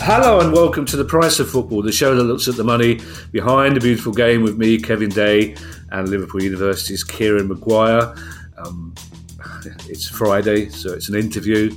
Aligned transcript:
Hello 0.00 0.40
and 0.40 0.52
welcome 0.52 0.84
to 0.86 0.96
the 0.96 1.04
Price 1.04 1.38
of 1.38 1.48
Football, 1.48 1.82
the 1.82 1.92
show 1.92 2.16
that 2.16 2.24
looks 2.24 2.48
at 2.48 2.56
the 2.56 2.64
money 2.64 2.98
behind 3.30 3.76
a 3.76 3.80
beautiful 3.80 4.12
game 4.12 4.42
with 4.42 4.58
me, 4.58 4.76
Kevin 4.76 5.10
Day, 5.10 5.54
and 5.92 6.08
Liverpool 6.08 6.42
University's 6.42 7.04
Kieran 7.04 7.46
Maguire. 7.46 8.16
Um, 8.56 8.92
it's 9.86 10.08
Friday, 10.08 10.68
so 10.70 10.92
it's 10.92 11.08
an 11.08 11.14
interview. 11.14 11.70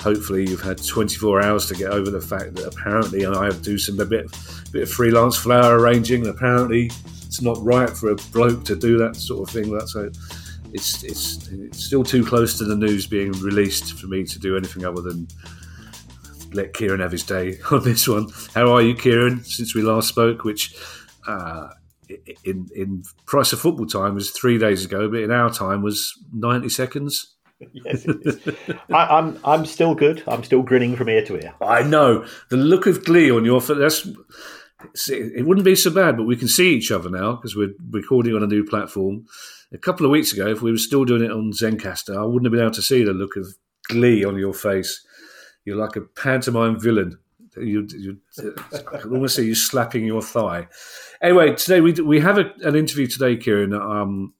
Hopefully, 0.00 0.48
you've 0.48 0.62
had 0.62 0.84
24 0.84 1.42
hours 1.42 1.66
to 1.66 1.74
get 1.74 1.90
over 1.90 2.10
the 2.10 2.20
fact 2.20 2.54
that 2.54 2.66
apparently 2.66 3.26
I 3.26 3.50
do 3.50 3.76
some 3.78 4.00
a 4.00 4.04
bit, 4.04 4.34
bit 4.72 4.84
of 4.84 4.90
freelance 4.90 5.36
flower 5.36 5.78
arranging. 5.78 6.26
Apparently, 6.26 6.90
it's 7.26 7.42
not 7.42 7.58
right 7.62 7.90
for 7.90 8.10
a 8.10 8.16
bloke 8.32 8.64
to 8.64 8.76
do 8.76 8.98
that 8.98 9.16
sort 9.16 9.48
of 9.48 9.54
thing. 9.54 9.70
That's 9.70 9.94
a, 9.94 10.10
it's, 10.72 11.02
it's 11.04 11.48
it's 11.48 11.84
still 11.84 12.02
too 12.02 12.24
close 12.24 12.56
to 12.58 12.64
the 12.64 12.76
news 12.76 13.06
being 13.06 13.32
released 13.32 13.98
for 13.98 14.06
me 14.06 14.24
to 14.24 14.38
do 14.38 14.56
anything 14.56 14.84
other 14.84 15.02
than 15.02 15.28
let 16.52 16.74
Kieran 16.74 17.00
have 17.00 17.12
his 17.12 17.22
day 17.22 17.58
on 17.70 17.84
this 17.84 18.08
one. 18.08 18.28
How 18.54 18.72
are 18.72 18.82
you, 18.82 18.94
Kieran? 18.94 19.44
Since 19.44 19.74
we 19.74 19.82
last 19.82 20.08
spoke, 20.08 20.44
which 20.44 20.74
uh, 21.26 21.68
in 22.44 22.68
in 22.74 23.02
price 23.26 23.52
of 23.52 23.60
football 23.60 23.86
time 23.86 24.14
was 24.14 24.30
three 24.30 24.58
days 24.58 24.84
ago, 24.84 25.08
but 25.08 25.20
in 25.20 25.30
our 25.30 25.52
time 25.52 25.82
was 25.82 26.18
ninety 26.32 26.68
seconds. 26.68 27.36
yes, 27.72 28.06
I, 28.90 29.18
am 29.18 29.36
I'm, 29.36 29.38
I'm 29.44 29.66
still 29.66 29.94
good. 29.94 30.22
I'm 30.26 30.42
still 30.42 30.62
grinning 30.62 30.96
from 30.96 31.08
ear 31.08 31.24
to 31.26 31.36
ear. 31.36 31.54
I 31.60 31.82
know 31.82 32.26
the 32.48 32.56
look 32.56 32.86
of 32.86 33.04
glee 33.04 33.30
on 33.30 33.44
your 33.44 33.60
face. 33.60 34.08
It 35.08 35.46
wouldn't 35.46 35.64
be 35.64 35.76
so 35.76 35.90
bad, 35.90 36.16
but 36.16 36.24
we 36.24 36.36
can 36.36 36.48
see 36.48 36.74
each 36.74 36.90
other 36.90 37.10
now 37.10 37.34
because 37.34 37.54
we're 37.54 37.74
recording 37.90 38.34
on 38.34 38.42
a 38.42 38.46
new 38.46 38.64
platform. 38.64 39.26
A 39.72 39.78
couple 39.78 40.06
of 40.06 40.12
weeks 40.12 40.32
ago, 40.32 40.48
if 40.48 40.62
we 40.62 40.72
were 40.72 40.78
still 40.78 41.04
doing 41.04 41.22
it 41.22 41.30
on 41.30 41.52
Zencastr, 41.52 42.16
I 42.16 42.24
wouldn't 42.24 42.46
have 42.46 42.52
been 42.52 42.62
able 42.62 42.70
to 42.72 42.82
see 42.82 43.04
the 43.04 43.12
look 43.12 43.36
of 43.36 43.46
glee 43.88 44.24
on 44.24 44.38
your 44.38 44.54
face. 44.54 45.04
You're 45.64 45.76
like 45.76 45.96
a 45.96 46.00
pantomime 46.00 46.80
villain. 46.80 47.18
You, 47.56 47.86
you 47.90 48.18
I 48.72 48.98
can 48.98 49.12
almost 49.12 49.36
see 49.36 49.44
you 49.44 49.54
slapping 49.54 50.06
your 50.06 50.22
thigh. 50.22 50.68
Anyway, 51.20 51.54
today 51.56 51.80
we 51.80 51.92
we 51.92 52.20
have 52.20 52.38
a, 52.38 52.52
an 52.62 52.74
interview 52.74 53.06
today, 53.06 53.36
Kieran. 53.36 53.74
Um, 53.74 54.32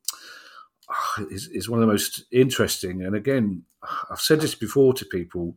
is, 1.30 1.48
is 1.48 1.68
one 1.68 1.80
of 1.80 1.86
the 1.86 1.92
most 1.92 2.24
interesting. 2.30 3.02
And 3.02 3.14
again, 3.14 3.64
I've 4.10 4.20
said 4.20 4.40
this 4.40 4.54
before 4.54 4.94
to 4.94 5.04
people. 5.04 5.56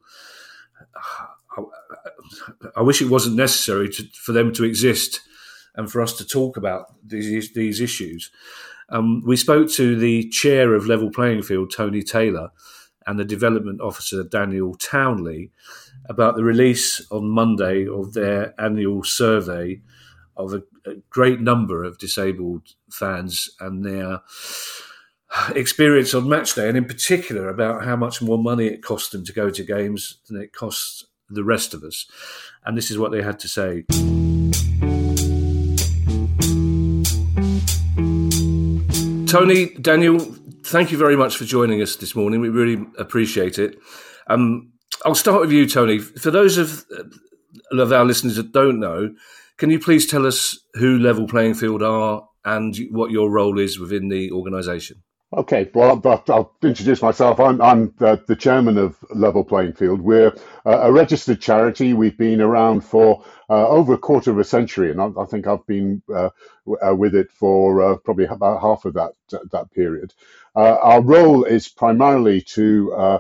I, 1.58 1.62
I 2.78 2.82
wish 2.82 3.02
it 3.02 3.10
wasn't 3.10 3.36
necessary 3.36 3.90
to, 3.90 4.04
for 4.14 4.32
them 4.32 4.54
to 4.54 4.64
exist 4.64 5.22
and 5.76 5.92
for 5.92 6.02
us 6.02 6.14
to 6.18 6.26
talk 6.26 6.58
about 6.58 6.94
these 7.06 7.54
these 7.54 7.82
issues. 7.82 8.32
Um, 8.90 9.24
we 9.26 9.38
spoke 9.38 9.70
to 9.72 9.96
the 9.98 10.30
chair 10.30 10.74
of 10.74 10.88
Level 10.88 11.10
Playing 11.10 11.42
Field, 11.42 11.72
Tony 11.76 12.04
Taylor, 12.04 12.52
and 13.08 13.18
the 13.18 13.26
development 13.26 13.82
officer, 13.82 14.24
Daniel 14.24 14.76
Townley, 14.76 15.52
about 16.08 16.36
the 16.36 16.44
release 16.44 17.06
on 17.12 17.30
Monday 17.30 17.88
of 17.88 18.14
their 18.14 18.54
annual 18.62 19.04
survey 19.04 19.82
of 20.36 20.54
a, 20.54 20.64
a 20.86 20.96
great 21.10 21.40
number 21.40 21.84
of 21.84 21.98
disabled 21.98 22.74
fans 22.92 23.50
and 23.60 23.86
their 23.86 24.22
experience 25.56 26.14
on 26.14 26.28
match 26.30 26.56
day, 26.56 26.68
and 26.68 26.78
in 26.78 26.86
particular 26.86 27.50
about 27.50 27.84
how 27.84 27.96
much 27.96 28.22
more 28.22 28.38
money 28.38 28.68
it 28.68 28.84
costs 28.84 29.10
them 29.10 29.26
to 29.26 29.34
go 29.34 29.50
to 29.50 29.64
games 29.64 30.20
than 30.28 30.42
it 30.42 30.54
costs 30.54 31.06
the 31.30 31.44
rest 31.44 31.74
of 31.74 31.84
us. 31.84 32.06
And 32.66 32.78
this 32.78 32.92
is 32.92 32.98
what 32.98 33.12
they 33.12 33.22
had 33.22 33.40
to 33.40 33.48
say. 33.48 33.84
Tony, 39.28 39.74
Daniel, 39.82 40.20
thank 40.64 40.92
you 40.92 40.98
very 40.98 41.16
much 41.16 41.38
for 41.38 41.46
joining 41.46 41.82
us 41.82 41.96
this 41.96 42.16
morning. 42.16 42.40
We 42.40 42.50
really 42.50 42.86
appreciate 43.00 43.58
it. 43.58 43.80
Um, 44.28 44.72
I'll 45.06 45.16
start 45.16 45.42
with 45.42 45.52
you, 45.52 45.68
Tony. 45.68 45.98
For 45.98 46.30
those 46.30 46.60
of, 46.60 46.86
of 47.72 47.92
our 47.92 48.06
listeners 48.06 48.36
that 48.36 48.52
don't 48.52 48.80
know, 48.80 49.16
can 49.58 49.72
you 49.72 49.80
please 49.80 50.06
tell 50.06 50.28
us 50.28 50.60
who 50.76 51.00
Level 51.00 51.28
Playing 51.28 51.56
Field 51.56 51.82
are 51.82 52.28
and 52.46 52.78
what 52.92 53.10
your 53.10 53.32
role 53.32 53.58
is 53.58 53.80
within 53.80 54.10
the 54.10 54.32
organisation? 54.32 55.02
Okay, 55.36 55.72
well, 55.74 56.00
I'll 56.30 56.56
introduce 56.62 57.02
myself. 57.02 57.40
I'm, 57.40 57.60
I'm 57.60 57.94
the, 57.98 58.24
the, 58.28 58.36
chairman 58.36 58.78
of 58.78 59.04
Level 59.10 59.44
Playing 59.44 59.74
Field. 59.74 60.00
We're 60.00 60.36
a 60.64 60.92
registered 60.92 61.42
charity. 61.42 61.94
We've 61.94 62.18
been 62.18 62.40
around 62.40 62.82
for 62.82 63.26
uh, 63.50 63.68
over 63.68 63.94
a 63.94 63.98
quarter 63.98 64.30
of 64.30 64.38
a 64.38 64.44
century, 64.44 64.92
and 64.92 65.02
I, 65.02 65.10
I 65.20 65.26
think 65.26 65.48
I've 65.48 65.66
been 65.66 66.04
uh, 66.14 66.30
uh, 66.86 66.94
with 66.94 67.16
it 67.16 67.32
for 67.32 67.82
uh, 67.82 67.98
probably 67.98 68.26
about 68.26 68.62
half 68.62 68.86
of 68.86 68.94
that 68.94 69.14
that 69.52 69.72
period. 69.72 70.14
Uh, 70.56 70.78
our 70.82 71.02
role 71.02 71.46
is 71.46 71.68
primarily 71.68 72.42
to 72.42 72.94
uh, 72.94 73.20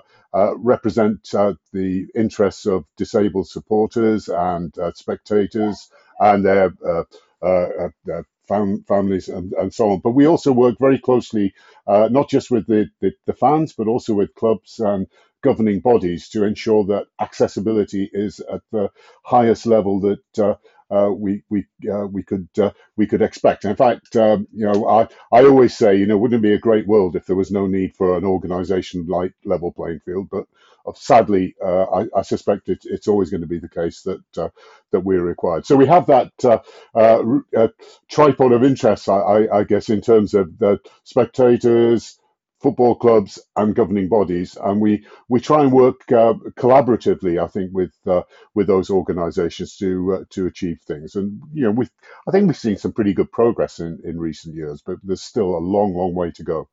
represent 0.57 1.23
the 1.31 2.07
interests 2.13 2.67
of 2.67 2.85
disabled 2.95 3.47
supporters 3.47 4.29
and 4.29 4.77
spectators 4.93 5.89
and 6.19 6.45
their 6.45 6.73
fam- 8.47 8.83
families 8.87 9.29
and, 9.29 9.53
and 9.53 9.73
so 9.73 9.91
on. 9.91 9.99
But 9.99 10.11
we 10.11 10.27
also 10.27 10.51
work 10.51 10.77
very 10.79 10.99
closely, 10.99 11.53
uh, 11.87 12.09
not 12.11 12.29
just 12.29 12.51
with 12.51 12.67
the, 12.67 12.89
the, 13.01 13.13
the, 13.25 13.33
fans, 13.33 13.73
but 13.73 13.87
also 13.87 14.13
with 14.13 14.35
clubs 14.35 14.79
and 14.79 15.07
governing 15.41 15.81
bodies 15.81 16.29
to 16.29 16.45
ensure 16.45 16.85
that 16.85 17.07
accessibility 17.19 18.09
is 18.13 18.39
at 18.51 18.61
the 18.71 18.89
highest 19.23 19.65
level 19.65 19.99
that 20.01 20.57
uh, 20.91 21.09
we 21.11 21.43
we 21.49 21.65
uh, 21.91 22.05
we 22.07 22.23
could 22.23 22.47
uh, 22.59 22.71
we 22.95 23.07
could 23.07 23.21
expect. 23.21 23.65
in 23.65 23.75
fact, 23.75 24.15
um, 24.15 24.47
you 24.53 24.65
know, 24.65 24.87
I 24.87 25.07
I 25.31 25.43
always 25.45 25.75
say, 25.75 25.95
you 25.95 26.05
know, 26.05 26.17
wouldn't 26.17 26.43
it 26.43 26.47
be 26.47 26.53
a 26.53 26.59
great 26.59 26.87
world 26.87 27.15
if 27.15 27.25
there 27.25 27.35
was 27.35 27.51
no 27.51 27.67
need 27.67 27.95
for 27.95 28.17
an 28.17 28.25
organisation 28.25 29.07
like 29.07 29.33
Level 29.45 29.71
Playing 29.71 29.99
Field? 29.99 30.29
But 30.29 30.45
uh, 30.85 30.93
sadly, 30.95 31.55
uh, 31.63 31.83
I, 31.83 32.05
I, 32.15 32.21
suspect 32.23 32.67
it, 32.67 32.79
it's 32.83 33.07
always 33.07 33.29
going 33.29 33.41
to 33.41 33.47
be 33.47 33.59
the 33.59 33.69
case 33.69 34.01
that 34.01 34.37
uh, 34.37 34.49
that 34.91 34.99
we're 34.99 35.23
required. 35.23 35.65
So 35.65 35.75
we 35.75 35.87
have 35.87 36.07
that 36.07 36.31
tripod 38.09 38.51
of 38.51 38.63
interests, 38.63 39.07
I, 39.07 39.17
I, 39.17 39.59
I, 39.59 39.63
guess, 39.63 39.89
in 39.89 40.01
terms 40.01 40.33
of 40.33 40.57
the 40.59 40.79
spectators 41.03 42.19
football 42.63 42.95
clubs 42.95 43.39
and 43.55 43.75
governing 43.75 44.07
bodies, 44.07 44.57
and 44.63 44.81
we 44.81 45.05
we 45.27 45.39
try 45.39 45.61
and 45.61 45.71
work 45.71 46.11
uh, 46.11 46.33
collaboratively. 46.57 47.43
I 47.43 47.47
think 47.47 47.71
with 47.73 47.93
uh, 48.07 48.23
with 48.55 48.67
those 48.67 48.89
organisations 48.89 49.75
to 49.77 50.13
uh, 50.13 50.23
to 50.31 50.47
achieve 50.47 50.79
things. 50.87 51.15
And 51.15 51.41
you 51.53 51.65
know, 51.65 51.71
we 51.71 51.87
I 52.27 52.31
think 52.31 52.47
we've 52.47 52.57
seen 52.57 52.77
some 52.77 52.93
pretty 52.93 53.13
good 53.13 53.31
progress 53.31 53.79
in 53.79 53.99
in 54.03 54.17
recent 54.17 54.55
years, 54.55 54.81
but 54.83 54.97
there's 55.03 55.21
still 55.21 55.55
a 55.55 55.59
long, 55.59 55.93
long 55.93 56.15
way 56.15 56.31
to 56.31 56.43
go. 56.43 56.69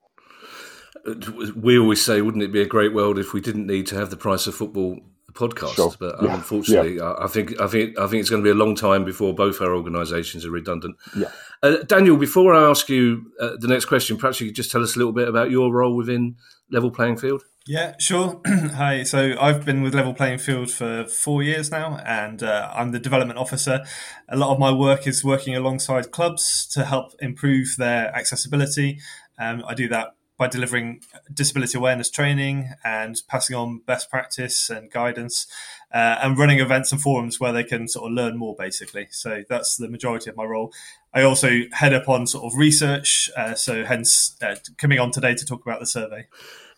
We 1.57 1.79
always 1.79 2.05
say, 2.05 2.21
wouldn't 2.21 2.45
it 2.45 2.53
be 2.53 2.63
a 2.63 2.67
great 2.67 2.93
world 2.95 3.19
if 3.19 3.33
we 3.33 3.41
didn't 3.41 3.67
need 3.67 3.87
to 3.89 3.97
have 3.97 4.11
the 4.11 4.17
price 4.17 4.47
of 4.47 4.55
football 4.55 4.99
podcast. 5.33 5.75
Sure. 5.75 5.93
But 5.99 6.23
yeah. 6.23 6.35
unfortunately, 6.35 6.97
yeah. 6.97 7.15
I 7.19 7.27
think 7.27 7.61
I 7.61 7.67
think 7.67 7.99
I 7.99 8.07
think 8.07 8.21
it's 8.21 8.31
going 8.31 8.43
to 8.43 8.47
be 8.47 8.51
a 8.51 8.55
long 8.55 8.75
time 8.75 9.05
before 9.05 9.35
both 9.35 9.61
our 9.61 9.75
organisations 9.75 10.45
are 10.45 10.51
redundant. 10.51 10.97
Yeah. 11.17 11.31
Uh, 11.63 11.77
Daniel, 11.87 12.17
before 12.17 12.55
I 12.55 12.69
ask 12.69 12.89
you 12.89 13.33
uh, 13.41 13.57
the 13.59 13.69
next 13.69 13.85
question, 13.87 14.17
perhaps 14.17 14.41
you 14.41 14.47
could 14.47 14.57
just 14.57 14.71
tell 14.71 14.83
us 14.83 14.97
a 14.97 14.99
little 14.99 15.13
bit 15.13 15.29
about 15.29 15.51
your 15.51 15.73
role 15.73 15.97
within 15.97 16.37
Level 16.71 16.91
Playing 16.91 17.17
Field. 17.17 17.45
Yeah, 17.67 17.95
sure. 17.99 18.41
Hi. 18.47 19.03
So 19.03 19.37
I've 19.39 19.65
been 19.65 19.83
with 19.83 19.95
Level 19.95 20.15
Playing 20.15 20.39
Field 20.39 20.71
for 20.71 21.05
four 21.05 21.43
years 21.43 21.71
now, 21.71 22.01
and 22.07 22.43
uh, 22.43 22.71
I'm 22.75 22.93
the 22.93 22.99
development 22.99 23.39
officer. 23.39 23.85
A 24.29 24.37
lot 24.37 24.53
of 24.53 24.59
my 24.59 24.73
work 24.73 25.07
is 25.07 25.23
working 25.23 25.55
alongside 25.55 26.11
clubs 26.11 26.67
to 26.73 26.85
help 26.85 27.13
improve 27.21 27.77
their 27.77 28.15
accessibility. 28.17 28.99
Um, 29.39 29.63
I 29.67 29.75
do 29.75 29.89
that 29.89 30.15
by 30.41 30.49
delivering 30.49 31.03
disability 31.33 31.77
awareness 31.77 32.09
training 32.09 32.73
and 32.83 33.21
passing 33.29 33.55
on 33.55 33.83
best 33.85 34.09
practice 34.09 34.71
and 34.71 34.91
guidance 34.91 35.47
uh, 35.93 36.17
and 36.23 36.39
running 36.39 36.61
events 36.61 36.91
and 36.93 37.01
forums 37.03 37.39
where 37.39 37.53
they 37.53 37.63
can 37.63 37.87
sort 37.87 38.11
of 38.11 38.17
learn 38.17 38.39
more 38.39 38.57
basically. 38.59 39.07
So 39.11 39.43
that's 39.51 39.77
the 39.77 39.87
majority 39.87 40.31
of 40.31 40.39
my 40.39 40.45
role. 40.45 40.73
I 41.13 41.25
also 41.25 41.65
head 41.73 41.93
up 41.93 42.09
on 42.09 42.27
sort 42.27 42.51
of 42.51 42.59
research 42.59 43.29
uh, 43.37 43.55
so 43.55 43.85
hence 43.85 44.35
uh, 44.41 44.57
coming 44.79 44.99
on 44.99 45.11
today 45.11 45.35
to 45.35 45.45
talk 45.45 45.61
about 45.61 45.79
the 45.79 45.87
survey 45.87 46.27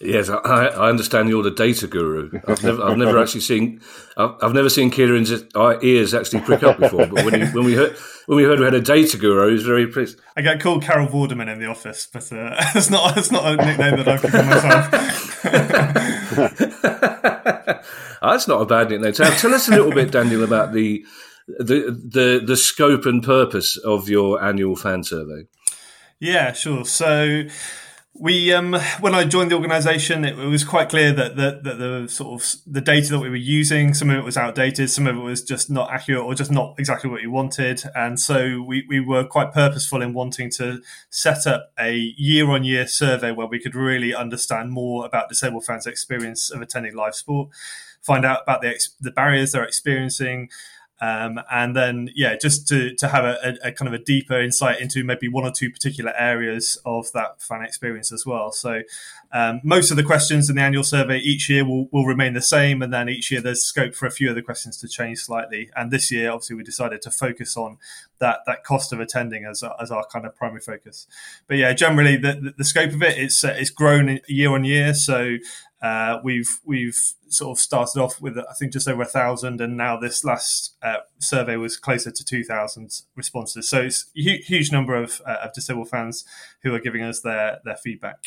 Yes, 0.03 0.29
I, 0.29 0.37
I, 0.37 0.89
understand 0.89 1.29
you're 1.29 1.45
the 1.45 1.53
data 1.53 1.87
guru. 1.87 2.41
I've 2.49 2.65
never, 2.65 2.83
I've 2.83 2.99
never 2.99 3.19
actually 3.23 3.43
seen, 3.43 3.81
I've, 4.17 4.35
I've, 4.43 4.53
never 4.53 4.69
seen 4.69 4.91
Kieran's 4.91 5.31
ears 5.83 6.13
actually 6.13 6.41
prick 6.41 6.65
up 6.65 6.79
before. 6.79 7.07
But 7.07 7.25
when, 7.25 7.41
he, 7.41 7.47
when 7.53 7.65
we 7.65 7.75
heard 7.75 7.97
when 8.27 8.37
we 8.37 8.43
heard 8.43 8.59
we 8.59 8.65
had 8.65 8.75
a 8.75 8.81
data 8.81 9.17
guru, 9.17 9.47
he 9.47 9.53
was 9.53 9.65
very 9.65 9.87
pleased. 9.87 10.21
I 10.37 10.43
get 10.43 10.61
called 10.61 10.83
Carol 10.83 11.07
Vorderman 11.07 11.53
in 11.53 11.61
the 11.61 11.67
office, 11.67 12.09
but 12.13 12.33
uh, 12.33 12.57
it's 12.75 12.91
not 12.91 13.17
it's 13.17 13.31
not 13.31 13.47
a 13.47 13.57
nickname 13.65 13.97
that 13.97 14.09
I've 14.09 14.23
given 14.23 14.47
myself. 14.47 15.43
That's 18.23 18.49
not 18.49 18.61
a 18.61 18.67
bad 18.67 18.91
nickname. 18.91 19.15
So 19.15 19.25
tell 19.25 19.55
us 19.55 19.69
a 19.69 19.73
little 19.73 19.93
bit, 19.93 20.11
Daniel, 20.11 20.43
about 20.43 20.73
the 20.73 21.05
the 21.47 21.91
the 21.91 22.43
the 22.45 22.57
scope 22.57 23.07
and 23.07 23.23
purpose 23.23 23.77
of 23.77 24.09
your 24.09 24.43
annual 24.43 24.75
fan 24.75 25.05
survey. 25.05 25.47
Yeah, 26.19 26.53
sure. 26.53 26.85
So 26.85 27.45
We, 28.15 28.53
um, 28.53 28.75
when 29.01 29.15
I 29.15 29.25
joined 29.25 29.51
the 29.51 29.57
organisation, 29.57 30.25
it, 30.27 30.39
it, 30.39 30.47
was 30.47 30.65
quite 30.65 30.91
clear 30.91 31.15
that, 31.15 31.37
that, 31.37 31.65
that 31.65 31.79
the 31.79 32.07
sort 32.09 32.41
of 32.41 32.57
the 32.67 32.83
data 32.83 33.09
that 33.09 33.21
we 33.21 33.31
were 33.31 33.37
using, 33.37 33.95
some 33.95 34.11
of 34.11 34.19
it 34.19 34.23
was 34.23 34.37
outdated, 34.37 34.91
some 34.91 35.07
of 35.07 35.17
it 35.17 35.21
was 35.21 35.43
just 35.43 35.71
not 35.71 35.91
accurate 35.91 36.23
or 36.23 36.35
just 36.35 36.51
not 36.51 36.75
exactly 36.79 37.09
what 37.09 37.23
we 37.23 37.27
wanted, 37.27 37.83
and 37.95 38.21
so 38.21 38.61
we, 38.61 38.85
we 38.87 39.01
were 39.01 39.25
quite 39.25 39.53
purposeful 39.53 40.03
in 40.03 40.13
wanting 40.13 40.51
to 40.51 40.83
set 41.09 41.47
up 41.47 41.73
a 41.81 42.13
year-on-year 42.19 42.87
survey 42.87 43.33
where 43.33 43.47
we 43.47 43.59
could 43.59 43.75
really 43.75 44.15
understand 44.15 44.73
more 44.73 45.07
about 45.07 45.31
disabled 45.31 45.65
fans' 45.65 45.87
experience 45.87 46.51
of 46.51 46.61
attending 46.61 46.95
live 46.95 47.15
sport, 47.15 47.49
find 48.03 48.27
out 48.27 48.43
about 48.43 48.61
the 48.61 48.69
ex- 48.69 48.95
the 49.01 49.11
barriers 49.11 49.53
they're 49.53 49.65
experiencing, 49.65 50.51
um, 51.03 51.41
and 51.51 51.75
then, 51.75 52.11
yeah, 52.15 52.37
just 52.37 52.69
to, 52.69 52.95
to 52.95 53.09
have 53.09 53.25
a, 53.25 53.57
a, 53.65 53.73
kind 53.73 53.93
of 53.93 53.93
a 53.93 53.99
deeper 53.99 54.41
insight 54.41 54.81
into 54.81 55.03
maybe 55.03 55.27
one 55.27 55.45
or 55.45 55.51
two 55.51 55.69
particular 55.69 56.13
areas 56.17 56.79
of 56.85 57.11
that 57.11 57.43
fan 57.43 57.63
experience 57.63 58.13
as 58.13 58.25
well. 58.25 58.53
So, 58.53 58.83
um, 59.33 59.61
most 59.65 59.91
of 59.91 59.97
the 59.97 60.05
questions 60.05 60.49
in 60.49 60.55
the 60.55 60.63
annual 60.63 60.85
survey 60.85 61.19
each 61.19 61.51
year 61.51 61.65
will, 61.65 61.89
will 61.91 62.07
remain 62.07 62.35
the 62.35 62.41
same. 62.41 62.83
And 62.83 62.93
then 62.93 63.09
each 63.09 63.33
year 63.33 63.41
there's 63.41 63.65
scope 63.65 63.97
for 63.97 64.07
a 64.07 64.13
few 64.13 64.29
of 64.29 64.37
the 64.37 64.43
questions 64.43 64.77
to 64.77 64.87
change 64.87 65.19
slightly. 65.19 65.71
And 65.75 65.91
this 65.91 66.13
year, 66.13 66.31
obviously, 66.31 66.55
we 66.55 66.63
decided 66.63 67.03
to 67.03 67.11
focus 67.11 67.57
on 67.57 67.79
that, 68.21 68.41
that 68.47 68.63
cost 68.63 68.93
of 68.93 69.01
attending 69.01 69.45
as, 69.45 69.65
as 69.81 69.91
our 69.91 70.07
kind 70.07 70.25
of 70.25 70.37
primary 70.37 70.61
focus. 70.61 71.09
But 71.49 71.57
yeah, 71.57 71.73
generally, 71.73 72.17
the, 72.17 72.35
the, 72.35 72.55
the 72.59 72.65
scope 72.65 72.93
of 72.93 73.03
it, 73.03 73.19
it's, 73.19 73.43
uh, 73.43 73.57
it's 73.59 73.71
grown 73.71 74.21
year 74.29 74.51
on 74.51 74.63
year. 74.63 74.95
So, 74.95 75.39
uh, 75.83 76.21
we've 76.23 76.61
we've 76.65 76.97
sort 77.29 77.57
of 77.57 77.61
started 77.61 78.01
off 78.01 78.21
with 78.21 78.39
I 78.39 78.55
think 78.59 78.73
just 78.73 78.89
over 78.89 79.03
a 79.03 79.07
thousand, 79.07 79.61
and 79.61 79.77
now 79.77 79.99
this 79.99 80.25
last 80.25 80.77
uh, 80.83 80.99
survey 81.19 81.57
was 81.57 81.77
closer 81.77 82.11
to 82.13 82.25
two 82.25 82.45
thousand 82.45 82.93
responses. 83.17 83.69
So 83.69 83.83
it's 83.83 84.07
a 84.17 84.21
huge 84.39 84.71
number 84.71 84.95
of, 84.95 85.21
uh, 85.27 85.39
of 85.45 85.53
disabled 85.53 85.89
fans 85.91 86.25
who 86.63 86.75
are 86.75 86.81
giving 86.81 87.03
us 87.03 87.21
their 87.21 87.59
their 87.65 87.77
feedback. 87.77 88.19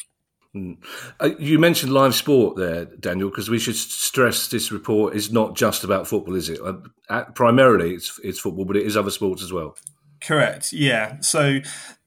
Mm. 0.54 0.78
Uh, 1.20 1.32
you 1.38 1.60
mentioned 1.60 1.94
live 1.94 2.16
sport 2.16 2.56
there, 2.56 2.86
Daniel, 2.86 3.30
because 3.30 3.50
we 3.50 3.60
should 3.60 3.76
stress 3.76 4.48
this 4.48 4.72
report 4.72 5.16
is 5.16 5.32
not 5.32 5.56
just 5.56 5.84
about 5.84 6.08
football, 6.08 6.36
is 6.36 6.50
it? 6.50 6.60
Uh, 6.62 7.24
primarily, 7.36 7.94
it's 7.94 8.20
it's 8.24 8.40
football, 8.40 8.66
but 8.66 8.78
it 8.78 8.86
is 8.86 8.96
other 8.96 9.12
sports 9.12 9.44
as 9.44 9.52
well. 9.52 9.76
Correct. 10.22 10.74
Yeah. 10.74 11.20
So 11.20 11.60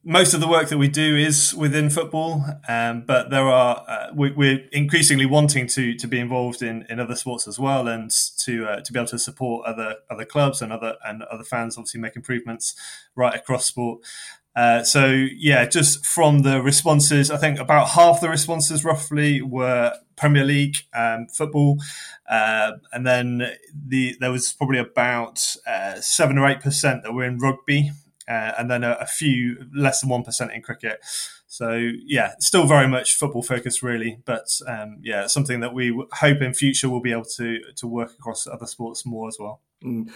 most 0.08 0.32
of 0.32 0.40
the 0.40 0.49
work 0.49 0.70
that 0.70 0.78
we 0.78 0.88
do 0.88 1.16
is 1.16 1.52
within 1.52 1.90
football, 1.90 2.43
um, 2.66 3.02
but 3.06 3.28
there 3.28 3.46
are 3.46 3.84
uh, 3.87 4.06
we, 4.14 4.55
are 4.55 4.58
increasingly 4.72 5.26
wanting 5.26 5.66
to 5.66 5.94
to 5.96 6.08
be 6.08 6.19
involved 6.19 6.62
in, 6.62 6.87
in 6.88 6.99
other 6.99 7.14
sports 7.14 7.46
as 7.46 7.58
well, 7.58 7.87
and 7.87 8.10
to 8.38 8.66
uh, 8.66 8.81
to 8.81 8.90
be 8.90 8.99
able 8.99 9.06
to 9.08 9.19
support 9.19 9.66
other 9.66 9.96
other 10.10 10.25
clubs 10.25 10.62
and 10.62 10.72
other 10.72 10.96
and 11.05 11.22
other 11.25 11.44
fans. 11.44 11.76
Obviously, 11.76 12.00
make 12.00 12.16
improvements 12.16 12.75
right 13.14 13.34
across 13.34 13.66
sport. 13.66 14.00
Uh, 14.56 14.82
so 14.82 15.08
yeah, 15.37 15.66
just 15.66 16.06
from 16.06 16.40
the 16.40 16.62
responses, 16.62 17.31
I 17.31 17.37
think 17.37 17.58
about 17.58 17.90
half 17.90 18.22
the 18.22 18.31
responses 18.31 18.87
roughly 18.87 19.43
were 19.43 19.93
Premier 20.16 20.44
League 20.44 20.76
um, 20.94 21.26
football, 21.26 21.76
uh, 22.31 22.72
and 22.94 23.06
then 23.06 23.52
the 23.75 24.16
there 24.20 24.32
was 24.32 24.54
probably 24.54 24.78
about 24.78 25.54
uh, 25.66 26.00
seven 26.00 26.38
or 26.38 26.49
eight 26.49 26.61
percent 26.61 27.02
that 27.02 27.12
were 27.12 27.25
in 27.26 27.37
rugby 27.37 27.93
uh, 28.28 28.52
and 28.58 28.70
then 28.70 28.84
a, 28.84 28.92
a, 29.00 29.06
few 29.06 29.66
less 29.75 30.00
than 30.00 30.10
one 30.10 30.22
percent 30.22 30.52
in 30.52 30.62
cricket. 30.62 31.00
So 31.46 31.90
yeah, 32.04 32.32
still 32.40 32.66
very 32.66 32.86
much 32.86 33.16
football 33.16 33.42
focused, 33.42 33.82
really. 33.82 34.20
But 34.25 34.48
um, 34.66 34.98
yeah, 35.02 35.26
something 35.26 35.60
that 35.60 35.72
we 35.72 35.98
hope 36.12 36.42
in 36.42 36.52
future 36.52 36.90
we'll 36.90 37.00
be 37.00 37.12
able 37.12 37.25
to 37.36 37.60
to 37.76 37.86
work 37.86 38.12
across 38.12 38.46
other 38.46 38.66
sports 38.66 39.06
more 39.06 39.28
as 39.28 39.36
well. 39.40 39.60
Mm. 39.82 40.10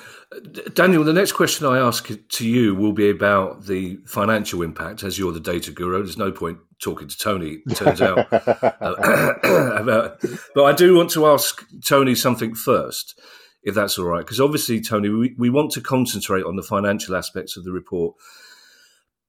Daniel, 0.74 1.04
the 1.04 1.12
next 1.12 1.32
question 1.32 1.66
I 1.66 1.78
ask 1.78 2.10
to 2.28 2.48
you 2.48 2.74
will 2.74 2.92
be 2.92 3.08
about 3.08 3.66
the 3.66 3.98
financial 4.06 4.62
impact, 4.62 5.04
as 5.04 5.18
you're 5.18 5.32
the 5.32 5.40
data 5.40 5.70
guru. 5.70 6.02
There's 6.02 6.18
no 6.18 6.32
point 6.32 6.58
talking 6.82 7.06
to 7.06 7.16
Tony, 7.16 7.62
it 7.64 7.76
turns 7.76 8.02
out. 8.02 8.26
uh, 8.32 9.34
about, 9.76 10.20
but 10.54 10.64
I 10.64 10.72
do 10.72 10.96
want 10.96 11.10
to 11.12 11.26
ask 11.26 11.64
Tony 11.84 12.16
something 12.16 12.54
first 12.54 13.18
if 13.62 13.74
that's 13.74 13.98
all 13.98 14.06
right. 14.06 14.24
Because 14.24 14.40
obviously, 14.40 14.80
Tony, 14.80 15.08
we, 15.08 15.34
we 15.38 15.50
want 15.50 15.70
to 15.72 15.80
concentrate 15.80 16.44
on 16.44 16.56
the 16.56 16.62
financial 16.62 17.16
aspects 17.16 17.56
of 17.56 17.64
the 17.64 17.72
report. 17.72 18.16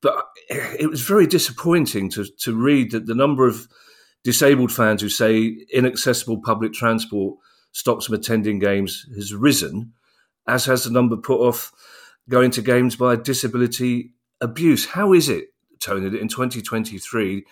But 0.02 0.26
it 0.50 0.90
was 0.90 1.02
very 1.02 1.26
disappointing 1.28 2.10
to, 2.12 2.26
to 2.26 2.56
read 2.56 2.92
that 2.92 3.06
the 3.06 3.16
number 3.16 3.48
of 3.48 3.68
disabled 4.24 4.72
fans 4.72 5.02
who 5.02 5.10
say 5.10 5.66
inaccessible 5.72 6.42
public 6.42 6.74
transport 6.74 7.38
stops 7.72 8.08
them 8.08 8.16
attending 8.16 8.60
games 8.60 9.06
has 9.16 9.34
risen, 9.34 9.94
as 10.48 10.66
has 10.66 10.84
the 10.84 10.92
number 10.92 11.16
put 11.16 11.40
off 11.40 11.72
going 12.30 12.52
to 12.52 12.62
games 12.62 12.96
by 12.96 13.16
disability 13.16 14.12
abuse. 14.42 14.86
How 14.86 15.14
is 15.14 15.30
it, 15.30 15.48
Tony, 15.80 16.10
that 16.10 16.20
in 16.20 16.28
2023 16.28 17.46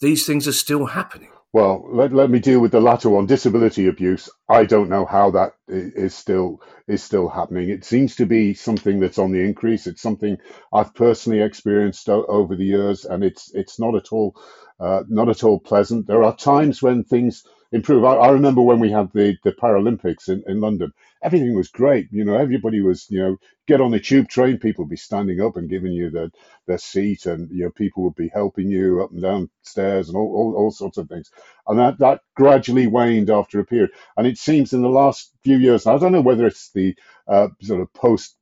these 0.00 0.26
things 0.26 0.46
are 0.46 0.52
still 0.52 0.86
happening? 0.86 1.30
Well, 1.56 1.86
let, 1.90 2.12
let 2.14 2.30
me 2.30 2.40
deal 2.40 2.60
with 2.60 2.72
the 2.72 2.80
latter 2.80 3.10
one, 3.10 3.26
disability 3.26 3.88
abuse. 3.88 4.30
I 4.48 4.66
don't 4.66 4.90
know 4.90 5.06
how 5.06 5.32
that 5.32 5.54
is 5.68 6.14
still 6.14 6.60
is 6.88 7.02
still 7.02 7.28
happening. 7.28 7.70
It 7.70 7.84
seems 7.84 8.16
to 8.18 8.26
be 8.26 8.54
something 8.54 9.00
that's 9.00 9.18
on 9.18 9.32
the 9.32 9.40
increase. 9.44 9.88
It's 9.88 10.02
something 10.02 10.38
I've 10.72 10.94
personally 10.94 11.42
experienced 11.42 12.10
o- 12.10 12.26
over 12.26 12.56
the 12.56 12.66
years, 12.66 13.06
and 13.06 13.24
it's 13.24 13.52
it's 13.54 13.80
not 13.80 13.96
at 13.96 14.12
all 14.12 14.36
uh, 14.80 15.04
not 15.08 15.30
at 15.30 15.44
all 15.44 15.60
pleasant. 15.60 16.06
There 16.08 16.24
are 16.24 16.36
times 16.36 16.82
when 16.82 17.04
things 17.04 17.44
improve. 17.72 18.04
I, 18.04 18.16
I 18.16 18.30
remember 18.30 18.62
when 18.62 18.80
we 18.80 18.92
had 18.92 19.12
the 19.14 19.36
the 19.44 19.52
Paralympics 19.52 20.30
in, 20.30 20.44
in 20.48 20.60
London. 20.60 20.92
Everything 21.26 21.56
was 21.56 21.68
great. 21.68 22.08
You 22.12 22.24
know, 22.24 22.36
everybody 22.36 22.82
was 22.82 23.06
you 23.10 23.20
know 23.20 23.38
get 23.68 23.80
on 23.82 23.92
the 23.92 24.00
tube 24.00 24.28
train, 24.28 24.58
people 24.58 24.84
would 24.84 24.90
be 24.90 24.96
standing 24.96 25.40
up 25.42 25.56
and 25.56 25.70
giving 25.70 25.92
you 25.92 26.10
the, 26.10 26.30
their 26.68 26.78
seat, 26.78 27.26
and 27.26 27.50
you 27.50 27.64
know 27.64 27.70
people 27.72 28.04
would 28.04 28.16
be 28.16 28.30
helping 28.34 28.70
you 28.70 29.02
up 29.02 29.12
and 29.12 29.22
down 29.22 29.50
stairs 29.62 30.08
and 30.08 30.16
all, 30.18 30.32
all, 30.36 30.54
all 30.56 30.72
sorts 30.72 30.98
of 30.98 31.08
things. 31.08 31.30
And 31.68 31.78
that, 31.80 31.98
that 32.00 32.20
gradually 32.36 32.88
waned 32.88 33.30
after 33.30 33.60
a 33.60 33.66
period. 33.66 33.90
And 34.16 34.26
it 34.26 34.38
seems 34.38 34.72
in 34.74 34.82
the 34.82 34.88
last 34.88 35.32
few 35.44 35.58
years, 35.58 35.86
I 35.86 35.98
don't 35.98 36.12
know 36.12 36.22
whether 36.22 36.46
it's 36.46 36.70
the 36.72 36.94
uh, 37.28 37.48
sort 37.62 37.80
of 37.82 37.92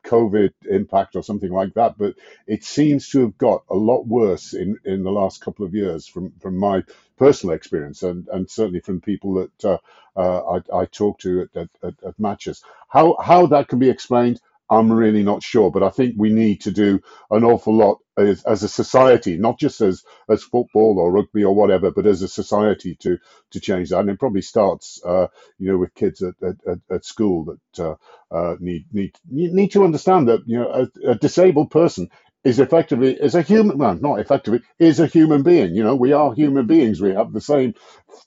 post-COVID 0.05 0.53
impact 0.71 1.17
or 1.17 1.23
something 1.23 1.51
like 1.51 1.75
that, 1.75 1.99
but 1.99 2.15
it 2.47 2.65
seems 2.65 3.09
to 3.11 3.21
have 3.23 3.39
got 3.39 3.65
a 3.71 3.75
lot 3.75 4.07
worse 4.07 4.55
in, 4.55 4.79
in 4.85 5.03
the 5.03 5.11
last 5.13 5.41
couple 5.41 5.65
of 5.67 5.75
years 5.75 6.07
from, 6.07 6.33
from 6.41 6.57
my 6.57 6.83
personal 7.19 7.55
experience 7.55 8.03
and, 8.03 8.29
and 8.29 8.51
certainly 8.51 8.81
from 8.81 9.01
people 9.01 9.35
that 9.35 9.65
uh, 9.65 9.79
uh, 10.17 10.59
I, 10.73 10.81
I 10.81 10.85
talk 10.87 11.19
to 11.21 11.49
at, 11.55 11.69
at, 11.83 11.95
at 12.07 12.21
matches. 12.21 12.63
How, 12.89 13.17
how 13.23 13.47
that 13.47 13.69
can 13.69 13.79
be 13.79 13.91
explained, 13.91 14.41
I'm 14.71 14.91
really 14.91 15.23
not 15.23 15.43
sure, 15.43 15.71
but 15.71 15.83
I 15.83 15.91
think 15.91 16.15
we 16.17 16.31
need 16.31 16.63
to 16.63 16.71
do 16.71 17.01
an 17.31 17.45
awful 17.45 17.75
lot 17.75 17.99
as, 18.17 18.43
as, 18.45 18.63
a 18.63 18.69
society, 18.69 19.37
not 19.37 19.59
just 19.59 19.81
as 19.81 20.05
as 20.29 20.43
football 20.43 20.99
or 20.99 21.13
rugby 21.13 21.45
or 21.45 21.55
whatever, 21.55 21.91
but 21.91 22.07
as 22.07 22.23
a 22.23 22.29
society 22.29 22.95
to 23.01 23.19
to 23.51 23.61
change 23.61 23.91
that. 23.91 24.01
And 24.01 24.11
it 24.11 24.19
probably 24.19 24.43
starts, 24.43 25.01
uh, 25.05 25.27
you 25.59 25.73
know, 25.73 25.79
with 25.79 25.95
kids 25.95 26.23
at, 26.23 26.35
at, 26.43 26.79
at 26.91 27.05
school 27.05 27.45
that 27.45 27.85
uh, 27.85 27.95
uh, 28.35 28.57
need 28.61 28.87
need 28.93 29.15
need 29.31 29.73
to 29.73 29.85
understand 29.85 30.29
that 30.29 30.41
you 30.47 30.59
know 30.59 30.71
a, 30.71 31.11
a, 31.11 31.15
disabled 31.17 31.71
person 31.71 32.09
is 32.45 32.59
effectively 32.59 33.15
is 33.15 33.35
a 33.35 33.43
human 33.43 33.79
well 33.79 33.95
not 33.95 34.21
effectively 34.21 34.63
is 34.79 35.01
a 35.01 35.07
human 35.07 35.43
being. 35.43 35.75
You 35.75 35.85
know 35.85 35.97
we 35.97 36.13
are 36.13 36.33
human 36.33 36.67
beings. 36.67 37.01
We 37.01 37.15
have 37.15 37.33
the 37.33 37.41
same 37.41 37.75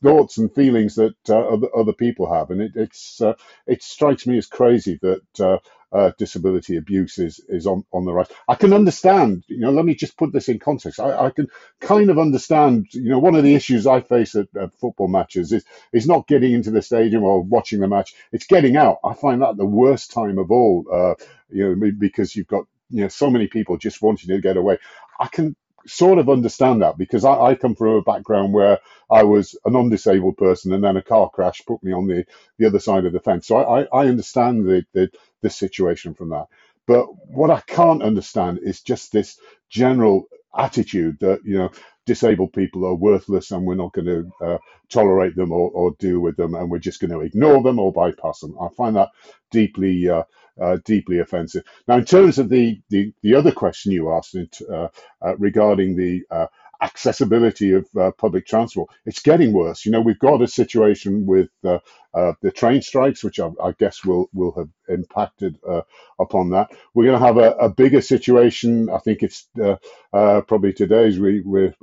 thoughts 0.04 0.38
and 0.38 0.54
feelings 0.54 0.96
that 0.96 1.16
uh, 1.30 1.40
other, 1.40 1.68
other 1.76 1.94
people 1.94 2.32
have. 2.32 2.52
And 2.52 2.62
it, 2.62 2.72
it's 2.76 3.22
uh, 3.22 3.34
it 3.66 3.82
strikes 3.82 4.28
me 4.28 4.38
as 4.38 4.48
crazy 4.48 5.00
that 5.02 5.40
uh, 5.40 5.58
uh, 5.92 6.12
disability 6.18 6.78
abuse 6.78 7.18
is, 7.18 7.40
is 7.48 7.66
on, 7.66 7.86
on 7.94 8.06
the 8.06 8.14
rise. 8.14 8.28
I 8.48 8.56
can 8.56 8.74
understand, 8.74 9.44
you 9.48 9.60
know, 9.60 9.72
let 9.72 9.86
me 9.86 9.96
just 9.96 10.18
put 10.18 10.34
this 10.34 10.50
in 10.50 10.60
context. 10.60 11.00
I, 11.00 11.28
I 11.28 11.30
can 11.30 11.48
kind 11.80 12.10
of 12.10 12.20
understand, 12.20 12.88
you 12.92 13.10
know, 13.10 13.20
one 13.20 13.36
of 13.36 13.44
the 13.44 13.56
issues 13.56 13.88
I 13.88 14.02
face 14.02 14.36
at, 14.36 14.48
at, 14.60 14.78
football 14.80 15.08
matches 15.08 15.52
is, 15.52 15.64
is 15.94 16.08
not 16.08 16.28
getting 16.28 16.54
into 16.54 16.72
the 16.72 16.82
stadium 16.82 17.24
or 17.24 17.42
watching 17.42 17.80
the 17.80 17.88
match. 17.88 18.14
It's 18.32 18.48
getting 18.48 18.76
out. 18.76 19.00
I 19.04 19.14
find 19.14 19.42
that 19.42 19.58
the 19.58 19.66
worst 19.66 20.12
time 20.12 20.38
of 20.38 20.52
all, 20.52 20.86
uh, 20.92 21.16
you 21.50 21.76
know, 21.76 21.92
because 21.98 22.36
you've 22.36 22.48
got, 22.48 22.66
you 22.90 23.02
know, 23.02 23.08
so 23.08 23.30
many 23.30 23.48
people 23.48 23.78
just 23.78 24.02
wanting 24.02 24.30
to 24.30 24.42
get 24.42 24.58
away. 24.58 24.78
I 25.20 25.28
can 25.28 25.56
sort 25.88 26.20
of 26.20 26.30
understand 26.30 26.82
that 26.82 26.98
because 26.98 27.26
I, 27.26 27.34
I, 27.34 27.56
come 27.56 27.76
from 27.76 27.96
a 27.96 28.02
background 28.02 28.54
where 28.54 28.80
I 29.12 29.24
was 29.24 29.56
a 29.66 29.70
non-disabled 29.70 30.38
person 30.38 30.74
and 30.74 30.84
then 30.84 30.98
a 30.98 31.02
car 31.02 31.30
crash 31.30 31.64
put 31.66 31.84
me 31.84 31.94
on 31.94 32.08
the, 32.08 32.26
the 32.60 32.68
other 32.68 32.80
side 32.80 33.06
of 33.06 33.14
the 33.14 33.20
fence. 33.20 33.48
So 33.48 33.58
I, 33.58 33.84
I 33.86 34.08
understand 34.08 34.66
the, 34.66 34.86
the, 34.94 35.10
this 35.42 35.56
situation 35.56 36.14
from 36.14 36.30
that. 36.30 36.48
But 36.88 37.08
what 37.28 37.52
I 37.52 37.62
can't 37.62 38.04
understand 38.04 38.60
is 38.64 38.82
just 38.82 39.12
this 39.12 39.40
general 39.70 40.28
attitude 40.58 41.20
that 41.20 41.42
you 41.46 41.58
know 41.58 41.72
disabled 42.08 42.54
people 42.54 42.86
are 42.86 42.96
worthless 42.96 43.52
and 43.52 43.66
we're 43.66 43.76
not 43.76 43.94
going 43.94 44.06
to 44.06 44.46
uh, 44.46 44.58
tolerate 44.90 45.36
them 45.36 45.52
or, 45.52 45.70
or, 45.70 45.92
deal 46.00 46.20
with 46.20 46.38
them 46.38 46.56
and 46.56 46.72
we're 46.72 46.80
just 46.80 47.00
going 47.00 47.12
to 47.12 47.20
ignore 47.20 47.62
them 47.62 47.78
or 47.78 47.92
bypass 47.92 48.40
them. 48.40 48.56
I 48.60 48.70
find 48.70 48.96
that 48.96 49.10
deeply 49.52 50.10
uh, 50.10 50.24
uh, 50.60 50.78
deeply 50.86 51.20
offensive. 51.20 51.64
Now, 51.88 51.98
in 51.98 52.06
terms 52.06 52.40
of 52.40 52.50
the 52.50 52.82
the, 52.90 53.14
the 53.22 53.36
other 53.36 53.52
question 53.52 53.92
you 53.92 54.12
asked 54.12 54.36
uh, 54.36 54.88
uh, 55.22 55.38
regarding 55.38 55.96
the 55.96 56.24
uh, 56.32 56.48
accessibility 56.82 57.74
of 57.74 57.88
uh, 58.00 58.12
public 58.12 58.46
transport. 58.46 58.90
It's 59.06 59.22
getting 59.22 59.54
worse. 59.54 59.86
You 59.86 59.92
know, 59.92 60.02
we've 60.02 60.20
got 60.20 60.42
a 60.42 60.48
situation 60.48 61.26
with 61.26 61.50
uh, 61.64 61.80
uh, 62.14 62.34
the 62.42 62.52
train 62.52 62.82
strikes, 62.82 63.24
which 63.24 63.40
I, 63.40 63.50
I, 63.62 63.72
guess 63.74 64.04
will 64.04 64.30
will 64.34 64.52
have 64.54 64.70
impacted 64.88 65.60
uh, 65.68 65.82
upon 66.20 66.52
that. 66.52 66.72
We're 66.94 67.06
going 67.06 67.20
to 67.20 67.26
have 67.26 67.38
a, 67.38 67.52
a, 67.66 67.70
bigger 67.70 68.02
situation. 68.02 68.90
I 68.90 69.00
think 69.00 69.24
it's 69.24 69.48
uh, 69.62 69.76
uh, 70.14 70.42
probably 70.42 70.74
today's 70.74 71.20
we, 71.20 71.42
we're 71.42 71.74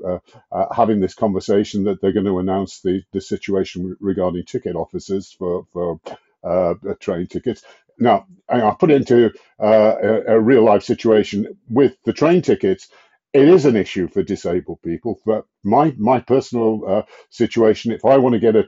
having 0.75 1.01
this 1.01 1.15
conversation 1.15 1.85
that 1.85 2.01
they're 2.01 2.13
going 2.13 2.27
to 2.27 2.39
announce 2.39 2.81
the, 2.81 3.03
the 3.13 3.21
situation 3.21 3.97
regarding 4.01 4.45
ticket 4.45 4.77
offices 4.77 5.35
for 5.39 5.67
for 5.73 6.01
train 7.01 7.27
tickets. 7.27 7.63
Now, 7.97 8.27
I'll 8.49 8.75
put 8.75 8.91
it 8.91 8.97
into 8.97 9.33
a, 9.61 10.23
a 10.27 10.41
real 10.41 10.65
life 10.65 10.83
situation 10.83 11.57
with 11.71 11.97
the 12.05 12.13
train 12.13 12.43
tickets 12.43 12.89
it 13.35 13.49
is 13.49 13.67
an 13.67 13.75
issue 13.75 14.07
for 14.07 14.23
disabled 14.23 14.81
people. 14.83 15.21
But 15.27 15.45
my 15.65 15.93
my 15.99 16.21
personal 16.21 16.83
uh, 16.87 17.03
situation, 17.31 17.91
if 17.91 18.05
I 18.05 18.17
want 18.17 18.35
to 18.35 18.39
get 18.39 18.55
a, 18.55 18.65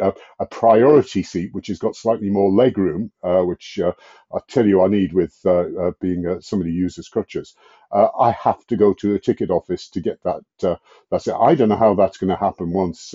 a, 0.00 0.14
a, 0.40 0.46
priority 0.46 1.22
seat, 1.22 1.52
which 1.52 1.66
has 1.66 1.78
got 1.78 1.94
slightly 1.94 2.30
more 2.30 2.50
leg 2.50 2.78
room, 2.78 3.12
uh, 3.22 3.42
which 3.42 3.78
uh, 3.78 3.92
I 4.34 4.38
tell 4.48 4.66
you 4.66 4.82
I 4.82 4.88
need 4.88 5.12
with 5.12 5.38
uh, 5.44 5.66
uh, 5.80 5.90
being 6.00 6.26
uh, 6.26 6.40
somebody 6.40 6.70
who 6.70 6.78
uses 6.78 7.08
crutches, 7.08 7.54
I 7.92 8.34
have 8.42 8.66
to 8.68 8.76
go 8.76 8.94
to 8.94 9.12
the 9.12 9.18
ticket 9.18 9.50
office 9.50 9.88
to 9.90 10.00
get 10.00 10.18
that. 10.24 10.42
that's 11.10 11.28
it. 11.28 11.34
I 11.34 11.54
don't 11.54 11.68
know 11.68 11.76
how 11.76 11.94
that's 11.94 12.18
going 12.18 12.30
to 12.30 12.36
happen 12.36 12.72
once 12.72 13.14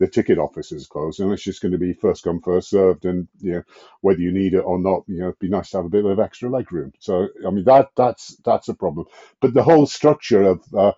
the 0.00 0.08
ticket 0.08 0.38
office 0.38 0.72
is 0.72 0.88
closed, 0.88 1.20
and 1.20 1.32
it's 1.32 1.44
just 1.44 1.62
going 1.62 1.72
to 1.72 1.78
be 1.78 1.94
first 1.94 2.24
come, 2.24 2.42
first 2.42 2.70
served. 2.70 3.06
And 3.06 3.28
you 3.40 3.54
know, 3.54 3.64
whether 4.02 4.20
you 4.20 4.32
need 4.32 4.54
it 4.54 4.60
or 4.66 4.80
not, 4.80 5.04
you 5.08 5.20
know, 5.20 5.28
it'd 5.28 5.40
be 5.40 5.50
nice 5.50 5.70
to 5.72 5.78
have 5.78 5.86
a 5.86 5.90
bit 5.90 6.06
of 6.06 6.20
extra 6.20 6.50
leg 6.50 6.72
room. 6.72 6.92
So, 7.00 7.28
I 7.46 7.50
mean, 7.52 7.66
that 7.66 7.90
that's 7.96 8.36
that's 8.44 8.68
a 8.70 8.74
problem. 8.74 9.06
But 9.42 9.54
the 9.54 9.64
whole 9.64 9.86
structure 9.86 10.44
of 10.44 10.62
uh, 10.76 10.92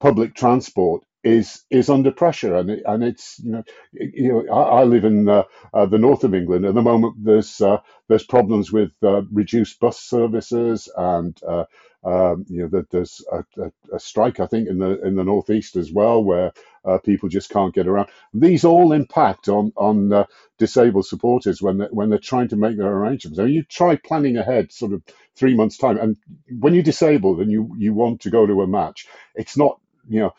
public 0.00 0.34
transport 0.34 1.04
is 1.24 1.64
is 1.70 1.90
under 1.90 2.10
pressure, 2.10 2.54
and 2.56 2.70
it, 2.70 2.82
and 2.86 3.02
it's 3.02 3.38
you 3.40 3.52
know 3.52 3.64
you 3.92 4.28
know 4.28 4.54
I, 4.54 4.80
I 4.80 4.84
live 4.84 5.04
in 5.04 5.28
uh, 5.28 5.44
uh, 5.74 5.86
the 5.86 5.98
north 5.98 6.24
of 6.24 6.34
England. 6.34 6.64
At 6.64 6.74
the 6.74 6.82
moment, 6.82 7.16
there's 7.24 7.60
uh, 7.60 7.78
there's 8.08 8.24
problems 8.24 8.72
with 8.72 8.92
uh, 9.02 9.22
reduced 9.32 9.80
bus 9.80 9.98
services 9.98 10.88
and 10.96 11.38
uh, 11.46 11.64
um, 12.04 12.46
you 12.48 12.68
know, 12.68 12.84
there's 12.90 13.24
a, 13.32 13.44
a, 13.60 13.72
a, 13.96 13.98
strike, 13.98 14.38
I 14.38 14.46
think, 14.46 14.68
in 14.68 14.78
the 14.78 15.04
in 15.04 15.16
the 15.16 15.24
northeast 15.24 15.74
as 15.74 15.92
well, 15.92 16.22
where 16.22 16.52
uh, 16.84 16.98
people 16.98 17.28
just 17.28 17.50
can't 17.50 17.74
get 17.74 17.88
around. 17.88 18.08
These 18.32 18.64
all 18.64 18.92
impact 18.92 19.48
on 19.48 19.72
on 19.76 20.26
disabled 20.58 21.06
supporters 21.06 21.60
when 21.60 21.78
they, 21.78 21.86
when 21.86 22.08
they're 22.08 22.18
trying 22.20 22.48
to 22.48 22.56
make 22.56 22.78
their 22.78 22.92
arrangements. 22.92 23.40
I 23.40 23.44
mean, 23.44 23.54
you 23.54 23.62
try 23.64 23.96
planning 23.96 24.36
ahead, 24.36 24.72
sort 24.72 24.92
of 24.92 25.02
three 25.34 25.54
months 25.54 25.76
time, 25.76 25.98
and 25.98 26.16
when 26.60 26.72
you're 26.72 26.84
disabled 26.84 27.40
and 27.40 27.50
you 27.50 27.74
you 27.76 27.92
want 27.92 28.20
to 28.22 28.30
go 28.30 28.46
to 28.46 28.62
a 28.62 28.66
match, 28.68 29.08
it's 29.34 29.56
not 29.56 29.80
you 30.08 30.20
know 30.20 30.34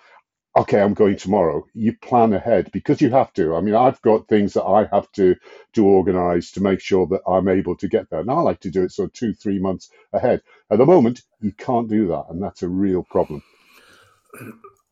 okay, 0.55 0.81
I'm 0.81 0.93
going 0.93 1.17
tomorrow. 1.17 1.65
You 1.73 1.95
plan 1.97 2.33
ahead 2.33 2.71
because 2.71 3.01
you 3.01 3.09
have 3.11 3.33
to. 3.33 3.55
I 3.55 3.61
mean, 3.61 3.75
I've 3.75 4.01
got 4.01 4.27
things 4.27 4.53
that 4.53 4.63
I 4.65 4.87
have 4.91 5.11
to 5.13 5.35
to 5.73 5.85
organise 5.85 6.51
to 6.51 6.61
make 6.61 6.81
sure 6.81 7.07
that 7.07 7.21
I'm 7.27 7.47
able 7.47 7.75
to 7.77 7.87
get 7.87 8.09
there, 8.09 8.21
and 8.21 8.31
I 8.31 8.39
like 8.41 8.61
to 8.61 8.71
do 8.71 8.83
it 8.83 8.91
sort 8.91 9.09
of 9.09 9.13
two, 9.13 9.33
three 9.33 9.59
months 9.59 9.89
ahead. 10.13 10.41
At 10.69 10.77
the 10.79 10.85
moment, 10.85 11.21
you 11.41 11.51
can't 11.51 11.89
do 11.89 12.07
that, 12.09 12.25
and 12.29 12.41
that's 12.41 12.63
a 12.63 12.69
real 12.69 13.03
problem. 13.03 13.43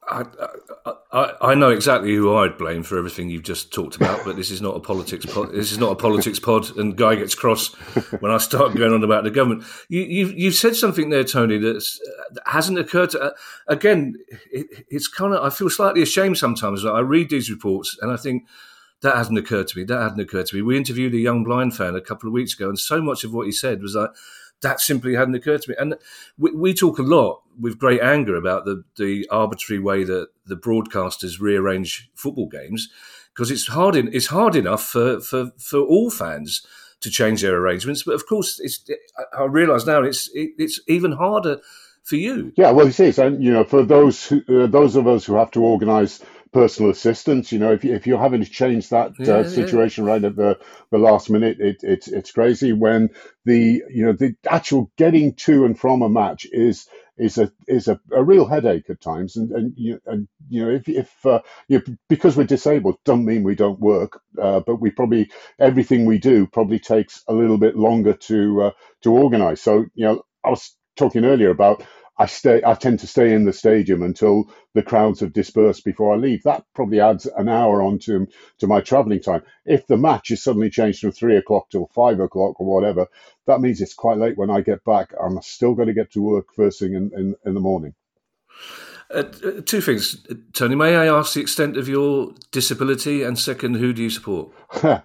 I, 0.10 0.26
I, 1.12 1.34
I 1.42 1.56
know 1.56 1.70
exactly 1.70 2.16
who 2.16 2.34
I'd 2.36 2.58
blame 2.58 2.84
for 2.84 2.98
everything 2.98 3.30
you've 3.30 3.44
just 3.44 3.74
talked 3.74 3.96
about, 3.96 4.24
but 4.24 4.36
this 4.36 4.52
is 4.52 4.62
not 4.62 4.76
a 4.76 4.80
politics 4.80 5.26
pod. 5.26 5.52
This 5.52 5.72
is 5.72 5.78
not 5.78 5.92
a 5.92 5.96
politics 5.96 6.40
pod, 6.40 6.78
and 6.78 6.96
Guy 6.96 7.16
gets 7.16 7.36
cross 7.36 7.74
when 8.20 8.32
I 8.32 8.38
start 8.38 8.76
going 8.76 8.94
on 8.94 9.04
about 9.04 9.26
the 9.26 9.32
government. 9.32 9.66
You, 9.90 10.02
you, 10.02 10.28
you 10.28 10.52
said 10.52 10.76
something 10.76 11.10
there, 11.10 11.26
Tony, 11.26 11.58
that 11.58 11.84
hasn't 12.46 12.80
occurred 12.80 13.12
to. 13.12 13.22
Uh, 13.22 13.32
again, 13.68 14.16
it, 14.52 14.86
it's 14.90 15.08
kind 15.08 15.34
of. 15.34 15.44
I 15.44 15.50
feel 15.50 15.70
slightly 15.70 16.02
ashamed 16.02 16.38
sometimes. 16.38 16.86
I 16.86 17.00
read 17.00 17.30
these 17.30 17.52
reports 17.52 17.98
and 18.02 18.12
I 18.12 18.18
think 18.18 18.48
that 19.02 19.16
hasn't 19.16 19.38
occurred 19.38 19.68
to 19.68 19.78
me. 19.78 19.84
That 19.84 20.02
hadn't 20.02 20.20
occurred 20.20 20.48
to 20.48 20.56
me. 20.56 20.62
We 20.62 20.78
interviewed 20.78 21.14
a 21.14 21.20
young 21.20 21.44
blind 21.44 21.76
fan 21.76 21.96
a 21.96 22.02
couple 22.02 22.28
of 22.28 22.34
weeks 22.34 22.54
ago, 22.54 22.70
and 22.70 22.80
so 22.80 23.02
much 23.02 23.24
of 23.24 23.34
what 23.34 23.46
he 23.46 23.52
said 23.52 23.82
was 23.82 23.96
like 23.96 24.12
that 24.62 24.80
simply 24.80 25.16
hadn't 25.16 25.36
occurred 25.36 25.62
to 25.64 25.72
me. 25.72 25.76
And 25.78 25.96
we, 26.38 26.52
we 26.52 26.74
talk 26.74 26.98
a 26.98 27.04
lot 27.04 27.42
with 27.60 27.80
great 27.80 28.02
anger 28.02 28.36
about 28.36 28.66
the, 28.66 28.84
the 28.98 29.28
arbitrary 29.30 29.80
way 29.80 30.04
that 30.04 30.28
the 30.46 30.56
broadcasters 30.56 31.40
rearrange 31.40 32.10
football 32.16 32.48
games 32.48 32.90
because 33.34 33.52
it's 33.52 33.68
hard 33.68 33.96
in, 33.96 34.10
it's 34.14 34.28
hard 34.28 34.56
enough 34.56 34.84
for, 34.84 35.20
for, 35.20 35.52
for 35.60 35.80
all 35.80 36.10
fans 36.10 36.66
to 37.02 37.10
change 37.10 37.42
their 37.42 37.56
arrangements. 37.56 38.04
But 38.04 38.16
of 38.16 38.26
course, 38.26 38.60
it's, 38.60 38.84
I 39.38 39.44
realise 39.44 39.86
now 39.86 40.02
it's 40.02 40.30
it, 40.34 40.52
it's 40.58 40.80
even 40.88 41.12
harder 41.12 41.60
for 42.04 42.16
you. 42.16 42.52
Yeah, 42.58 42.72
well, 42.72 42.88
it 42.88 43.00
is, 43.00 43.20
and 43.20 43.44
you 43.44 43.52
know, 43.52 43.64
for 43.64 43.84
those 43.84 44.26
who, 44.26 44.42
uh, 44.50 44.68
those 44.68 44.96
of 44.96 45.08
us 45.08 45.26
who 45.26 45.36
have 45.36 45.52
to 45.52 45.64
organise 45.64 46.24
personal 46.52 46.92
assistance. 46.92 47.52
You 47.52 47.60
know, 47.60 47.72
if, 47.72 47.84
you, 47.84 47.94
if 47.94 48.08
you're 48.08 48.20
having 48.20 48.44
to 48.44 48.50
change 48.50 48.90
that 48.90 49.12
uh, 49.20 49.24
yeah, 49.24 49.34
uh, 49.34 49.44
situation 49.44 50.06
yeah. 50.06 50.12
right 50.12 50.24
at 50.24 50.36
the, 50.36 50.60
the 50.92 50.98
last 50.98 51.30
minute, 51.30 51.58
it, 51.60 51.78
it's 51.82 52.08
it's 52.08 52.32
crazy. 52.32 52.74
When 52.74 53.10
the 53.46 53.84
you 53.90 54.06
know 54.06 54.14
the 54.14 54.36
actual 54.50 54.92
getting 54.98 55.34
to 55.36 55.66
and 55.66 55.80
from 55.80 56.02
a 56.02 56.10
match 56.10 56.48
is 56.52 56.88
is 57.18 57.38
a 57.38 57.52
is 57.68 57.88
a, 57.88 58.00
a 58.12 58.24
real 58.24 58.46
headache 58.46 58.90
at 58.90 59.02
times. 59.02 59.36
And 59.38 59.52
and 59.52 59.74
you 59.78 60.00
and 60.06 60.28
you 60.50 60.64
know 60.66 60.72
if 60.72 60.88
if 60.90 61.26
uh, 61.26 61.40
you 61.68 61.80
know, 61.88 61.96
because 62.10 62.38
we're 62.38 62.46
disabled, 62.46 62.98
don't 63.06 63.26
mean 63.26 63.44
we 63.44 63.56
don't 63.56 63.80
work, 63.80 64.22
uh, 64.42 64.62
but 64.62 64.78
we 64.82 64.92
probably 64.92 65.30
everything 65.60 66.06
we 66.06 66.18
do 66.18 66.48
probably 66.48 66.80
takes 66.80 67.24
a 67.28 67.34
little 67.34 67.58
bit 67.58 67.76
longer 67.78 68.14
to 68.14 68.62
uh, 68.64 68.72
to 69.04 69.14
organise. 69.14 69.62
So 69.62 69.86
you 69.96 70.06
know, 70.06 70.24
I 70.46 70.50
was 70.50 70.76
talking 70.96 71.26
earlier 71.26 71.50
about 71.52 71.84
I 72.20 72.26
stay. 72.26 72.62
I 72.66 72.74
tend 72.74 73.00
to 73.00 73.08
stay 73.08 73.34
in 73.34 73.46
the 73.46 73.54
stadium 73.54 74.02
until 74.02 74.50
the 74.74 74.82
crowds 74.82 75.20
have 75.20 75.34
dispersed 75.34 75.86
before 75.86 76.14
I 76.14 76.18
leave. 76.18 76.44
That 76.44 76.66
probably 76.74 77.00
adds 77.00 77.26
an 77.26 77.48
hour 77.48 77.82
onto 77.82 78.26
to 78.60 78.68
my 78.68 78.82
travelling 78.82 79.22
time. 79.22 79.44
If 79.66 79.86
the 79.88 79.98
match 79.98 80.32
is 80.32 80.44
suddenly 80.44 80.70
changed 80.70 81.02
from 81.02 81.12
three 81.12 81.38
o'clock 81.38 81.70
till 81.70 81.90
five 81.94 82.20
o'clock 82.20 82.60
or 82.60 82.66
whatever, 82.66 83.08
that 83.46 83.62
means 83.62 83.82
it's 83.82 83.94
quite 83.94 84.18
late 84.18 84.38
when 84.38 84.50
I 84.50 84.62
get 84.62 84.84
back. 84.84 85.14
I'm 85.22 85.42
still 85.42 85.76
going 85.76 85.88
to 85.88 85.94
get 85.94 86.12
to 86.14 86.22
work 86.22 86.48
first 86.56 86.80
thing 86.80 86.94
in, 86.94 87.12
in, 87.16 87.36
in 87.46 87.54
the 87.54 87.60
morning. 87.60 87.94
Uh, 89.10 89.24
two 89.66 89.80
things, 89.80 90.26
Tony. 90.54 90.76
May 90.76 90.96
I 90.96 91.08
ask 91.08 91.34
the 91.34 91.40
extent 91.40 91.78
of 91.78 91.88
your 91.88 92.34
disability, 92.52 93.24
and 93.24 93.40
second, 93.40 93.76
who 93.76 93.94
do 93.94 94.04
you 94.04 94.10
support? 94.10 94.50
well, 94.84 95.04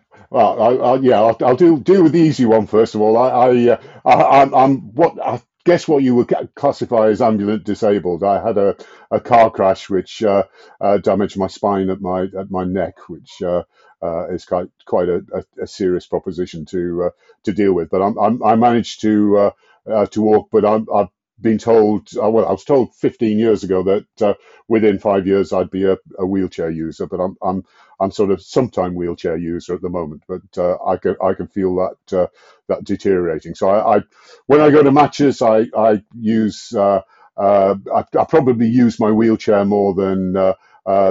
I, 0.61 0.75
I, 0.75 0.97
yeah, 0.97 1.21
I'll, 1.21 1.37
I'll, 1.41 1.57
do 1.57 1.79
deal 1.79 2.03
with 2.03 2.13
the 2.13 2.19
easy 2.19 2.45
one 2.45 2.67
first 2.67 2.97
of 2.97 3.01
all. 3.01 3.17
I, 3.17 3.29
I, 3.29 3.69
uh, 4.05 4.43
I 4.53 4.65
am 4.65 4.93
what 4.95 5.25
I 5.25 5.41
guess 5.65 5.87
what 5.87 6.03
you 6.03 6.15
would 6.17 6.33
classify 6.55 7.09
as 7.09 7.23
ambulant 7.23 7.65
disabled. 7.65 8.25
I 8.25 8.45
had 8.45 8.59
a, 8.59 8.77
a 9.11 9.21
car 9.21 9.51
crash 9.51 9.89
which 9.89 10.23
uh, 10.23 10.45
uh, 10.81 10.99
damaged 10.99 11.39
my 11.39 11.47
spine 11.47 11.91
at 11.91 12.01
my 12.01 12.23
at 12.39 12.51
my 12.51 12.65
neck, 12.65 13.09
which 13.09 13.43
uh, 13.43 13.63
uh 14.03 14.29
is 14.29 14.45
quite 14.45 14.69
quite 14.87 15.09
a, 15.09 15.25
a, 15.33 15.63
a 15.63 15.67
serious 15.67 16.07
proposition 16.07 16.65
to 16.67 17.05
uh, 17.05 17.11
to 17.45 17.53
deal 17.53 17.73
with. 17.73 17.91
But 17.91 18.03
I'm, 18.03 18.19
I'm, 18.19 18.43
i 18.43 18.57
managed 18.57 19.03
to 19.03 19.53
uh, 19.87 20.07
to 20.07 20.23
walk, 20.23 20.49
but 20.51 20.65
I'm, 20.65 20.87
I've 20.95 21.09
been 21.41 21.59
told, 21.59 22.09
well, 22.15 22.47
I 22.47 22.53
was 22.53 22.65
told 22.65 22.95
15 22.95 23.39
years 23.39 23.65
ago 23.65 23.83
that 23.83 24.37
within 24.69 25.01
five 25.01 25.27
years 25.27 25.53
I'd 25.53 25.71
be 25.71 25.85
a, 25.85 25.99
a, 26.17 26.25
wheelchair 26.25 26.71
user, 26.71 27.07
but 27.07 27.21
I'm 27.21 27.37
I'm 27.43 27.65
I'm 28.03 28.13
sort 28.13 28.33
of 28.33 28.43
sometime 28.43 28.97
wheelchair 28.97 29.39
user 29.39 29.75
at 29.77 29.83
the 29.83 29.91
moment, 29.91 30.25
but 30.29 30.43
uh, 30.59 30.79
I 30.87 30.99
can 30.99 31.17
I 31.23 31.35
can 31.35 31.49
feel 31.49 31.77
that 31.77 32.19
uh, 32.19 32.29
that 32.69 32.85
deteriorating. 32.85 33.57
So 33.57 33.71
I, 33.71 33.99
I, 33.99 34.03
when 34.49 34.63
I 34.63 34.71
go 34.71 34.83
to 34.85 34.93
matches, 34.93 35.43
I 35.43 35.69
I 35.77 36.05
use 36.21 36.75
uh, 36.75 37.03
uh, 37.39 37.77
I, 37.95 38.05
I, 38.19 38.25
probably 38.27 38.69
use 38.69 39.01
my 39.01 39.13
wheelchair 39.13 39.65
more 39.67 39.95
than 39.95 40.37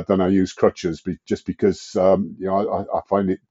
than 0.08 0.22
I 0.22 0.30
use 0.30 0.54
crutches, 0.54 1.04
just 1.26 1.48
because 1.48 1.96
um, 1.98 2.36
you 2.40 2.48
know 2.48 2.88
I, 2.94 3.00
I 3.00 3.02
find 3.10 3.32
it 3.32 3.42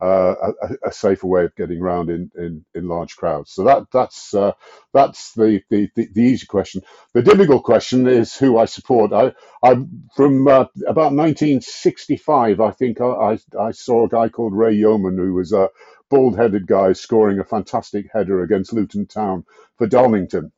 uh, 0.00 0.52
a, 0.62 0.88
a, 0.88 0.92
safer 0.92 1.26
way 1.26 1.44
of 1.44 1.56
getting 1.56 1.80
around 1.80 2.08
in, 2.08 2.30
in, 2.36 2.64
in 2.74 2.86
large 2.86 3.16
crowds. 3.16 3.50
So 3.50 3.64
that 3.64 3.90
that's 3.92 4.32
uh, 4.32 4.52
that's 4.92 5.32
the, 5.32 5.60
the, 5.70 5.88
the, 5.96 6.08
the, 6.12 6.22
easy 6.22 6.46
question. 6.46 6.82
The 7.14 7.22
difficult 7.22 7.64
question 7.64 8.06
is 8.06 8.36
who 8.36 8.58
I 8.58 8.66
support. 8.66 9.12
I 9.12 9.32
I 9.62 9.74
from 10.14 10.46
uh, 10.46 10.66
about 10.86 11.12
1965, 11.14 12.60
I 12.60 12.70
think 12.70 13.00
I, 13.00 13.06
I, 13.06 13.38
I 13.58 13.70
saw 13.72 14.04
a 14.04 14.08
guy 14.08 14.28
called 14.28 14.54
Ray 14.54 14.74
Yeoman 14.74 15.16
who 15.18 15.34
was 15.34 15.52
a 15.52 15.68
bald-headed 16.10 16.66
guy 16.66 16.92
scoring 16.92 17.38
a 17.40 17.44
fantastic 17.44 18.06
header 18.12 18.42
against 18.42 18.72
Luton 18.72 19.06
Town 19.06 19.44
for 19.76 19.86
Darlington. 19.86 20.52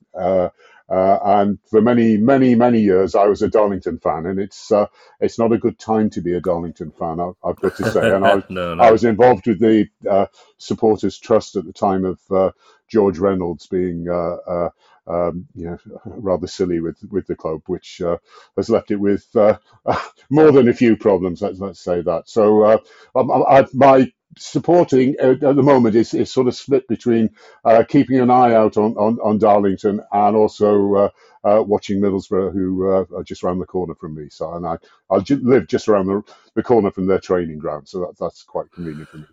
Uh, 0.91 1.19
and 1.25 1.59
for 1.71 1.81
many, 1.81 2.17
many, 2.17 2.57
many 2.57 2.81
years, 2.81 3.15
I 3.15 3.27
was 3.27 3.43
a 3.43 3.49
Darlington 3.49 3.99
fan, 3.99 4.27
and 4.27 4.41
it's 4.41 4.73
uh, 4.73 4.87
it's 5.21 5.39
not 5.39 5.53
a 5.53 5.59
good 5.59 5.79
time 5.79 6.11
to 6.11 6.21
be 6.21 6.35
a 6.35 6.41
Darlington 6.41 6.91
fan. 6.91 7.21
I, 7.21 7.31
have 7.47 7.61
got 7.61 7.77
to 7.77 7.91
say, 7.93 8.11
and 8.11 8.27
I, 8.27 8.43
no, 8.49 8.75
no. 8.75 8.83
I 8.83 8.91
was 8.91 9.05
involved 9.05 9.47
with 9.47 9.61
the 9.61 9.89
uh, 10.09 10.27
supporters 10.59 11.17
trust 11.19 11.55
at 11.55 11.65
the 11.65 11.73
time 11.73 12.05
of 12.05 12.19
uh, 12.33 12.51
George 12.89 13.19
Reynolds 13.19 13.69
being 13.69 14.09
uh, 14.09 14.37
uh, 14.51 14.71
um, 15.07 15.47
you 15.55 15.67
know, 15.67 15.79
rather 16.07 16.47
silly 16.47 16.81
with 16.81 16.99
with 17.11 17.27
the 17.27 17.37
club, 17.37 17.63
which 17.67 18.01
uh, 18.03 18.19
has 18.57 18.71
left 18.71 18.91
it 18.91 18.97
with 18.97 19.27
uh, 19.37 19.59
more 20.31 20.53
than 20.53 20.69
a 20.69 20.75
few 20.75 20.97
problems. 20.97 21.43
Let's 21.43 21.61
let's 21.61 21.81
say 21.81 22.03
that. 22.03 22.29
So 22.29 22.63
uh, 22.65 22.79
I, 23.17 23.61
I, 23.61 23.67
my 23.75 24.13
supporting 24.39 25.17
at 25.21 25.41
the 25.41 25.55
moment 25.63 25.97
is, 25.97 26.15
is 26.15 26.33
sort 26.33 26.49
of 26.49 26.55
split 26.57 26.89
between 26.89 27.31
uh, 27.65 27.85
keeping 27.89 28.21
an 28.21 28.31
eye 28.31 28.55
out 28.55 28.77
on, 28.77 28.95
on, 28.97 29.19
on 29.23 29.39
Darlington 29.39 30.01
and 30.13 30.37
also 30.37 30.95
uh, 30.95 31.11
uh, 31.45 31.63
watching 31.63 32.01
Middlesbrough, 32.01 32.53
who 32.53 32.83
are 32.85 33.25
just 33.25 33.45
around 33.45 33.59
the 33.61 33.67
corner 33.67 33.95
from 33.95 34.15
me. 34.15 34.29
So, 34.31 34.55
and 34.55 34.67
I 34.67 34.79
I 35.11 35.19
live 35.43 35.67
just 35.69 35.89
around 35.89 36.07
the, 36.07 36.23
the 36.55 36.63
corner 36.63 36.91
from 36.91 37.07
their 37.07 37.21
training 37.21 37.59
ground, 37.59 37.89
so 37.89 38.01
that, 38.01 38.19
that's 38.19 38.43
quite 38.45 38.71
convenient 38.73 39.11
for 39.11 39.19
me. 39.19 39.27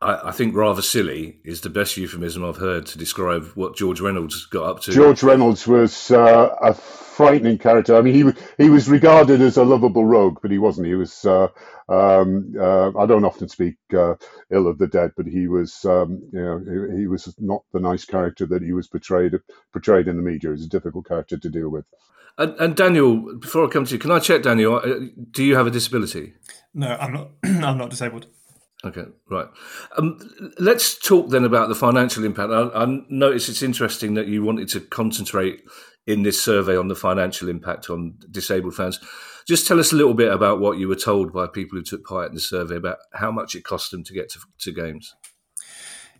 I, 0.00 0.28
I, 0.28 0.32
think 0.32 0.54
rather 0.54 0.82
silly 0.82 1.40
is 1.44 1.62
the 1.62 1.70
best 1.70 1.96
euphemism 1.96 2.44
I've 2.44 2.58
heard 2.58 2.86
to 2.86 2.98
describe 2.98 3.46
what 3.54 3.76
George 3.76 4.00
Reynolds 4.00 4.46
got 4.46 4.68
up 4.68 4.80
to. 4.82 4.92
George 4.92 5.22
Reynolds 5.22 5.66
was 5.66 6.10
uh, 6.10 6.54
a 6.60 6.74
frightening 6.74 7.56
character. 7.56 7.96
I 7.96 8.02
mean, 8.02 8.14
he 8.14 8.62
he 8.62 8.68
was 8.68 8.90
regarded 8.90 9.40
as 9.40 9.56
a 9.56 9.64
lovable 9.64 10.04
rogue, 10.04 10.38
but 10.42 10.50
he 10.50 10.58
wasn't. 10.58 10.86
He 10.86 10.94
was. 10.94 11.24
Uh, 11.24 11.48
um, 11.88 12.54
uh, 12.60 12.90
I 12.98 13.06
don't 13.06 13.24
often 13.24 13.48
speak 13.48 13.76
uh, 13.94 14.14
ill 14.50 14.66
of 14.66 14.78
the 14.78 14.86
dead, 14.86 15.12
but 15.16 15.26
he 15.26 15.48
was. 15.48 15.84
Um, 15.84 16.22
you 16.32 16.42
know, 16.42 16.58
he, 16.58 17.00
he, 17.00 17.06
was 17.06 17.34
not 17.38 17.62
the 17.72 17.80
nice 17.80 18.04
character 18.04 18.44
that 18.46 18.62
he 18.62 18.72
was 18.72 18.88
portrayed 18.88 19.32
portrayed 19.72 20.08
in 20.08 20.16
the 20.16 20.22
media. 20.22 20.50
He 20.50 20.52
was 20.52 20.64
a 20.64 20.68
difficult 20.68 21.06
character 21.06 21.38
to 21.38 21.48
deal 21.48 21.70
with. 21.70 21.86
And, 22.38 22.54
and 22.60 22.76
Daniel, 22.76 23.38
before 23.38 23.64
I 23.64 23.68
come 23.68 23.86
to 23.86 23.94
you, 23.94 23.98
can 23.98 24.10
I 24.10 24.18
check, 24.18 24.42
Daniel? 24.42 24.76
Uh, 24.76 25.06
do 25.30 25.42
you 25.42 25.56
have 25.56 25.66
a 25.66 25.70
disability? 25.70 26.34
No, 26.74 26.88
I'm 27.00 27.12
not. 27.14 27.30
I'm 27.44 27.78
not 27.78 27.88
disabled. 27.88 28.26
Okay, 28.86 29.04
right. 29.28 29.48
Um, 29.98 30.18
let's 30.58 30.96
talk 30.96 31.30
then 31.30 31.44
about 31.44 31.68
the 31.68 31.74
financial 31.74 32.24
impact. 32.24 32.52
I, 32.52 32.68
I 32.68 32.86
notice 33.08 33.48
it's 33.48 33.62
interesting 33.62 34.14
that 34.14 34.28
you 34.28 34.44
wanted 34.44 34.68
to 34.68 34.80
concentrate 34.80 35.64
in 36.06 36.22
this 36.22 36.40
survey 36.40 36.76
on 36.76 36.86
the 36.86 36.94
financial 36.94 37.48
impact 37.48 37.90
on 37.90 38.14
disabled 38.30 38.76
fans. 38.76 39.00
Just 39.48 39.66
tell 39.66 39.80
us 39.80 39.92
a 39.92 39.96
little 39.96 40.14
bit 40.14 40.32
about 40.32 40.60
what 40.60 40.78
you 40.78 40.86
were 40.86 40.94
told 40.94 41.32
by 41.32 41.48
people 41.48 41.76
who 41.76 41.82
took 41.82 42.04
part 42.04 42.28
in 42.28 42.34
the 42.34 42.40
survey 42.40 42.76
about 42.76 42.98
how 43.14 43.32
much 43.32 43.56
it 43.56 43.64
cost 43.64 43.90
them 43.90 44.04
to 44.04 44.12
get 44.12 44.28
to, 44.30 44.40
to 44.60 44.72
games. 44.72 45.14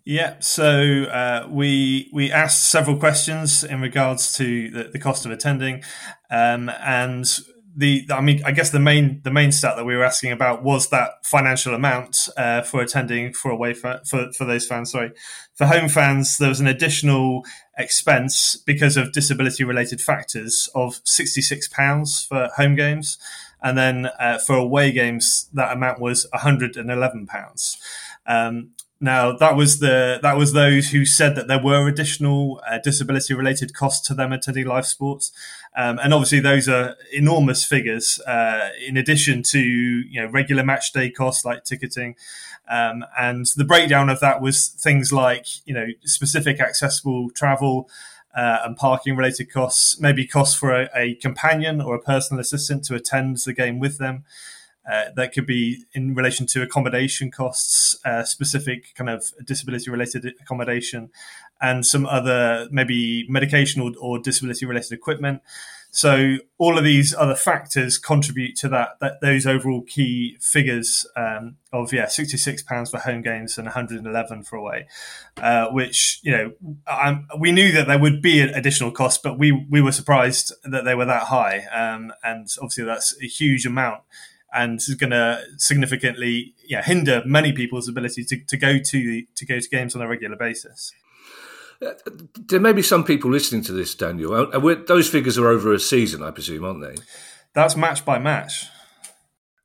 Yeah, 0.05 0.37
so 0.39 1.05
uh, 1.05 1.49
we 1.51 2.11
we 2.13 2.31
asked 2.31 2.71
several 2.71 2.97
questions 2.97 3.65
in 3.65 3.81
regards 3.81 4.37
to 4.37 4.71
the, 4.71 4.85
the 4.85 5.01
cost 5.01 5.27
of 5.27 5.33
attending, 5.33 5.83
um, 6.31 6.71
and 6.81 7.27
the 7.77 8.07
I 8.11 8.21
mean 8.21 8.43
I 8.45 8.53
guess 8.53 8.71
the 8.71 8.81
main 8.81 9.21
the 9.23 9.31
main 9.31 9.53
stat 9.53 9.77
that 9.77 9.85
we 9.85 9.95
were 9.95 10.05
asking 10.05 10.33
about 10.33 10.63
was 10.63 10.89
that 10.89 11.25
financial 11.25 11.75
amount 11.75 12.29
uh, 12.37 12.63
for 12.63 12.81
attending 12.81 13.33
for 13.33 13.51
away 13.51 13.75
for, 13.75 14.01
for 14.09 14.33
for 14.33 14.45
those 14.45 14.67
fans. 14.67 14.93
Sorry, 14.93 15.13
for 15.55 15.67
home 15.67 15.89
fans 15.89 16.39
there 16.39 16.49
was 16.49 16.61
an 16.61 16.67
additional 16.67 17.45
expense 17.79 18.57
because 18.57 18.97
of 18.97 19.13
disability 19.13 19.63
related 19.63 20.01
factors 20.01 20.71
of 20.75 21.01
sixty 21.05 21.43
six 21.43 21.69
pounds 21.69 22.25
for 22.25 22.49
home 22.57 22.75
games, 22.75 23.19
and 23.63 23.77
then 23.77 24.07
uh, 24.19 24.39
for 24.39 24.57
away 24.57 24.91
games 24.91 25.49
that 25.53 25.73
amount 25.73 26.01
was 26.01 26.27
one 26.33 26.43
hundred 26.43 26.77
and 26.77 26.91
eleven 26.91 27.27
pounds. 27.27 27.77
Um, 28.27 28.71
now 28.99 29.37
that 29.37 29.57
was 29.57 29.81
the 29.81 30.19
that 30.23 30.39
was 30.39 30.55
those 30.55 30.89
who 30.89 31.05
said 31.05 31.37
that 31.37 31.49
there 31.49 31.63
were 31.63 31.87
additional 31.87 32.63
uh, 32.67 32.79
disability 32.79 33.35
related 33.35 33.75
costs 33.75 34.07
to 34.09 34.15
them 34.15 34.33
attending 34.33 34.67
live 34.67 34.87
sports, 34.87 35.33
um, 35.77 35.99
and 36.03 36.15
obviously 36.15 36.41
those 36.41 36.69
are 36.69 36.97
enormous 37.13 37.65
figures. 37.65 38.19
Uh, 38.27 38.71
in 38.87 38.97
addition 38.97 39.43
to 39.45 39.61
you 39.61 40.21
know 40.21 40.27
regular 40.29 40.65
match 40.65 40.93
day 40.93 41.11
costs 41.11 41.45
like 41.45 41.65
ticketing, 41.65 42.17
um, 42.69 43.05
and 43.19 43.47
the 43.57 43.65
breakdown 43.65 44.09
of 44.09 44.19
that 44.21 44.41
was 44.41 44.69
things 44.69 45.13
like 45.13 45.47
you 45.67 45.75
know 45.75 45.87
specific 46.05 46.61
accessible 46.61 47.31
travel. 47.31 47.89
Uh, 48.35 48.61
and 48.67 48.77
parking 48.77 49.17
related 49.17 49.51
costs, 49.51 49.99
maybe 49.99 50.27
costs 50.27 50.55
for 50.55 50.71
a, 50.71 50.91
a 50.95 51.15
companion 51.15 51.81
or 51.81 51.95
a 51.95 51.99
personal 51.99 52.39
assistant 52.39 52.85
to 52.85 52.95
attend 52.95 53.39
the 53.39 53.53
game 53.55 53.79
with 53.79 53.97
them, 53.97 54.25
uh, 54.91 55.07
that 55.17 55.33
could 55.33 55.47
be 55.47 55.85
in 55.93 56.15
relation 56.15 56.47
to 56.47 56.63
accommodation 56.63 57.31
costs, 57.31 57.97
uh, 58.05 58.23
specific 58.23 58.95
kind 58.95 59.11
of 59.11 59.25
disability 59.45 59.91
related 59.91 60.35
accommodation, 60.41 61.11
and 61.61 61.85
some 61.85 62.07
other 62.07 62.69
maybe 62.71 63.27
medication 63.29 63.83
or, 63.83 63.93
or 64.01 64.19
disability 64.19 64.67
related 64.67 64.93
equipment. 64.93 65.43
So 65.91 66.37
all 66.59 66.77
of 66.77 66.85
these 66.85 67.15
other 67.15 67.35
factors 67.35 67.97
contribute 67.97 68.55
to 68.57 68.69
that, 68.69 69.01
that 69.01 69.23
those 69.23 69.47
overall 69.47 69.81
key 69.81 70.37
figures 70.41 71.07
um, 71.17 71.57
of 71.73 71.91
yeah, 71.91 72.07
sixty 72.07 72.37
six 72.37 72.63
pounds 72.63 72.91
for 72.91 72.99
home 72.99 73.23
games 73.23 73.57
and 73.57 73.67
one 73.67 73.73
hundred 73.73 73.99
and 73.99 74.07
eleven 74.07 74.43
for 74.43 74.57
away, 74.57 74.89
uh, 75.39 75.69
which 75.69 76.21
you 76.23 76.33
know 76.33 76.53
I'm, 76.87 77.27
we 77.39 77.51
knew 77.51 77.73
that 77.73 77.87
there 77.87 77.99
would 77.99 78.21
be 78.21 78.41
an 78.43 78.51
additional 78.51 78.91
cost, 78.91 79.23
but 79.23 79.39
we 79.39 79.53
we 79.71 79.81
were 79.81 79.93
surprised 79.93 80.53
that 80.65 80.85
they 80.85 80.95
were 80.95 81.07
that 81.07 81.25
high, 81.25 81.65
um, 81.73 82.13
and 82.23 82.47
obviously 82.61 82.85
that's 82.85 83.17
a 83.23 83.27
huge 83.27 83.65
amount 83.65 84.03
and 84.57 84.79
this 84.79 84.89
is 84.89 84.95
going 84.95 85.11
to 85.11 85.43
significantly 85.59 86.55
yeah, 86.67 86.83
hinder 86.83 87.23
many 87.27 87.53
people's 87.53 87.89
ability 87.89 88.25
to, 88.25 88.39
to 88.49 88.57
go 88.57 88.79
to 88.79 89.23
to 89.23 89.47
go 89.47 89.61
to 89.61 89.69
games 89.69 89.95
on 89.95 90.03
a 90.03 90.09
regular 90.09 90.37
basis. 90.37 90.93
Uh, 91.85 91.93
there 92.49 92.59
may 92.61 92.73
be 92.73 92.83
some 92.83 93.05
people 93.05 93.31
listening 93.31 93.63
to 93.63 93.73
this, 93.73 93.95
Daniel. 93.95 94.33
Uh, 94.35 94.75
those 94.87 95.11
figures 95.11 95.37
are 95.37 95.49
over 95.49 95.75
a 95.75 95.79
season, 95.79 96.23
I 96.23 96.31
presume, 96.31 96.65
aren't 96.65 96.81
they? 96.81 96.95
That's 97.53 97.77
match 97.77 98.05
by 98.05 98.19
match. 98.19 98.67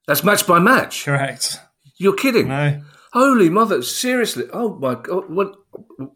That's 0.08 0.24
match 0.24 0.46
by 0.46 0.60
match. 0.60 1.06
Correct. 1.06 1.60
You're 1.98 2.16
kidding? 2.16 2.50
No. 2.50 2.82
Holy 3.14 3.50
mother! 3.50 3.82
Seriously? 3.82 4.46
Oh 4.52 4.76
my 4.76 4.96
god! 4.96 5.30
What? 5.30 5.56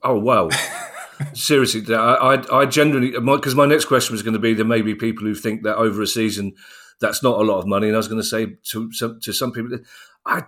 Oh 0.04 0.18
wow! 0.18 0.50
Seriously, 1.34 1.82
I, 1.94 2.36
I, 2.36 2.62
I 2.62 2.66
genuinely 2.66 3.12
because 3.12 3.56
my, 3.56 3.66
my 3.66 3.74
next 3.74 3.86
question 3.86 4.14
was 4.14 4.22
going 4.22 4.34
to 4.34 4.40
be 4.40 4.54
there 4.54 4.66
may 4.66 4.82
be 4.82 4.96
people 4.96 5.26
who 5.26 5.36
think 5.36 5.64
that 5.64 5.78
over 5.78 6.02
a 6.02 6.08
season 6.08 6.56
that's 7.02 7.24
not 7.24 7.40
a 7.40 7.44
lot 7.44 7.60
of 7.60 7.68
money. 7.68 7.88
And 7.88 7.96
I 7.96 8.00
was 8.00 8.08
going 8.08 8.22
to 8.22 8.28
say 8.28 8.58
to 8.72 8.92
some, 8.92 9.20
to 9.22 9.34
some 9.34 9.52
people, 9.52 9.78
I, 10.26 10.44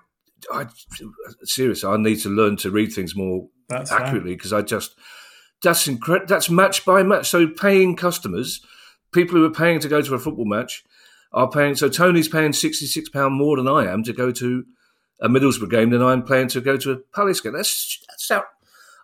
I 0.51 0.67
seriously, 1.43 1.89
I 1.89 1.97
need 1.97 2.21
to 2.21 2.29
learn 2.29 2.57
to 2.57 2.71
read 2.71 2.93
things 2.93 3.15
more 3.15 3.47
that's 3.69 3.91
accurately 3.91 4.35
because 4.35 4.53
I 4.53 4.61
just 4.61 4.95
that's 5.61 5.87
incredible. 5.87 6.27
That's 6.27 6.49
match 6.49 6.85
by 6.85 7.03
match. 7.03 7.29
So 7.29 7.47
paying 7.47 7.95
customers, 7.95 8.61
people 9.11 9.37
who 9.37 9.45
are 9.45 9.51
paying 9.51 9.79
to 9.79 9.89
go 9.89 10.01
to 10.01 10.15
a 10.15 10.19
football 10.19 10.45
match, 10.45 10.83
are 11.33 11.49
paying. 11.49 11.75
So 11.75 11.89
Tony's 11.89 12.29
paying 12.29 12.53
sixty 12.53 12.85
six 12.85 13.09
pound 13.09 13.35
more 13.35 13.57
than 13.57 13.67
I 13.67 13.91
am 13.91 14.03
to 14.03 14.13
go 14.13 14.31
to 14.31 14.65
a 15.19 15.27
Middlesbrough 15.27 15.71
game 15.71 15.89
than 15.89 16.01
I'm 16.01 16.23
paying 16.23 16.47
to 16.49 16.61
go 16.61 16.77
to 16.77 16.91
a 16.91 16.97
Palace 16.97 17.41
game. 17.41 17.53
That's 17.53 18.03
that's 18.07 18.31
out. 18.31 18.45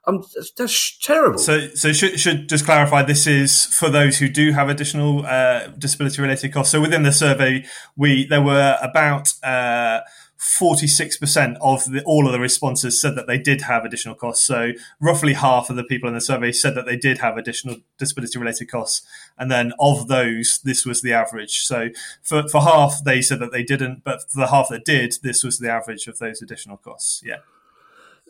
I'm, 0.05 0.21
that's 0.57 0.97
terrible. 0.99 1.39
So, 1.39 1.69
so 1.75 1.93
should, 1.93 2.19
should 2.19 2.49
just 2.49 2.65
clarify. 2.65 3.03
This 3.03 3.25
is 3.25 3.65
for 3.65 3.89
those 3.89 4.17
who 4.17 4.27
do 4.27 4.51
have 4.51 4.67
additional 4.67 5.25
uh, 5.25 5.67
disability-related 5.67 6.51
costs. 6.51 6.71
So, 6.73 6.81
within 6.81 7.03
the 7.03 7.13
survey, 7.13 7.65
we 7.95 8.25
there 8.25 8.41
were 8.41 8.77
about 8.81 9.33
uh, 9.43 10.01
forty-six 10.35 11.15
percent 11.15 11.57
of 11.61 11.85
the, 11.89 12.03
all 12.03 12.27
of 12.27 12.33
the 12.33 12.39
responses 12.41 12.99
said 12.99 13.15
that 13.15 13.27
they 13.27 13.37
did 13.37 13.61
have 13.61 13.85
additional 13.85 14.13
costs. 14.13 14.45
So, 14.45 14.73
roughly 14.99 15.35
half 15.35 15.69
of 15.69 15.77
the 15.77 15.85
people 15.85 16.09
in 16.09 16.15
the 16.15 16.21
survey 16.21 16.51
said 16.51 16.75
that 16.75 16.85
they 16.85 16.97
did 16.97 17.19
have 17.19 17.37
additional 17.37 17.77
disability-related 17.97 18.69
costs, 18.69 19.07
and 19.37 19.49
then 19.49 19.71
of 19.79 20.09
those, 20.09 20.59
this 20.65 20.85
was 20.85 21.01
the 21.01 21.13
average. 21.13 21.59
So, 21.59 21.91
for 22.21 22.45
for 22.49 22.59
half, 22.59 23.05
they 23.05 23.21
said 23.21 23.39
that 23.39 23.53
they 23.53 23.63
didn't, 23.63 24.03
but 24.03 24.29
for 24.29 24.41
the 24.41 24.47
half 24.47 24.67
that 24.67 24.83
did, 24.83 25.15
this 25.23 25.45
was 25.45 25.59
the 25.59 25.71
average 25.71 26.07
of 26.07 26.19
those 26.19 26.41
additional 26.41 26.75
costs. 26.75 27.21
Yeah. 27.25 27.37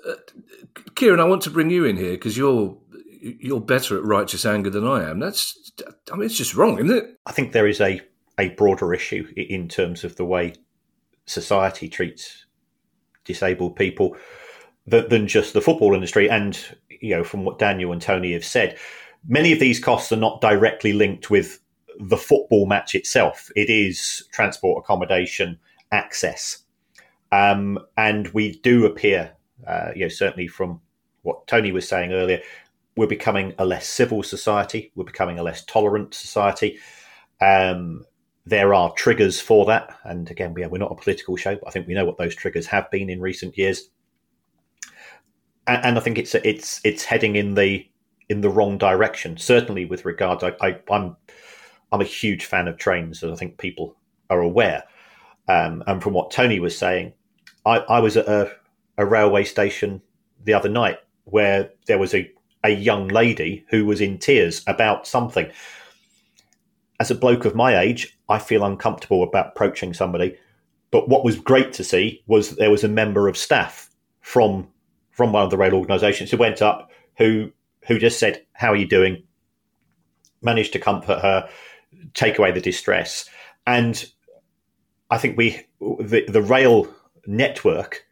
Uh, 0.07 0.13
Kieran, 0.95 1.19
I 1.19 1.25
want 1.25 1.41
to 1.43 1.49
bring 1.49 1.69
you 1.69 1.85
in 1.85 1.97
here 1.97 2.11
because 2.11 2.37
you're 2.37 2.77
you're 3.21 3.61
better 3.61 3.97
at 3.97 4.03
righteous 4.03 4.45
anger 4.45 4.69
than 4.69 4.85
I 4.85 5.09
am. 5.09 5.19
That's, 5.19 5.71
I 6.11 6.17
mean, 6.17 6.25
it's 6.25 6.37
just 6.37 6.55
wrong, 6.55 6.77
isn't 6.77 6.95
it? 6.95 7.17
I 7.25 7.31
think 7.31 7.51
there 7.51 7.67
is 7.67 7.79
a 7.79 8.01
a 8.39 8.49
broader 8.49 8.93
issue 8.93 9.31
in 9.35 9.67
terms 9.67 10.03
of 10.03 10.15
the 10.15 10.25
way 10.25 10.53
society 11.25 11.87
treats 11.87 12.45
disabled 13.25 13.75
people 13.75 14.17
than 14.85 15.27
just 15.27 15.53
the 15.53 15.61
football 15.61 15.93
industry. 15.93 16.29
And 16.29 16.59
you 16.89 17.15
know, 17.15 17.23
from 17.23 17.45
what 17.45 17.59
Daniel 17.59 17.93
and 17.93 18.01
Tony 18.01 18.33
have 18.33 18.45
said, 18.45 18.77
many 19.27 19.53
of 19.53 19.59
these 19.59 19.79
costs 19.79 20.11
are 20.11 20.17
not 20.17 20.41
directly 20.41 20.93
linked 20.93 21.29
with 21.29 21.59
the 21.99 22.17
football 22.17 22.65
match 22.65 22.95
itself. 22.95 23.49
It 23.55 23.69
is 23.69 24.27
transport, 24.31 24.83
accommodation, 24.83 25.59
access, 25.91 26.63
um, 27.31 27.79
and 27.95 28.27
we 28.29 28.59
do 28.59 28.85
appear 28.85 29.31
uh, 29.67 29.91
you 29.95 30.01
know, 30.01 30.09
certainly 30.09 30.47
from 30.47 30.81
what 31.23 31.47
Tony 31.47 31.71
was 31.71 31.87
saying 31.87 32.11
earlier, 32.11 32.41
we're 32.95 33.07
becoming 33.07 33.53
a 33.57 33.65
less 33.65 33.87
civil 33.87 34.23
society. 34.23 34.91
We're 34.95 35.05
becoming 35.05 35.39
a 35.39 35.43
less 35.43 35.63
tolerant 35.65 36.13
society. 36.13 36.79
Um, 37.41 38.05
there 38.45 38.73
are 38.73 38.91
triggers 38.93 39.39
for 39.39 39.65
that, 39.65 39.97
and 40.03 40.29
again, 40.29 40.53
we 40.53 40.63
are, 40.63 40.69
we're 40.69 40.77
not 40.77 40.91
a 40.91 40.95
political 40.95 41.37
show, 41.37 41.55
but 41.55 41.67
I 41.67 41.71
think 41.71 41.87
we 41.87 41.93
know 41.93 42.05
what 42.05 42.17
those 42.17 42.35
triggers 42.35 42.67
have 42.67 42.91
been 42.91 43.09
in 43.09 43.21
recent 43.21 43.57
years. 43.57 43.89
And, 45.65 45.85
and 45.85 45.97
I 45.97 46.01
think 46.01 46.17
it's 46.17 46.35
it's 46.35 46.81
it's 46.83 47.05
heading 47.05 47.35
in 47.35 47.55
the 47.55 47.87
in 48.29 48.41
the 48.41 48.49
wrong 48.49 48.77
direction. 48.77 49.37
Certainly, 49.37 49.85
with 49.85 50.03
regards, 50.03 50.43
I, 50.43 50.53
I, 50.61 50.79
I'm 50.91 51.15
I'm 51.91 52.01
a 52.01 52.05
huge 52.05 52.45
fan 52.45 52.67
of 52.67 52.77
trains, 52.77 53.23
as 53.23 53.31
I 53.31 53.35
think 53.35 53.57
people 53.57 53.95
are 54.29 54.41
aware. 54.41 54.83
Um, 55.47 55.83
and 55.87 56.01
from 56.01 56.13
what 56.13 56.31
Tony 56.31 56.59
was 56.59 56.77
saying, 56.77 57.13
I, 57.65 57.77
I 57.77 57.99
was 57.99 58.17
at 58.17 58.27
a 58.27 58.51
a 58.97 59.05
railway 59.05 59.43
station 59.43 60.01
the 60.43 60.53
other 60.53 60.69
night 60.69 60.99
where 61.25 61.71
there 61.87 61.97
was 61.97 62.13
a 62.13 62.31
a 62.63 62.69
young 62.69 63.07
lady 63.09 63.65
who 63.69 63.85
was 63.85 63.99
in 63.99 64.17
tears 64.17 64.63
about 64.67 65.05
something. 65.05 65.51
As 66.99 67.11
a 67.11 67.15
bloke 67.15 67.43
of 67.43 67.55
my 67.55 67.77
age, 67.77 68.17
I 68.29 68.39
feel 68.39 68.63
uncomfortable 68.63 69.21
about 69.21 69.47
approaching 69.47 69.93
somebody. 69.93 70.37
But 70.91 71.09
what 71.09 71.25
was 71.25 71.37
great 71.37 71.73
to 71.73 71.83
see 71.83 72.23
was 72.27 72.51
there 72.51 72.71
was 72.71 72.83
a 72.83 72.87
member 72.87 73.27
of 73.27 73.37
staff 73.37 73.89
from 74.21 74.67
from 75.11 75.33
one 75.33 75.43
of 75.43 75.51
the 75.51 75.57
rail 75.57 75.75
organisations 75.75 76.31
who 76.31 76.37
went 76.37 76.61
up 76.61 76.89
who 77.17 77.51
who 77.87 77.99
just 77.99 78.19
said, 78.19 78.45
"How 78.53 78.71
are 78.71 78.77
you 78.77 78.87
doing?" 78.87 79.23
Managed 80.41 80.73
to 80.73 80.79
comfort 80.79 81.19
her, 81.19 81.49
take 82.13 82.37
away 82.37 82.51
the 82.51 82.61
distress, 82.61 83.29
and 83.65 84.05
I 85.09 85.17
think 85.17 85.37
we 85.37 85.65
the, 85.79 86.25
the 86.27 86.41
rail 86.41 86.87
network 87.25 88.05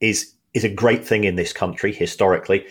is 0.00 0.34
is 0.54 0.64
a 0.64 0.68
great 0.68 1.04
thing 1.04 1.24
in 1.24 1.36
this 1.36 1.52
country 1.52 1.92
historically. 1.92 2.66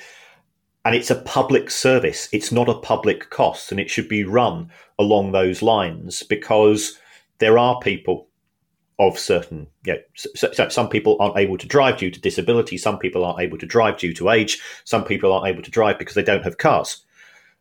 And 0.84 0.96
it's 0.96 1.12
a 1.12 1.22
public 1.22 1.70
service. 1.70 2.30
It's 2.32 2.52
not 2.52 2.70
a 2.70 2.80
public 2.80 3.30
cost 3.30 3.72
and 3.72 3.80
it 3.80 3.90
should 3.90 4.08
be 4.08 4.24
run 4.24 4.72
along 4.98 5.32
those 5.32 5.62
lines 5.62 6.24
because 6.24 6.98
there 7.40 7.58
are 7.58 7.80
people 7.80 8.28
of 9.00 9.20
certain 9.20 9.68
you 9.86 9.94
know, 9.94 10.00
so, 10.16 10.52
so 10.52 10.70
some 10.70 10.90
people 10.90 11.18
aren't 11.20 11.38
able 11.38 11.58
to 11.58 11.68
drive 11.68 11.98
due 11.98 12.10
to 12.10 12.20
disability. 12.20 12.78
Some 12.78 12.98
people 12.98 13.24
aren't 13.24 13.42
able 13.42 13.58
to 13.60 13.66
drive 13.66 14.00
due 14.00 14.14
to 14.16 14.30
age. 14.30 14.60
Some 14.86 15.04
people 15.04 15.32
aren't 15.32 15.48
able 15.48 15.62
to 15.62 15.72
drive 15.72 16.00
because 16.00 16.16
they 16.16 16.24
don't 16.24 16.44
have 16.44 16.58
cars. 16.58 17.06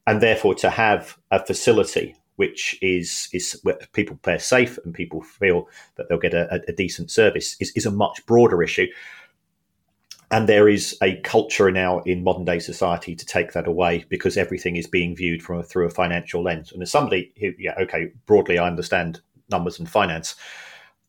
And 0.07 0.21
therefore 0.21 0.55
to 0.57 0.71
have 0.71 1.19
a 1.31 1.45
facility 1.45 2.15
which 2.37 2.79
is 2.81 3.29
is 3.33 3.59
where 3.63 3.79
people 3.93 4.17
play 4.23 4.39
safe 4.39 4.79
and 4.85 4.95
people 4.95 5.23
feel 5.23 5.69
that 5.97 6.09
they'll 6.09 6.19
get 6.19 6.35
a, 6.35 6.63
a 6.69 6.73
decent 6.73 7.11
service 7.11 7.57
is, 7.61 7.73
is 7.73 7.87
a 7.87 7.91
much 7.91 8.25
broader 8.27 8.63
issue 8.63 8.87
and 10.31 10.49
there 10.49 10.69
is 10.69 10.97
a 11.03 11.17
culture 11.21 11.71
now 11.71 12.01
in 12.01 12.25
modern 12.25 12.45
day 12.45 12.59
society 12.59 13.15
to 13.15 13.27
take 13.27 13.53
that 13.53 13.69
away 13.69 14.05
because 14.09 14.37
everything 14.37 14.77
is 14.77 14.87
being 14.87 15.15
viewed 15.15 15.43
from 15.43 15.61
a, 15.61 15.63
through 15.63 15.87
a 15.87 15.91
financial 15.91 16.43
lens. 16.43 16.73
And 16.73 16.83
as 16.83 16.91
somebody 16.91 17.33
who, 17.39 17.53
yeah, 17.59 17.75
okay, 17.83 18.13
broadly 18.27 18.59
I 18.59 18.67
understand 18.67 19.21
numbers 19.49 19.79
and 19.79 19.89
finance, 19.89 20.35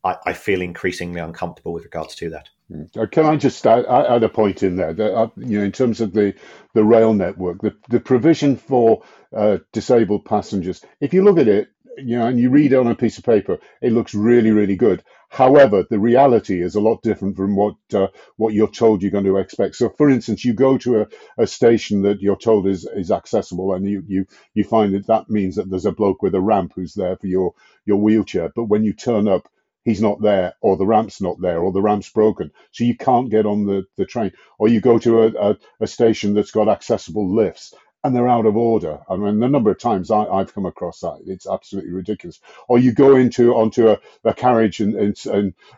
I, 0.04 0.16
I 0.26 0.32
feel 0.32 0.62
increasingly 0.62 1.20
uncomfortable 1.20 1.72
with 1.72 1.84
regards 1.84 2.14
to 2.16 2.30
that. 2.30 2.48
Uh, 2.96 3.06
can 3.06 3.24
I 3.24 3.36
just 3.36 3.66
add, 3.66 3.86
add 3.86 4.22
a 4.22 4.28
point 4.28 4.62
in 4.62 4.76
there? 4.76 4.92
That, 4.92 5.14
uh, 5.14 5.28
you 5.36 5.58
know, 5.58 5.64
in 5.64 5.72
terms 5.72 6.00
of 6.00 6.12
the, 6.12 6.34
the 6.74 6.84
rail 6.84 7.14
network, 7.14 7.62
the, 7.62 7.74
the 7.88 8.00
provision 8.00 8.56
for 8.56 9.02
uh, 9.34 9.58
disabled 9.72 10.26
passengers. 10.26 10.84
If 11.00 11.12
you 11.12 11.24
look 11.24 11.38
at 11.38 11.48
it, 11.48 11.70
you 11.96 12.18
know, 12.18 12.26
and 12.26 12.38
you 12.38 12.50
read 12.50 12.72
it 12.72 12.76
on 12.76 12.86
a 12.86 12.94
piece 12.94 13.18
of 13.18 13.24
paper, 13.24 13.58
it 13.80 13.92
looks 13.92 14.14
really, 14.14 14.52
really 14.52 14.76
good. 14.76 15.02
However, 15.30 15.84
the 15.88 15.98
reality 15.98 16.62
is 16.62 16.74
a 16.74 16.80
lot 16.80 17.02
different 17.02 17.36
from 17.36 17.56
what 17.56 17.76
uh, 17.94 18.08
what 18.36 18.54
you're 18.54 18.70
told 18.70 19.02
you're 19.02 19.10
going 19.12 19.24
to 19.24 19.38
expect. 19.38 19.76
So, 19.76 19.90
for 19.90 20.10
instance, 20.10 20.44
you 20.44 20.54
go 20.54 20.78
to 20.78 21.02
a, 21.02 21.06
a 21.38 21.46
station 21.46 22.02
that 22.02 22.22
you're 22.22 22.36
told 22.36 22.66
is 22.66 22.86
is 22.94 23.10
accessible, 23.10 23.74
and 23.74 23.86
you 23.86 24.04
you 24.06 24.26
you 24.54 24.64
find 24.64 24.94
that 24.94 25.06
that 25.08 25.30
means 25.30 25.56
that 25.56 25.70
there's 25.70 25.86
a 25.86 25.92
bloke 25.92 26.22
with 26.22 26.34
a 26.34 26.40
ramp 26.40 26.72
who's 26.76 26.94
there 26.94 27.16
for 27.16 27.26
your 27.26 27.54
your 27.86 27.98
wheelchair. 27.98 28.50
But 28.54 28.64
when 28.66 28.84
you 28.84 28.92
turn 28.94 29.28
up, 29.28 29.48
he's 29.84 30.02
not 30.02 30.22
there, 30.22 30.54
or 30.62 30.76
the 30.76 30.86
ramp's 30.86 31.20
not 31.20 31.40
there, 31.40 31.60
or 31.60 31.72
the 31.72 31.82
ramp's 31.82 32.10
broken, 32.10 32.50
so 32.72 32.84
you 32.84 32.96
can't 32.96 33.30
get 33.30 33.46
on 33.46 33.66
the 33.66 33.84
the 33.96 34.06
train. 34.06 34.32
Or 34.58 34.68
you 34.68 34.80
go 34.80 34.98
to 35.00 35.22
a, 35.24 35.50
a, 35.50 35.58
a 35.80 35.86
station 35.86 36.34
that's 36.34 36.52
got 36.52 36.68
accessible 36.68 37.34
lifts, 37.34 37.74
and 38.08 38.16
they're 38.16 38.26
out 38.26 38.46
of 38.46 38.56
order. 38.56 39.00
I 39.06 39.16
mean, 39.16 39.38
the 39.38 39.48
number 39.50 39.70
of 39.70 39.78
times 39.78 40.10
I, 40.10 40.38
have 40.38 40.54
come 40.54 40.64
across 40.64 41.00
that, 41.00 41.20
it's 41.26 41.46
absolutely 41.46 41.92
ridiculous. 41.92 42.40
Or 42.66 42.78
you 42.78 42.92
go 42.92 43.16
into 43.16 43.54
onto 43.54 43.90
a, 43.90 44.00
a 44.24 44.32
carriage 44.32 44.80
in 44.80 44.98
in, 44.98 45.14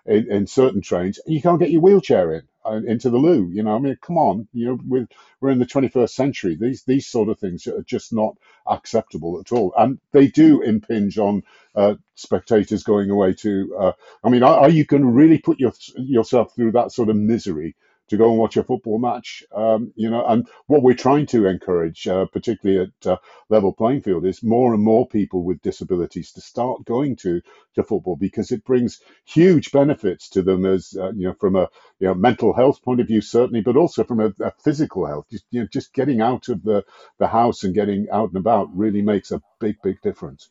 in, 0.06 0.30
in, 0.30 0.46
certain 0.46 0.80
trains, 0.80 1.18
and 1.18 1.34
you 1.34 1.42
can't 1.42 1.58
get 1.58 1.72
your 1.72 1.80
wheelchair 1.80 2.32
in 2.34 2.42
uh, 2.64 2.80
into 2.86 3.10
the 3.10 3.18
loo. 3.18 3.50
You 3.52 3.64
know, 3.64 3.74
I 3.74 3.80
mean, 3.80 3.98
come 4.00 4.16
on, 4.16 4.46
you 4.52 4.66
know, 4.66 4.78
with, 4.86 5.08
we're 5.40 5.50
in 5.50 5.58
the 5.58 5.66
21st 5.66 6.10
century. 6.10 6.54
These 6.54 6.84
these 6.84 7.08
sort 7.08 7.28
of 7.28 7.40
things 7.40 7.66
are 7.66 7.82
just 7.82 8.12
not 8.12 8.36
acceptable 8.64 9.40
at 9.40 9.50
all, 9.50 9.74
and 9.76 9.98
they 10.12 10.28
do 10.28 10.62
impinge 10.62 11.18
on 11.18 11.42
uh, 11.74 11.96
spectators 12.14 12.84
going 12.84 13.10
away 13.10 13.34
to. 13.34 13.76
Uh, 13.76 13.92
I 14.22 14.28
mean, 14.28 14.44
are, 14.44 14.60
are 14.60 14.70
you 14.70 14.84
going 14.84 15.02
to 15.02 15.08
really 15.08 15.38
put 15.38 15.58
your, 15.58 15.72
yourself 15.96 16.54
through 16.54 16.72
that 16.72 16.92
sort 16.92 17.08
of 17.08 17.16
misery? 17.16 17.74
To 18.10 18.16
go 18.16 18.28
and 18.28 18.38
watch 18.38 18.56
a 18.56 18.64
football 18.64 18.98
match. 18.98 19.42
Um, 19.54 19.92
you 19.96 20.10
know, 20.10 20.26
and 20.26 20.46
what 20.66 20.82
we're 20.82 20.94
trying 20.94 21.26
to 21.26 21.46
encourage, 21.46 22.06
uh, 22.06 22.26
particularly 22.26 22.90
at 22.90 23.06
uh, 23.06 23.16
level 23.48 23.72
playing 23.72 24.02
field, 24.02 24.26
is 24.26 24.42
more 24.42 24.74
and 24.74 24.82
more 24.82 25.08
people 25.08 25.42
with 25.42 25.62
disabilities 25.62 26.32
to 26.32 26.40
start 26.40 26.84
going 26.84 27.16
to 27.16 27.40
to 27.76 27.82
football 27.84 28.16
because 28.16 28.50
it 28.50 28.64
brings 28.64 29.00
huge 29.24 29.72
benefits 29.72 30.28
to 30.30 30.42
them 30.42 30.66
as 30.66 30.94
uh, 30.98 31.12
you 31.12 31.28
know 31.28 31.34
from 31.34 31.56
a 31.56 31.68
you 32.00 32.08
know 32.08 32.14
mental 32.14 32.52
health 32.52 32.82
point 32.82 33.00
of 33.00 33.06
view 33.06 33.20
certainly, 33.20 33.62
but 33.62 33.76
also 33.76 34.04
from 34.04 34.20
a, 34.20 34.32
a 34.40 34.52
physical 34.62 35.06
health. 35.06 35.26
Just, 35.30 35.44
you 35.50 35.60
know, 35.60 35.68
just 35.72 35.94
getting 35.94 36.20
out 36.20 36.48
of 36.48 36.62
the 36.62 36.84
the 37.18 37.28
house 37.28 37.64
and 37.64 37.74
getting 37.74 38.08
out 38.12 38.30
and 38.30 38.38
about 38.38 38.76
really 38.76 39.02
makes 39.02 39.30
a 39.30 39.40
big 39.60 39.76
big 39.82 40.00
difference. 40.02 40.50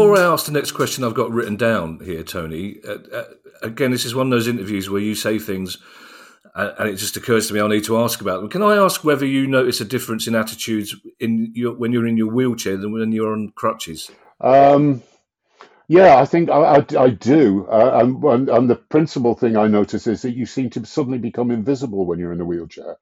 Before 0.00 0.16
I 0.16 0.32
ask 0.32 0.46
the 0.46 0.52
next 0.52 0.72
question, 0.72 1.04
I've 1.04 1.12
got 1.12 1.30
written 1.30 1.56
down 1.56 2.00
here, 2.02 2.22
Tony. 2.22 2.76
Uh, 2.88 2.96
uh, 3.12 3.24
again, 3.60 3.90
this 3.90 4.06
is 4.06 4.14
one 4.14 4.28
of 4.28 4.30
those 4.30 4.48
interviews 4.48 4.88
where 4.88 5.02
you 5.02 5.14
say 5.14 5.38
things 5.38 5.76
and 6.54 6.88
it 6.88 6.96
just 6.96 7.18
occurs 7.18 7.48
to 7.48 7.54
me 7.54 7.60
I 7.60 7.68
need 7.68 7.84
to 7.84 7.98
ask 7.98 8.22
about 8.22 8.40
them. 8.40 8.48
Can 8.48 8.62
I 8.62 8.76
ask 8.76 9.04
whether 9.04 9.26
you 9.26 9.46
notice 9.46 9.78
a 9.82 9.84
difference 9.84 10.26
in 10.26 10.34
attitudes 10.34 10.96
in 11.18 11.52
your, 11.54 11.74
when 11.74 11.92
you're 11.92 12.06
in 12.06 12.16
your 12.16 12.32
wheelchair 12.32 12.78
than 12.78 12.92
when 12.92 13.12
you're 13.12 13.34
on 13.34 13.52
crutches? 13.54 14.10
Um, 14.40 15.02
yeah, 15.86 16.16
I 16.16 16.24
think 16.24 16.48
I, 16.48 16.76
I, 16.76 16.86
I 16.98 17.10
do. 17.10 17.66
Uh, 17.66 18.00
and, 18.02 18.48
and, 18.48 18.70
the 18.70 18.76
principal 18.76 19.34
thing 19.34 19.58
I 19.58 19.66
notice 19.66 20.06
is 20.06 20.22
that 20.22 20.34
you 20.34 20.46
seem 20.46 20.70
to 20.70 20.86
suddenly 20.86 21.18
become 21.18 21.50
invisible 21.50 22.06
when 22.06 22.18
you're 22.18 22.32
in 22.32 22.40
a 22.40 22.46
wheelchair. 22.46 22.96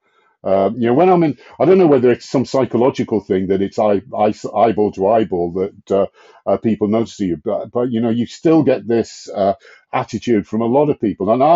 Um, 0.44 0.76
you 0.76 0.86
know, 0.86 0.94
when 0.94 1.08
I'm 1.08 1.24
in, 1.24 1.36
I 1.58 1.64
don't 1.64 1.78
know 1.78 1.86
whether 1.86 2.10
it's 2.10 2.28
some 2.28 2.44
psychological 2.44 3.20
thing 3.20 3.48
that 3.48 3.60
it's 3.60 3.78
eye, 3.78 4.02
eye, 4.16 4.34
eyeball 4.54 4.92
to 4.92 5.08
eyeball 5.08 5.52
that 5.52 5.90
uh, 5.90 6.06
uh, 6.46 6.56
people 6.58 6.88
notice 6.88 7.18
you, 7.20 7.36
but, 7.36 7.70
but 7.72 7.90
you 7.90 8.00
know, 8.00 8.10
you 8.10 8.26
still 8.26 8.62
get 8.62 8.86
this 8.86 9.28
uh, 9.34 9.54
attitude 9.92 10.46
from 10.46 10.60
a 10.60 10.66
lot 10.66 10.90
of 10.90 11.00
people, 11.00 11.30
and 11.30 11.42
I, 11.42 11.46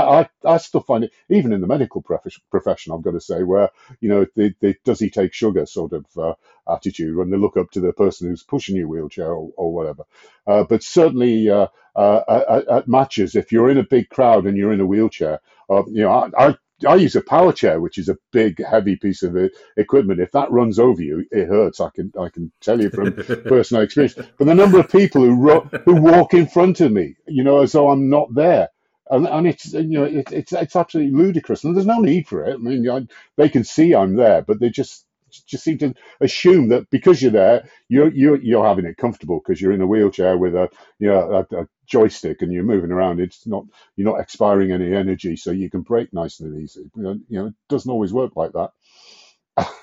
I, 0.44 0.54
I 0.54 0.56
still 0.56 0.80
find 0.80 1.04
it 1.04 1.12
even 1.28 1.52
in 1.52 1.60
the 1.60 1.66
medical 1.68 2.02
profession. 2.50 2.92
I've 2.92 3.02
got 3.02 3.12
to 3.12 3.20
say, 3.20 3.44
where 3.44 3.70
you 4.00 4.08
know, 4.08 4.26
the, 4.34 4.54
the 4.60 4.74
does 4.84 4.98
he 4.98 5.10
take 5.10 5.32
sugar 5.32 5.64
sort 5.66 5.92
of 5.92 6.06
uh, 6.18 6.34
attitude 6.68 7.16
when 7.16 7.30
they 7.30 7.36
look 7.36 7.56
up 7.56 7.70
to 7.72 7.80
the 7.80 7.92
person 7.92 8.28
who's 8.28 8.42
pushing 8.42 8.76
your 8.76 8.88
wheelchair 8.88 9.32
or, 9.32 9.50
or 9.56 9.72
whatever. 9.72 10.04
Uh, 10.46 10.64
but 10.64 10.82
certainly 10.82 11.48
uh, 11.48 11.68
at, 11.96 12.68
at, 12.68 12.88
matches, 12.88 13.36
if 13.36 13.52
you're 13.52 13.70
in 13.70 13.78
a 13.78 13.84
big 13.84 14.08
crowd 14.08 14.46
and 14.46 14.56
you're 14.56 14.72
in 14.72 14.80
a 14.80 14.86
wheelchair, 14.86 15.40
you 15.70 16.02
know, 16.02 16.10
I, 16.10 16.48
I 16.48 16.56
I 16.86 16.96
use 16.96 17.16
a 17.16 17.22
power 17.22 17.52
chair, 17.52 17.80
which 17.80 17.98
is 17.98 18.08
a 18.08 18.18
big, 18.32 18.64
heavy 18.64 18.96
piece 18.96 19.22
of 19.22 19.36
equipment. 19.76 20.20
If 20.20 20.32
that 20.32 20.50
runs 20.50 20.78
over 20.78 21.02
you, 21.02 21.26
it 21.30 21.48
hurts. 21.48 21.80
I 21.80 21.90
can 21.90 22.12
I 22.18 22.28
can 22.28 22.52
tell 22.60 22.80
you 22.80 22.90
from 22.90 23.12
personal 23.46 23.82
experience. 23.82 24.14
But 24.38 24.46
the 24.46 24.54
number 24.54 24.78
of 24.80 24.90
people 24.90 25.22
who 25.22 25.36
ro- 25.36 25.70
who 25.84 25.96
walk 25.96 26.34
in 26.34 26.46
front 26.46 26.80
of 26.80 26.92
me, 26.92 27.16
you 27.26 27.44
know, 27.44 27.62
as 27.62 27.72
though 27.72 27.90
I'm 27.90 28.10
not 28.10 28.34
there, 28.34 28.68
and, 29.10 29.26
and 29.26 29.46
it's 29.46 29.72
you 29.72 29.84
know 30.00 30.04
it, 30.04 30.32
it's 30.32 30.52
it's 30.52 30.76
absolutely 30.76 31.12
ludicrous. 31.16 31.64
And 31.64 31.76
there's 31.76 31.86
no 31.86 32.00
need 32.00 32.28
for 32.28 32.44
it. 32.44 32.54
I 32.54 32.58
mean, 32.58 32.88
I, 32.90 33.06
they 33.36 33.48
can 33.48 33.64
see 33.64 33.94
I'm 33.94 34.16
there, 34.16 34.42
but 34.42 34.60
they 34.60 34.70
just 34.70 35.04
just 35.46 35.64
seem 35.64 35.78
to 35.78 35.94
assume 36.20 36.68
that 36.68 36.88
because 36.90 37.22
you're 37.22 37.30
there, 37.30 37.68
you're 37.88 38.12
you're, 38.12 38.40
you're 38.42 38.66
having 38.66 38.86
it 38.86 38.96
comfortable 38.96 39.40
because 39.40 39.60
you're 39.60 39.72
in 39.72 39.80
a 39.80 39.86
wheelchair 39.86 40.38
with 40.38 40.54
a 40.54 40.68
you 40.98 41.08
know 41.08 41.46
a, 41.50 41.56
a, 41.56 41.66
joystick 41.86 42.40
and 42.42 42.52
you're 42.52 42.64
moving 42.64 42.90
around. 42.90 43.20
It's 43.20 43.46
not 43.46 43.64
you're 43.96 44.10
not 44.10 44.20
expiring 44.20 44.72
any 44.72 44.94
energy, 44.94 45.36
so 45.36 45.50
you 45.50 45.70
can 45.70 45.82
brake 45.82 46.12
nice 46.12 46.40
and 46.40 46.60
easy. 46.60 46.90
You 46.96 47.02
know, 47.02 47.12
you 47.28 47.38
know, 47.38 47.46
it 47.46 47.54
doesn't 47.68 47.90
always 47.90 48.12
work 48.12 48.36
like 48.36 48.52
that. 48.52 48.70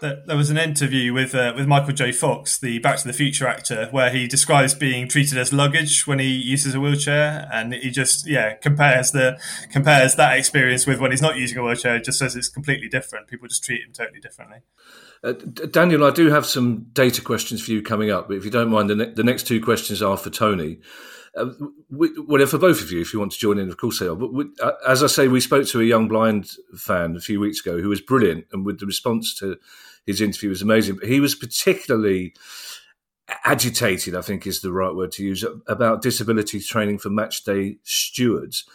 There 0.01 0.35
was 0.35 0.49
an 0.49 0.57
interview 0.57 1.13
with 1.13 1.35
uh, 1.35 1.53
with 1.55 1.67
Michael 1.67 1.93
J. 1.93 2.11
Fox, 2.11 2.57
the 2.57 2.79
Back 2.79 2.97
to 2.99 3.07
the 3.07 3.13
Future 3.13 3.47
actor, 3.47 3.87
where 3.91 4.09
he 4.09 4.27
describes 4.27 4.73
being 4.73 5.07
treated 5.07 5.37
as 5.37 5.53
luggage 5.53 6.07
when 6.07 6.17
he 6.19 6.27
uses 6.27 6.73
a 6.73 6.79
wheelchair, 6.79 7.47
and 7.53 7.73
he 7.73 7.91
just 7.91 8.27
yeah 8.27 8.55
compares 8.55 9.11
the 9.11 9.39
compares 9.71 10.15
that 10.15 10.37
experience 10.37 10.87
with 10.87 10.99
when 10.99 11.11
he's 11.11 11.21
not 11.21 11.37
using 11.37 11.57
a 11.59 11.63
wheelchair. 11.63 11.99
Just 11.99 12.19
says 12.19 12.35
it's 12.35 12.49
completely 12.49 12.89
different. 12.89 13.27
People 13.27 13.47
just 13.47 13.63
treat 13.63 13.81
him 13.81 13.93
totally 13.93 14.19
differently. 14.19 14.59
Uh, 15.23 15.33
Daniel, 15.33 16.05
I 16.05 16.11
do 16.11 16.29
have 16.29 16.45
some 16.45 16.87
data 16.93 17.21
questions 17.21 17.63
for 17.63 17.71
you 17.71 17.81
coming 17.81 18.09
up, 18.09 18.29
but 18.29 18.37
if 18.37 18.45
you 18.45 18.51
don't 18.51 18.69
mind, 18.69 18.89
the, 18.89 18.95
ne- 18.95 19.13
the 19.13 19.23
next 19.23 19.45
two 19.45 19.61
questions 19.61 20.01
are 20.01 20.15
for 20.15 20.29
Tony. 20.29 20.79
Uh, 21.39 21.51
we, 21.89 22.09
well, 22.27 22.45
for 22.45 22.57
both 22.57 22.81
of 22.81 22.91
you, 22.91 23.01
if 23.01 23.13
you 23.13 23.19
want 23.19 23.31
to 23.31 23.39
join 23.39 23.57
in, 23.57 23.69
of 23.69 23.77
course 23.77 23.99
they 23.99 24.07
are. 24.07 24.15
But 24.15 24.33
we, 24.33 24.45
uh, 24.61 24.73
as 24.87 25.03
I 25.03 25.07
say, 25.07 25.27
we 25.27 25.39
spoke 25.39 25.67
to 25.67 25.81
a 25.81 25.85
young 25.85 26.07
blind 26.07 26.51
fan 26.75 27.15
a 27.15 27.21
few 27.21 27.39
weeks 27.39 27.61
ago 27.61 27.79
who 27.79 27.89
was 27.89 28.01
brilliant, 28.01 28.45
and 28.51 28.65
with 28.65 28.79
the 28.79 28.85
response 28.85 29.33
to 29.39 29.57
his 30.05 30.21
interview 30.21 30.49
was 30.49 30.61
amazing. 30.61 30.97
But 30.97 31.07
he 31.07 31.19
was 31.19 31.35
particularly 31.35 32.33
agitated, 33.45 34.15
I 34.15 34.21
think 34.21 34.45
is 34.45 34.61
the 34.61 34.71
right 34.71 34.93
word 34.93 35.11
to 35.13 35.23
use, 35.23 35.45
about 35.67 36.01
disability 36.01 36.59
training 36.59 36.99
for 36.99 37.09
match 37.09 37.43
day 37.43 37.77
stewards. 37.83 38.65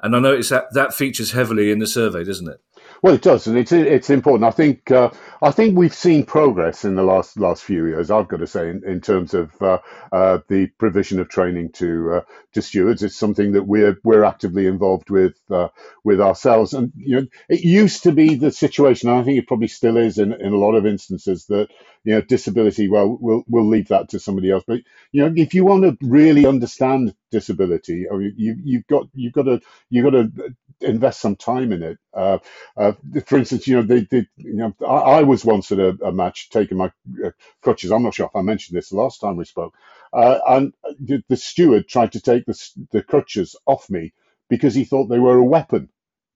And 0.00 0.14
I 0.14 0.20
noticed 0.20 0.50
that 0.50 0.72
that 0.74 0.94
features 0.94 1.32
heavily 1.32 1.70
in 1.70 1.78
the 1.78 1.86
survey, 1.86 2.24
doesn't 2.24 2.48
it? 2.48 2.60
Well, 3.02 3.14
it 3.14 3.22
does, 3.22 3.46
and 3.46 3.56
it's 3.56 3.70
it's 3.72 4.10
important. 4.10 4.44
I 4.48 4.50
think 4.50 4.90
uh, 4.90 5.10
I 5.40 5.52
think 5.52 5.76
we've 5.76 5.94
seen 5.94 6.24
progress 6.24 6.84
in 6.84 6.96
the 6.96 7.02
last 7.04 7.38
last 7.38 7.62
few 7.62 7.86
years. 7.86 8.10
I've 8.10 8.28
got 8.28 8.38
to 8.38 8.46
say, 8.46 8.70
in, 8.70 8.82
in 8.84 9.00
terms 9.00 9.34
of 9.34 9.50
uh, 9.62 9.78
uh, 10.12 10.38
the 10.48 10.66
provision 10.78 11.20
of 11.20 11.28
training 11.28 11.70
to 11.74 12.14
uh, 12.14 12.20
to 12.54 12.62
stewards, 12.62 13.02
it's 13.04 13.16
something 13.16 13.52
that 13.52 13.64
we're 13.64 13.98
we're 14.02 14.24
actively 14.24 14.66
involved 14.66 15.10
with 15.10 15.34
uh, 15.50 15.68
with 16.04 16.20
ourselves. 16.20 16.72
And 16.74 16.92
you 16.96 17.16
know, 17.20 17.26
it 17.48 17.60
used 17.60 18.02
to 18.04 18.12
be 18.12 18.34
the 18.34 18.50
situation, 18.50 19.08
and 19.10 19.20
I 19.20 19.24
think 19.24 19.38
it 19.38 19.46
probably 19.46 19.68
still 19.68 19.96
is 19.96 20.18
in, 20.18 20.32
in 20.32 20.52
a 20.52 20.58
lot 20.58 20.74
of 20.74 20.84
instances 20.86 21.46
that 21.46 21.68
you 22.08 22.14
know 22.14 22.22
disability. 22.22 22.88
Well, 22.88 23.18
we'll 23.20 23.44
we'll 23.48 23.68
leave 23.68 23.88
that 23.88 24.08
to 24.10 24.18
somebody 24.18 24.50
else. 24.50 24.64
But 24.66 24.80
you 25.12 25.22
know, 25.22 25.34
if 25.36 25.52
you 25.52 25.66
want 25.66 25.82
to 25.82 25.98
really 26.06 26.46
understand 26.46 27.14
disability, 27.30 28.06
you 28.10 28.56
you've 28.64 28.86
got 28.86 29.08
you've 29.12 29.34
got 29.34 29.42
to 29.42 29.60
you've 29.90 30.04
got 30.10 30.12
to 30.12 30.54
invest 30.80 31.20
some 31.20 31.36
time 31.36 31.70
in 31.70 31.82
it. 31.82 31.98
Uh, 32.14 32.38
uh, 32.78 32.92
for 33.26 33.36
instance, 33.36 33.68
you 33.68 33.76
know, 33.76 33.82
they 33.82 34.00
did. 34.00 34.26
You 34.38 34.54
know, 34.54 34.74
I, 34.80 35.18
I 35.18 35.22
was 35.24 35.44
once 35.44 35.70
at 35.70 35.80
a, 35.80 35.98
a 36.02 36.10
match 36.10 36.48
taking 36.48 36.78
my 36.78 36.90
uh, 37.22 37.32
crutches. 37.60 37.92
I'm 37.92 38.04
not 38.04 38.14
sure 38.14 38.24
if 38.26 38.36
I 38.36 38.40
mentioned 38.40 38.78
this 38.78 38.90
last 38.90 39.20
time 39.20 39.36
we 39.36 39.44
spoke, 39.44 39.74
uh, 40.14 40.38
and 40.48 40.72
the, 40.98 41.22
the, 41.28 41.36
steward 41.36 41.88
tried 41.88 42.12
to 42.12 42.22
take 42.22 42.46
the, 42.46 42.70
the 42.90 43.02
crutches 43.02 43.54
off 43.66 43.90
me 43.90 44.14
because 44.48 44.74
he 44.74 44.86
thought 44.86 45.08
they 45.08 45.18
were 45.18 45.36
a 45.36 45.44
weapon. 45.44 45.90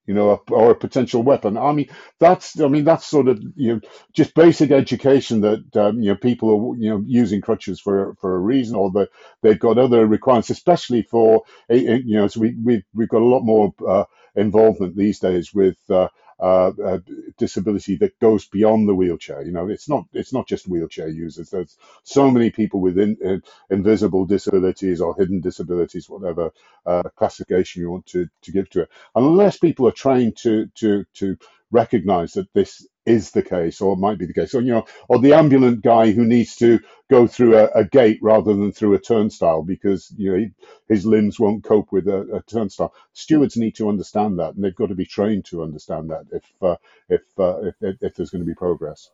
You 0.06 0.14
know, 0.14 0.42
or 0.50 0.72
a 0.72 0.74
potential 0.74 1.22
weapon. 1.22 1.56
I 1.56 1.70
mean, 1.72 1.88
that's. 2.18 2.60
I 2.60 2.66
mean, 2.66 2.84
that's 2.84 3.06
sort 3.06 3.28
of 3.28 3.40
you 3.54 3.74
know 3.74 3.80
just 4.12 4.34
basic 4.34 4.72
education 4.72 5.42
that 5.42 5.76
um, 5.76 6.00
you 6.00 6.10
know 6.10 6.16
people 6.16 6.50
are 6.50 6.76
you 6.76 6.90
know 6.90 7.04
using 7.06 7.40
crutches 7.40 7.80
for 7.80 8.16
for 8.20 8.34
a 8.34 8.38
reason, 8.40 8.74
or 8.74 8.90
that 8.92 9.10
they've 9.42 9.58
got 9.58 9.78
other 9.78 10.04
requirements, 10.06 10.50
especially 10.50 11.02
for 11.02 11.42
you 11.70 12.16
know. 12.16 12.26
So 12.26 12.40
we 12.40 12.54
we 12.64 12.84
we've 12.94 13.08
got 13.08 13.22
a 13.22 13.24
lot 13.32 13.42
more 13.42 13.72
uh, 13.86 14.04
involvement 14.34 14.96
these 14.96 15.20
days 15.20 15.54
with 15.54 15.76
uh, 15.88 16.08
uh, 16.42 16.72
uh, 16.84 17.00
disability 17.38 17.96
that 17.98 18.20
goes 18.20 18.46
beyond 18.46 18.88
the 18.88 18.96
wheelchair. 18.96 19.42
You 19.44 19.52
know, 19.52 19.68
it's 19.70 19.88
not 19.88 20.06
it's 20.14 20.34
not 20.34 20.48
just 20.48 20.68
wheelchair 20.68 21.08
users. 21.08 21.50
There's 21.50 21.78
so 22.04 22.30
many 22.32 22.50
people 22.50 22.80
with 22.82 22.98
in, 22.98 23.18
in, 23.22 23.44
invisible 23.70 24.26
disabilities 24.26 25.00
or 25.02 25.16
hidden 25.16 25.40
disabilities, 25.42 26.10
whatever 26.10 26.52
uh, 26.86 27.04
classification 27.16 27.82
you 27.82 27.92
want 27.92 28.06
to, 28.08 28.28
to 28.42 28.52
give 28.52 28.70
to 28.72 28.82
it. 28.82 28.90
Unless 29.16 29.58
people 29.58 29.88
are 29.88 29.92
trained 29.92 30.38
to 30.38 30.68
to 30.76 31.06
to 31.16 31.38
recognize 31.72 32.34
that 32.34 32.52
this 32.54 32.86
is 33.04 33.32
the 33.32 33.42
case 33.42 33.80
or 33.80 33.96
might 33.96 34.18
be 34.18 34.26
the 34.26 34.34
case 34.34 34.54
or 34.54 34.60
you 34.60 34.72
know 34.72 34.86
or 35.08 35.18
the 35.18 35.32
ambulant 35.32 35.82
guy 35.82 36.12
who 36.12 36.24
needs 36.24 36.56
to 36.56 36.78
go 37.10 37.26
through 37.26 37.56
a, 37.56 37.66
a 37.74 37.84
gate 37.84 38.18
rather 38.22 38.54
than 38.54 38.72
through 38.72 38.94
a 38.94 38.98
turnstile 38.98 39.62
because 39.62 40.12
you 40.16 40.30
know 40.30 40.38
he, 40.38 40.50
his 40.88 41.04
limbs 41.04 41.38
won't 41.40 41.64
cope 41.64 41.90
with 41.90 42.06
a, 42.06 42.20
a, 42.36 42.42
turnstile. 42.42 42.94
Stewards 43.12 43.56
need 43.56 43.74
to 43.74 43.88
understand 43.88 44.38
that 44.38 44.54
and 44.54 44.62
they've 44.62 44.74
got 44.74 44.88
to 44.88 44.94
be 44.94 45.04
trained 45.04 45.44
to 45.46 45.62
understand 45.62 46.10
that 46.10 46.24
if 46.30 46.44
uh, 46.62 46.76
if, 47.08 47.22
uh, 47.38 47.70
if, 47.80 47.96
if 48.00 48.14
there's 48.14 48.30
going 48.30 48.42
to 48.42 48.46
be 48.46 48.54
progress 48.54 49.10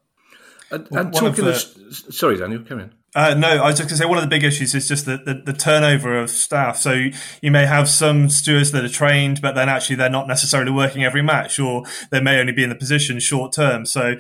and, 0.71 0.89
and 0.91 1.13
talking 1.13 1.29
of, 1.29 1.37
the, 1.37 1.51
of, 1.51 2.15
sorry 2.15 2.37
daniel 2.37 2.63
come 2.63 2.81
in 2.81 2.93
uh, 3.15 3.35
no, 3.35 3.49
I 3.49 3.69
was 3.69 3.79
just 3.79 3.89
going 3.89 3.89
to 3.89 3.97
say 3.97 4.05
one 4.05 4.19
of 4.19 4.23
the 4.23 4.29
big 4.29 4.45
issues 4.45 4.75
is 4.75 4.87
just 4.87 5.07
the, 5.07 5.17
the, 5.17 5.43
the, 5.47 5.53
turnover 5.55 6.19
of 6.19 6.29
staff. 6.29 6.77
So 6.77 7.07
you 7.41 7.51
may 7.51 7.65
have 7.65 7.89
some 7.89 8.29
stewards 8.29 8.71
that 8.73 8.85
are 8.85 8.89
trained, 8.89 9.41
but 9.41 9.55
then 9.55 9.69
actually 9.71 9.97
they're 9.97 10.11
not 10.11 10.29
necessarily 10.29 10.71
working 10.71 11.05
every 11.05 11.23
match, 11.23 11.59
or 11.59 11.85
they 12.11 12.21
may 12.21 12.39
only 12.39 12.53
be 12.53 12.63
in 12.63 12.69
the 12.69 12.75
position 12.75 13.19
short 13.19 13.55
term. 13.55 13.87
So 13.87 14.17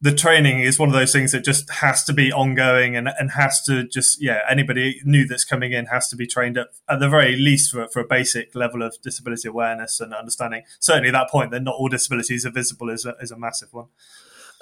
the 0.00 0.12
training 0.12 0.60
is 0.60 0.78
one 0.78 0.88
of 0.88 0.94
those 0.94 1.12
things 1.12 1.32
that 1.32 1.44
just 1.44 1.70
has 1.70 2.04
to 2.04 2.12
be 2.12 2.32
ongoing 2.32 2.96
and, 2.96 3.08
and 3.18 3.30
has 3.30 3.62
to 3.62 3.86
just 3.88 4.22
yeah 4.22 4.40
anybody 4.48 5.00
new 5.04 5.26
that's 5.26 5.44
coming 5.44 5.72
in 5.72 5.86
has 5.86 6.08
to 6.08 6.16
be 6.16 6.26
trained 6.26 6.58
at, 6.58 6.68
at 6.88 7.00
the 7.00 7.08
very 7.08 7.36
least 7.36 7.70
for, 7.70 7.88
for 7.88 8.00
a 8.00 8.06
basic 8.06 8.54
level 8.54 8.82
of 8.82 8.96
disability 9.02 9.48
awareness 9.48 9.98
and 10.00 10.12
understanding 10.12 10.62
certainly 10.80 11.10
that 11.10 11.30
point 11.30 11.50
that 11.50 11.62
not 11.62 11.74
all 11.76 11.88
disabilities 11.88 12.44
are 12.44 12.50
visible 12.50 12.90
is 12.90 13.06
a, 13.06 13.14
is 13.20 13.30
a 13.30 13.38
massive 13.38 13.72
one 13.72 13.86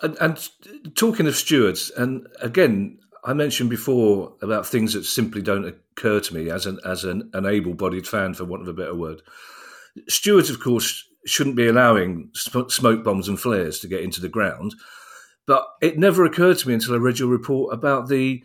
and, 0.02 0.16
and 0.20 0.48
talking 0.94 1.26
of 1.26 1.36
stewards 1.36 1.90
and 1.96 2.26
again 2.40 2.98
I 3.24 3.32
mentioned 3.32 3.70
before 3.70 4.34
about 4.42 4.66
things 4.66 4.92
that 4.92 5.04
simply 5.04 5.40
don't 5.40 5.64
occur 5.64 6.20
to 6.20 6.34
me 6.34 6.50
as 6.50 6.66
an 6.66 6.78
as 6.84 7.04
an, 7.04 7.30
an 7.32 7.46
able-bodied 7.46 8.06
fan, 8.06 8.34
for 8.34 8.44
want 8.44 8.62
of 8.62 8.68
a 8.68 8.74
better 8.74 8.94
word. 8.94 9.22
Stewards, 10.08 10.50
of 10.50 10.60
course, 10.60 11.08
shouldn't 11.24 11.56
be 11.56 11.66
allowing 11.66 12.30
smoke 12.34 13.02
bombs 13.02 13.28
and 13.28 13.40
flares 13.40 13.80
to 13.80 13.88
get 13.88 14.02
into 14.02 14.20
the 14.20 14.28
ground, 14.28 14.74
but 15.46 15.66
it 15.80 15.98
never 15.98 16.24
occurred 16.24 16.58
to 16.58 16.68
me 16.68 16.74
until 16.74 16.94
I 16.94 16.98
read 16.98 17.18
your 17.18 17.28
report 17.28 17.72
about 17.72 18.08
the 18.08 18.42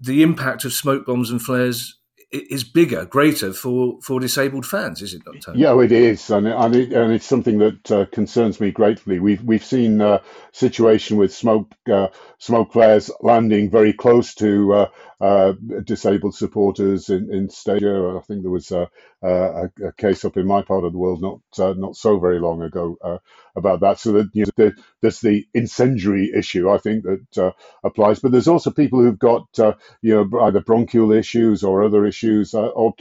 the 0.00 0.22
impact 0.22 0.64
of 0.64 0.72
smoke 0.72 1.06
bombs 1.06 1.30
and 1.30 1.40
flares 1.40 1.96
is 2.34 2.64
bigger, 2.64 3.04
greater 3.04 3.52
for, 3.52 3.98
for 4.02 4.20
disabled 4.20 4.66
fans, 4.66 5.02
is 5.02 5.14
it 5.14 5.22
not? 5.24 5.40
Tony? 5.40 5.60
Yeah, 5.60 5.80
it 5.80 5.92
is, 5.92 6.30
and, 6.30 6.46
and, 6.46 6.76
it, 6.76 6.92
and 6.92 7.12
it's 7.12 7.26
something 7.26 7.58
that 7.58 7.90
uh, 7.90 8.06
concerns 8.06 8.60
me 8.60 8.70
greatly. 8.70 9.18
We've 9.18 9.42
we've 9.42 9.64
seen 9.64 10.00
a 10.00 10.08
uh, 10.08 10.18
situation 10.52 11.16
with 11.16 11.34
smoke 11.34 11.72
uh, 11.90 12.08
smoke 12.38 12.72
flares 12.72 13.10
landing 13.20 13.70
very 13.70 13.92
close 13.92 14.34
to 14.36 14.88
uh, 15.20 15.52
disabled 15.84 16.34
supporters 16.34 17.08
in, 17.08 17.32
in 17.32 17.48
Stadia. 17.48 18.16
I 18.16 18.20
think 18.20 18.42
there 18.42 18.50
was 18.50 18.70
a, 18.72 18.90
a, 19.22 19.70
a, 19.84 19.92
case 19.92 20.24
up 20.24 20.36
in 20.36 20.46
my 20.46 20.62
part 20.62 20.84
of 20.84 20.92
the 20.92 20.98
world 20.98 21.22
not 21.22 21.40
uh, 21.58 21.74
not 21.76 21.96
so 21.96 22.18
very 22.18 22.40
long 22.40 22.62
ago 22.62 22.96
uh, 23.02 23.18
about 23.54 23.80
that. 23.80 23.98
So 24.00 24.12
that 24.12 24.30
you 24.32 24.44
know, 24.44 24.50
the, 24.56 24.76
there's 25.00 25.20
the 25.20 25.46
incendiary 25.54 26.32
issue 26.34 26.68
I 26.68 26.78
think 26.78 27.04
that 27.04 27.38
uh, 27.38 27.52
applies, 27.84 28.18
but 28.18 28.32
there's 28.32 28.48
also 28.48 28.70
people 28.70 29.00
who've 29.00 29.18
got 29.18 29.46
uh, 29.58 29.74
you 30.02 30.14
know 30.14 30.40
either 30.42 30.60
bronchial 30.60 31.12
issues 31.12 31.62
or 31.62 31.84
other 31.84 32.06
issues, 32.06 32.54
or 32.54 32.94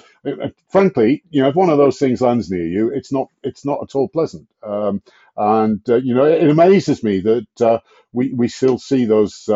frankly, 0.70 1.24
you 1.32 1.42
know, 1.42 1.50
if 1.50 1.56
one 1.56 1.70
of 1.70 1.78
those 1.78 1.98
things 1.98 2.22
lands 2.22 2.50
near 2.52 2.68
you, 2.68 2.90
it's 2.90 3.12
not 3.12 3.28
it's 3.42 3.66
not 3.66 3.80
at 3.82 3.96
all 3.96 4.08
pleasant. 4.08 4.48
Um, 4.62 5.02
and 5.36 5.82
you 5.88 6.14
know, 6.14 6.26
it, 6.26 6.44
it, 6.44 6.50
amazes 6.52 7.04
me 7.04 7.22
that 7.22 7.82
we 8.12 8.32
we 8.34 8.48
still 8.48 8.78
see 8.78 9.06
those 9.06 9.50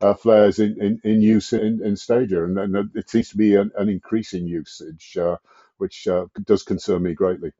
uh, 0.00 0.14
flares 0.14 0.58
in, 0.58 0.76
in, 0.80 1.00
in, 1.04 1.20
use 1.20 1.52
in, 1.52 1.80
in 1.84 1.96
Stadia, 1.96 2.44
and, 2.44 2.58
and 2.58 2.90
it 2.94 3.10
seems 3.10 3.28
to 3.30 3.36
be 3.36 3.54
an, 3.54 3.70
an 3.76 3.88
increasing 3.88 4.46
usage, 4.46 5.16
uh, 5.20 5.36
which 5.78 6.06
uh, 6.08 6.26
does 6.44 6.62
concern 6.62 7.02
me 7.02 7.14
greatly. 7.14 7.52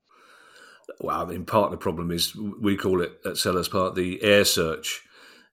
Well, 1.00 1.30
in 1.30 1.44
part 1.44 1.70
the 1.70 1.76
problem 1.76 2.10
is 2.10 2.34
we 2.34 2.76
call 2.76 3.00
it 3.00 3.12
at 3.24 3.34
Selhurst 3.34 3.70
Park 3.70 3.94
the 3.94 4.22
air 4.22 4.44
search, 4.44 5.02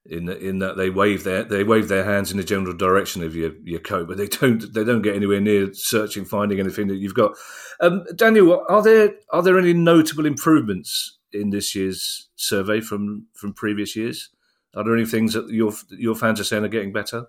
in 0.09 0.29
in 0.29 0.59
that 0.59 0.77
they 0.77 0.89
wave 0.89 1.23
their 1.23 1.43
they 1.43 1.63
wave 1.63 1.89
their 1.89 2.05
hands 2.05 2.31
in 2.31 2.37
the 2.37 2.43
general 2.43 2.75
direction 2.75 3.23
of 3.23 3.35
your, 3.35 3.51
your 3.63 3.79
coat, 3.79 4.07
but 4.07 4.17
they 4.17 4.27
don't 4.27 4.73
they 4.73 4.83
don't 4.83 5.01
get 5.01 5.15
anywhere 5.15 5.41
near 5.41 5.73
searching 5.73 6.25
finding 6.25 6.59
anything 6.59 6.87
that 6.87 6.97
you've 6.97 7.13
got. 7.13 7.33
Um, 7.81 8.05
Daniel, 8.15 8.65
are 8.69 8.81
there 8.81 9.15
are 9.31 9.41
there 9.41 9.59
any 9.59 9.73
notable 9.73 10.25
improvements 10.25 11.17
in 11.33 11.49
this 11.49 11.75
year's 11.75 12.29
survey 12.35 12.79
from 12.81 13.27
from 13.33 13.53
previous 13.53 13.95
years? 13.95 14.29
Are 14.77 14.83
there 14.83 14.95
any 14.95 15.05
things 15.05 15.33
that 15.33 15.49
your 15.49 15.73
your 15.89 16.15
fans 16.15 16.39
are 16.39 16.43
saying 16.43 16.63
are 16.63 16.69
getting 16.69 16.93
better? 16.93 17.25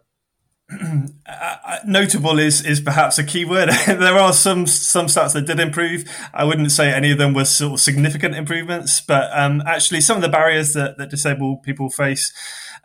Uh, 1.30 1.78
notable 1.86 2.38
is 2.38 2.64
is 2.64 2.80
perhaps 2.80 3.18
a 3.18 3.24
key 3.24 3.44
word. 3.44 3.68
there 3.86 4.16
are 4.16 4.32
some 4.32 4.66
some 4.66 5.06
stats 5.06 5.34
that 5.34 5.46
did 5.46 5.60
improve. 5.60 6.04
I 6.32 6.44
wouldn't 6.44 6.72
say 6.72 6.92
any 6.92 7.12
of 7.12 7.18
them 7.18 7.34
were 7.34 7.44
sort 7.44 7.74
of 7.74 7.80
significant 7.80 8.34
improvements, 8.34 9.00
but 9.00 9.30
um, 9.38 9.62
actually 9.66 10.00
some 10.00 10.16
of 10.16 10.22
the 10.22 10.28
barriers 10.28 10.72
that, 10.72 10.96
that 10.96 11.10
disabled 11.10 11.62
people 11.62 11.90
face 11.90 12.32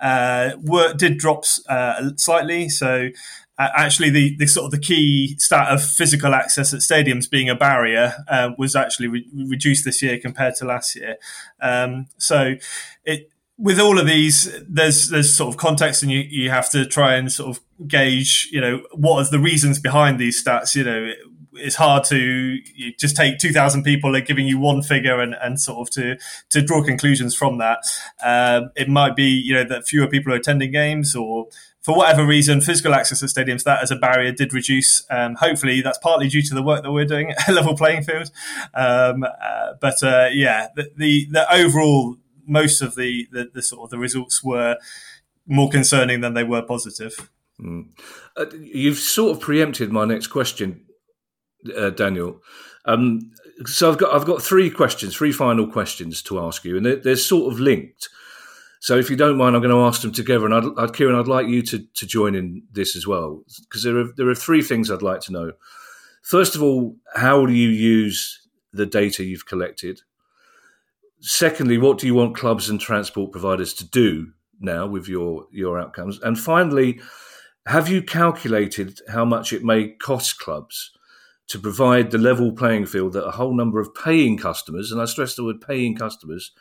uh, 0.02 0.52
were 0.62 0.94
did 0.94 1.18
drop 1.18 1.46
uh, 1.70 2.12
slightly. 2.18 2.68
So 2.70 3.10
uh, 3.58 3.70
actually 3.76 4.10
the, 4.10 4.36
the 4.38 4.48
sort 4.48 4.66
of 4.66 4.72
the 4.72 4.80
key 4.80 5.36
stat 5.38 5.70
of 5.70 5.84
physical 5.84 6.34
access 6.34 6.74
at 6.74 6.80
stadiums 6.80 7.30
being 7.30 7.50
a 7.50 7.56
barrier 7.56 8.14
uh, 8.28 8.52
was 8.58 8.76
actually 8.76 9.08
re- 9.08 9.30
reduced 9.50 9.86
this 9.86 10.02
year 10.02 10.20
compared 10.20 10.56
to 10.56 10.66
last 10.66 10.96
year. 10.96 11.18
Um, 11.62 12.08
so 12.18 12.56
it 13.06 13.30
with 13.58 13.80
all 13.80 14.00
of 14.00 14.08
these, 14.08 14.52
there's 14.68 15.10
there's 15.10 15.36
sort 15.36 15.54
of 15.54 15.58
context, 15.58 16.04
and 16.04 16.12
you, 16.12 16.20
you 16.20 16.50
have 16.50 16.70
to 16.72 16.86
try 16.86 17.16
and 17.16 17.32
sort 17.32 17.56
of 17.56 17.64
gauge, 17.88 18.50
you 18.52 18.62
know, 18.62 18.82
what 18.94 19.26
are 19.26 19.30
the 19.30 19.40
reasons 19.40 19.80
behind 19.80 20.20
these 20.20 20.44
stats. 20.44 20.76
You 20.76 20.84
know, 20.84 21.12
it's 21.56 21.76
hard 21.76 22.04
to 22.06 22.60
just 23.00 23.16
take 23.16 23.38
2,000 23.38 23.84
people 23.84 24.16
and 24.16 24.26
giving 24.26 24.48
you 24.48 24.60
one 24.60 24.82
figure 24.82 25.20
and, 25.20 25.36
and 25.42 25.60
sort 25.60 25.88
of 25.88 25.94
to, 25.94 26.18
to 26.50 26.62
draw 26.62 26.84
conclusions 26.84 27.36
from 27.36 27.58
that. 27.60 27.80
Um, 28.24 28.72
it 28.76 28.90
might 28.90 29.16
be, 29.16 29.26
you 29.26 29.54
know, 29.54 29.64
that 29.66 29.88
fewer 29.88 30.08
people 30.08 30.34
are 30.34 30.38
attending 30.38 30.72
games 30.72 31.16
or 31.16 31.48
for 31.82 31.98
whatever 31.98 32.26
reason, 32.26 32.62
physical 32.62 32.94
access 32.94 33.22
at 33.22 33.30
stadiums, 33.30 33.64
that 33.64 33.84
as 33.84 33.92
a 33.92 33.98
barrier 33.98 34.32
did 34.32 34.54
reduce. 34.54 35.06
Um, 35.10 35.36
hopefully, 35.36 35.82
that's 35.82 35.98
partly 35.98 36.30
due 36.30 36.42
to 36.42 36.56
the 36.56 36.64
work 36.64 36.82
that 36.84 36.92
we're 36.92 37.06
doing 37.06 37.32
at 37.32 37.50
level 37.54 37.76
playing 37.76 38.04
field. 38.04 38.32
Um, 38.74 39.24
uh, 39.24 39.74
but 39.82 40.02
uh, 40.02 40.30
yeah, 40.32 40.70
the, 40.76 40.90
the, 40.96 41.28
the 41.30 41.54
overall 41.54 42.16
most 42.46 42.82
of 42.82 42.96
the, 42.96 43.28
the, 43.32 43.50
the 43.54 43.62
sort 43.62 43.84
of 43.84 43.90
the 43.90 43.98
results 43.98 44.44
were 44.44 44.78
more 45.48 45.70
concerning 45.70 46.22
than 46.22 46.34
they 46.34 46.44
were 46.44 46.62
positive. 46.62 47.30
Mm. 47.60 47.90
Uh, 48.36 48.46
you've 48.60 48.98
sort 48.98 49.36
of 49.36 49.42
preempted 49.42 49.92
my 49.92 50.06
next 50.06 50.28
question, 50.28 50.86
uh, 51.78 51.92
Daniel. 51.92 52.42
Um, 52.86 53.32
so 53.66 53.92
I've 53.92 53.98
got 53.98 54.14
I've 54.14 54.26
got 54.26 54.42
three 54.42 54.70
questions, 54.70 55.16
three 55.16 55.32
final 55.32 55.68
questions 55.68 56.22
to 56.24 56.40
ask 56.40 56.66
you, 56.66 56.78
and 56.78 56.86
they're, 56.86 56.96
they're 56.96 57.16
sort 57.16 57.54
of 57.54 57.60
linked. 57.60 58.10
So 58.80 58.98
if 58.98 59.10
you 59.10 59.16
don't 59.16 59.38
mind, 59.38 59.56
I'm 59.56 59.62
going 59.62 59.74
to 59.74 59.88
ask 59.88 60.02
them 60.02 60.12
together. 60.12 60.46
And 60.46 60.54
I'd, 60.54 60.66
I'd 60.78 60.94
Kieran, 60.94 61.16
I'd 61.16 61.28
like 61.28 61.48
you 61.48 61.62
to, 61.62 61.80
to 61.80 62.06
join 62.06 62.36
in 62.36 62.64
this 62.74 62.98
as 62.98 63.08
well, 63.08 63.44
because 63.62 63.84
there 63.84 63.98
are 63.98 64.12
there 64.18 64.28
are 64.28 64.36
three 64.36 64.62
things 64.62 64.92
I'd 64.92 65.02
like 65.02 65.22
to 65.22 65.32
know. 65.32 65.52
First 66.24 66.56
of 66.56 66.64
all, 66.64 66.98
how 67.16 67.46
do 67.46 67.54
you 67.54 67.70
use 67.70 68.46
the 68.74 68.86
data 68.86 69.24
you've 69.24 69.46
collected? 69.46 70.02
Secondly, 71.26 71.78
what 71.78 71.98
do 71.98 72.06
you 72.06 72.14
want 72.14 72.36
clubs 72.36 72.70
and 72.70 72.82
transport 72.82 73.32
providers 73.32 73.74
to 73.76 73.88
do 73.88 74.34
now 74.60 74.86
with 74.86 75.08
your 75.08 75.48
your 75.54 75.80
outcomes? 75.80 76.20
And 76.22 76.38
finally, 76.38 77.00
have 77.66 77.88
you 77.88 78.04
calculated 78.04 79.00
how 79.08 79.24
much 79.24 79.54
it 79.54 79.64
may 79.64 79.88
cost 79.88 80.38
clubs 80.38 80.92
to 81.48 81.58
provide 81.58 82.12
the 82.12 82.18
level 82.18 82.52
playing 82.52 82.88
field 82.88 83.14
that 83.14 83.26
a 83.26 83.32
whole 83.32 83.56
number 83.56 83.80
of 83.80 83.96
paying 83.96 84.38
customers, 84.38 84.92
and 84.92 85.02
I 85.02 85.06
stress 85.06 85.36
the 85.36 85.46
word 85.46 85.62
paying 85.62 85.96
customers, 85.96 86.52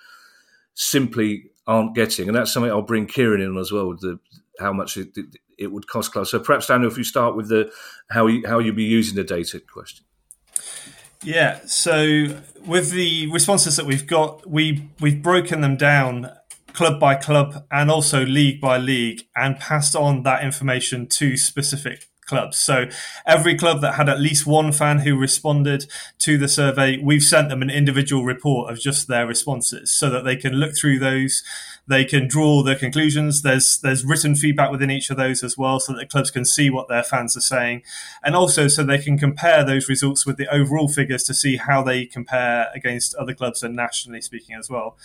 simply 0.74 1.50
aren't 1.66 1.96
getting? 1.96 2.28
And 2.28 2.36
that's 2.36 2.52
something 2.52 2.70
I'll 2.70 2.82
bring 2.82 3.06
Kieran 3.06 3.40
in 3.40 3.56
as 3.56 3.72
well. 3.72 3.96
The 3.96 4.20
how 4.60 4.72
much 4.72 4.96
it, 4.96 5.18
it 5.58 5.72
would 5.72 5.88
cost 5.88 6.12
clubs. 6.12 6.30
So 6.30 6.38
perhaps 6.38 6.68
Daniel, 6.68 6.88
if 6.88 6.96
you 6.96 7.02
start 7.02 7.34
with 7.34 7.48
the 7.48 7.72
how 8.10 8.28
you, 8.28 8.46
how 8.46 8.60
you'd 8.60 8.76
be 8.76 8.84
using 8.84 9.16
the 9.16 9.24
data 9.24 9.58
question. 9.58 10.04
Yeah. 11.22 11.60
So 11.66 12.40
with 12.66 12.90
the 12.90 13.30
responses 13.30 13.76
that 13.76 13.86
we've 13.86 14.06
got, 14.06 14.48
we 14.48 14.88
we've 15.00 15.22
broken 15.22 15.60
them 15.60 15.76
down 15.76 16.30
club 16.72 16.98
by 16.98 17.14
club 17.14 17.64
and 17.70 17.90
also 17.90 18.24
league 18.24 18.60
by 18.60 18.78
league 18.78 19.22
and 19.36 19.58
passed 19.58 19.94
on 19.94 20.22
that 20.22 20.42
information 20.42 21.06
to 21.06 21.36
specific 21.36 22.08
clubs. 22.26 22.58
So 22.58 22.86
every 23.26 23.56
club 23.56 23.80
that 23.80 23.94
had 23.94 24.08
at 24.08 24.20
least 24.20 24.46
one 24.46 24.72
fan 24.72 25.00
who 25.00 25.16
responded 25.16 25.86
to 26.20 26.38
the 26.38 26.48
survey, 26.48 26.98
we've 26.98 27.22
sent 27.22 27.48
them 27.48 27.62
an 27.62 27.70
individual 27.70 28.24
report 28.24 28.70
of 28.70 28.80
just 28.80 29.08
their 29.08 29.26
responses 29.26 29.94
so 29.94 30.08
that 30.10 30.24
they 30.24 30.36
can 30.36 30.54
look 30.54 30.76
through 30.76 30.98
those 30.98 31.42
they 31.88 32.04
can 32.04 32.28
draw 32.28 32.62
their 32.62 32.76
conclusions. 32.76 33.42
There's 33.42 33.78
there's 33.78 34.04
written 34.04 34.34
feedback 34.34 34.70
within 34.70 34.90
each 34.90 35.10
of 35.10 35.16
those 35.16 35.42
as 35.42 35.58
well, 35.58 35.80
so 35.80 35.92
that 35.92 36.08
clubs 36.08 36.30
can 36.30 36.44
see 36.44 36.70
what 36.70 36.88
their 36.88 37.02
fans 37.02 37.36
are 37.36 37.40
saying, 37.40 37.82
and 38.22 38.36
also 38.36 38.68
so 38.68 38.84
they 38.84 38.98
can 38.98 39.18
compare 39.18 39.64
those 39.64 39.88
results 39.88 40.24
with 40.24 40.36
the 40.36 40.46
overall 40.52 40.88
figures 40.88 41.24
to 41.24 41.34
see 41.34 41.56
how 41.56 41.82
they 41.82 42.06
compare 42.06 42.68
against 42.74 43.14
other 43.16 43.34
clubs 43.34 43.62
and 43.62 43.74
nationally 43.74 44.20
speaking 44.20 44.56
as 44.56 44.70
well. 44.70 44.96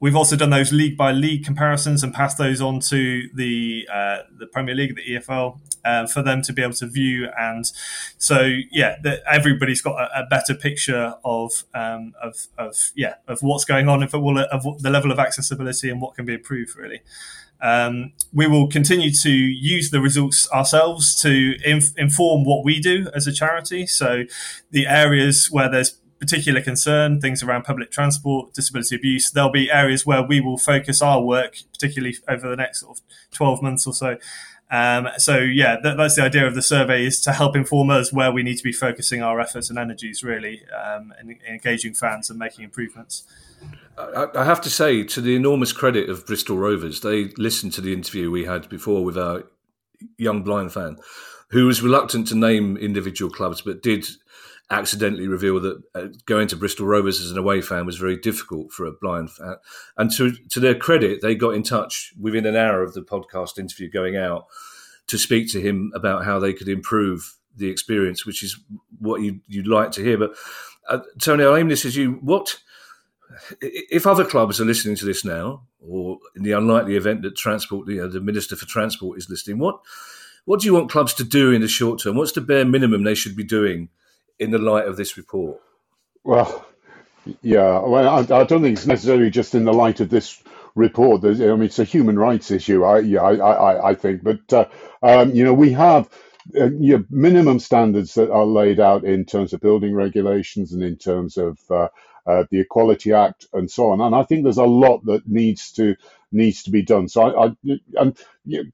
We've 0.00 0.16
also 0.16 0.34
done 0.34 0.48
those 0.48 0.72
league 0.72 0.96
by 0.96 1.12
league 1.12 1.44
comparisons 1.44 2.02
and 2.02 2.14
passed 2.14 2.38
those 2.38 2.62
on 2.62 2.80
to 2.80 3.28
the 3.34 3.86
uh, 3.92 4.18
the 4.36 4.46
Premier 4.46 4.74
League, 4.74 4.96
the 4.96 5.02
EFL, 5.02 5.58
uh, 5.84 6.06
for 6.06 6.22
them 6.22 6.40
to 6.42 6.52
be 6.54 6.62
able 6.62 6.74
to 6.74 6.86
view. 6.86 7.28
And 7.38 7.70
so, 8.16 8.50
yeah, 8.70 8.96
the, 9.02 9.22
everybody's 9.30 9.82
got 9.82 10.00
a, 10.00 10.20
a, 10.20 10.26
better 10.26 10.54
picture 10.54 11.14
of, 11.22 11.64
um, 11.74 12.14
of 12.22 12.48
of 12.56 12.76
yeah 12.94 13.14
of 13.28 13.40
what's 13.42 13.64
going 13.64 13.88
on 13.88 14.02
in 14.02 14.08
football, 14.08 14.38
of 14.38 14.82
the 14.82 14.90
level 14.90 15.12
of 15.12 15.18
accessibility 15.18 15.90
and 15.90 16.00
what 16.00 16.14
can 16.14 16.24
be 16.24 16.34
improved. 16.34 16.76
Really, 16.76 17.00
um, 17.60 18.12
we 18.32 18.46
will 18.46 18.68
continue 18.68 19.10
to 19.10 19.30
use 19.30 19.90
the 19.90 20.00
results 20.00 20.50
ourselves 20.50 21.20
to 21.22 21.56
inf- 21.64 21.96
inform 21.98 22.44
what 22.44 22.64
we 22.64 22.80
do 22.80 23.08
as 23.14 23.26
a 23.26 23.32
charity. 23.32 23.86
So, 23.86 24.24
the 24.70 24.86
areas 24.86 25.50
where 25.50 25.70
there's 25.70 25.99
particular 26.20 26.60
concern, 26.60 27.20
things 27.20 27.42
around 27.42 27.64
public 27.64 27.90
transport, 27.90 28.52
disability 28.52 28.94
abuse, 28.94 29.30
there'll 29.30 29.50
be 29.50 29.70
areas 29.70 30.04
where 30.04 30.22
we 30.22 30.40
will 30.40 30.58
focus 30.58 31.00
our 31.00 31.22
work, 31.22 31.56
particularly 31.72 32.16
over 32.28 32.48
the 32.48 32.56
next 32.56 32.80
sort 32.80 32.98
of 32.98 33.04
12 33.32 33.62
months 33.62 33.86
or 33.86 33.94
so. 33.94 34.18
Um, 34.70 35.08
so 35.16 35.38
yeah, 35.38 35.78
that, 35.82 35.96
that's 35.96 36.14
the 36.14 36.22
idea 36.22 36.46
of 36.46 36.54
the 36.54 36.62
survey 36.62 37.04
is 37.04 37.20
to 37.22 37.32
help 37.32 37.56
inform 37.56 37.90
us 37.90 38.12
where 38.12 38.30
we 38.30 38.44
need 38.44 38.56
to 38.58 38.62
be 38.62 38.72
focusing 38.72 39.20
our 39.20 39.40
efforts 39.40 39.68
and 39.68 39.78
energies 39.78 40.22
really, 40.22 40.62
um, 40.70 41.12
and, 41.18 41.36
engaging 41.48 41.94
fans 41.94 42.30
and 42.30 42.38
making 42.38 42.64
improvements. 42.64 43.24
I, 43.98 44.26
I 44.34 44.44
have 44.44 44.60
to 44.60 44.70
say, 44.70 45.02
to 45.02 45.20
the 45.20 45.34
enormous 45.34 45.72
credit 45.72 46.08
of 46.08 46.26
Bristol 46.26 46.56
Rovers, 46.56 47.00
they 47.00 47.24
listened 47.36 47.72
to 47.74 47.80
the 47.80 47.92
interview 47.92 48.30
we 48.30 48.44
had 48.44 48.68
before 48.68 49.04
with 49.04 49.18
our 49.18 49.44
young 50.18 50.42
blind 50.42 50.72
fan, 50.72 50.98
who 51.48 51.66
was 51.66 51.82
reluctant 51.82 52.28
to 52.28 52.36
name 52.36 52.76
individual 52.76 53.30
clubs, 53.30 53.60
but 53.60 53.82
did 53.82 54.06
accidentally 54.70 55.26
reveal 55.26 55.60
that 55.60 55.82
uh, 55.94 56.06
going 56.26 56.46
to 56.48 56.56
Bristol 56.56 56.86
Rovers 56.86 57.20
as 57.20 57.30
an 57.30 57.38
away 57.38 57.60
fan 57.60 57.86
was 57.86 57.98
very 57.98 58.16
difficult 58.16 58.72
for 58.72 58.86
a 58.86 58.92
blind 58.92 59.30
fan. 59.30 59.56
And 59.96 60.10
to 60.12 60.32
to 60.50 60.60
their 60.60 60.74
credit, 60.74 61.20
they 61.22 61.34
got 61.34 61.54
in 61.54 61.62
touch 61.62 62.12
within 62.18 62.46
an 62.46 62.56
hour 62.56 62.82
of 62.82 62.94
the 62.94 63.02
podcast 63.02 63.58
interview 63.58 63.90
going 63.90 64.16
out 64.16 64.46
to 65.08 65.18
speak 65.18 65.50
to 65.52 65.60
him 65.60 65.90
about 65.94 66.24
how 66.24 66.38
they 66.38 66.52
could 66.52 66.68
improve 66.68 67.36
the 67.56 67.68
experience, 67.68 68.24
which 68.24 68.44
is 68.44 68.58
what 69.00 69.20
you, 69.20 69.40
would 69.56 69.66
like 69.66 69.90
to 69.92 70.04
hear. 70.04 70.16
But 70.16 70.36
uh, 70.88 71.00
Tony, 71.20 71.42
I'll 71.42 71.56
aim 71.56 71.68
this 71.68 71.84
as 71.84 71.96
you. 71.96 72.12
What 72.22 72.58
if 73.60 74.06
other 74.06 74.24
clubs 74.24 74.60
are 74.60 74.64
listening 74.64 74.96
to 74.96 75.04
this 75.04 75.24
now, 75.24 75.62
or 75.80 76.18
in 76.36 76.44
the 76.44 76.52
unlikely 76.52 76.96
event 76.96 77.22
that 77.22 77.36
transport, 77.36 77.88
you 77.88 77.96
know, 77.96 78.08
the 78.08 78.20
Minister 78.20 78.54
for 78.54 78.66
Transport 78.66 79.18
is 79.18 79.28
listening? 79.28 79.58
What 79.58 79.80
what 80.44 80.60
do 80.60 80.66
you 80.66 80.74
want 80.74 80.90
clubs 80.90 81.12
to 81.14 81.24
do 81.24 81.50
in 81.50 81.60
the 81.60 81.68
short 81.68 82.00
term? 82.00 82.16
What's 82.16 82.32
the 82.32 82.40
bare 82.40 82.64
minimum 82.64 83.02
they 83.02 83.14
should 83.14 83.36
be 83.36 83.44
doing? 83.44 83.88
In 84.40 84.52
the 84.52 84.58
light 84.58 84.86
of 84.86 84.96
this 84.96 85.16
report? 85.18 85.60
Well, 86.24 86.66
yeah, 87.42 87.80
well, 87.80 88.08
I, 88.08 88.20
I 88.20 88.44
don't 88.44 88.62
think 88.62 88.78
it's 88.78 88.86
necessarily 88.86 89.30
just 89.30 89.54
in 89.54 89.64
the 89.64 89.72
light 89.74 90.00
of 90.00 90.10
this 90.10 90.42
report. 90.74 91.24
I 91.24 91.28
mean, 91.30 91.62
it's 91.64 91.78
a 91.78 91.84
human 91.84 92.18
rights 92.18 92.50
issue. 92.50 92.84
I, 92.84 93.00
yeah, 93.00 93.22
I, 93.22 93.34
I, 93.34 93.90
I 93.90 93.94
think, 93.94 94.22
but 94.24 94.52
uh, 94.52 94.66
um, 95.02 95.34
you 95.34 95.44
know, 95.44 95.54
we 95.54 95.72
have 95.72 96.08
uh, 96.56 96.70
you 96.72 96.98
know, 96.98 97.04
minimum 97.10 97.60
standards 97.60 98.14
that 98.14 98.30
are 98.30 98.46
laid 98.46 98.80
out 98.80 99.04
in 99.04 99.24
terms 99.24 99.52
of 99.52 99.60
building 99.60 99.94
regulations 99.94 100.72
and 100.72 100.82
in 100.82 100.96
terms 100.96 101.36
of 101.36 101.58
uh, 101.70 101.88
uh, 102.26 102.44
the 102.50 102.60
Equality 102.60 103.12
Act 103.12 103.46
and 103.52 103.70
so 103.70 103.90
on. 103.90 104.00
And 104.00 104.14
I 104.14 104.24
think 104.24 104.44
there's 104.44 104.58
a 104.58 104.64
lot 104.64 105.04
that 105.06 105.28
needs 105.28 105.72
to 105.74 105.96
needs 106.32 106.64
to 106.64 106.70
be 106.70 106.82
done. 106.82 107.08
So 107.08 107.22
I, 107.22 107.46
I 107.46 107.56
and, 107.96 108.18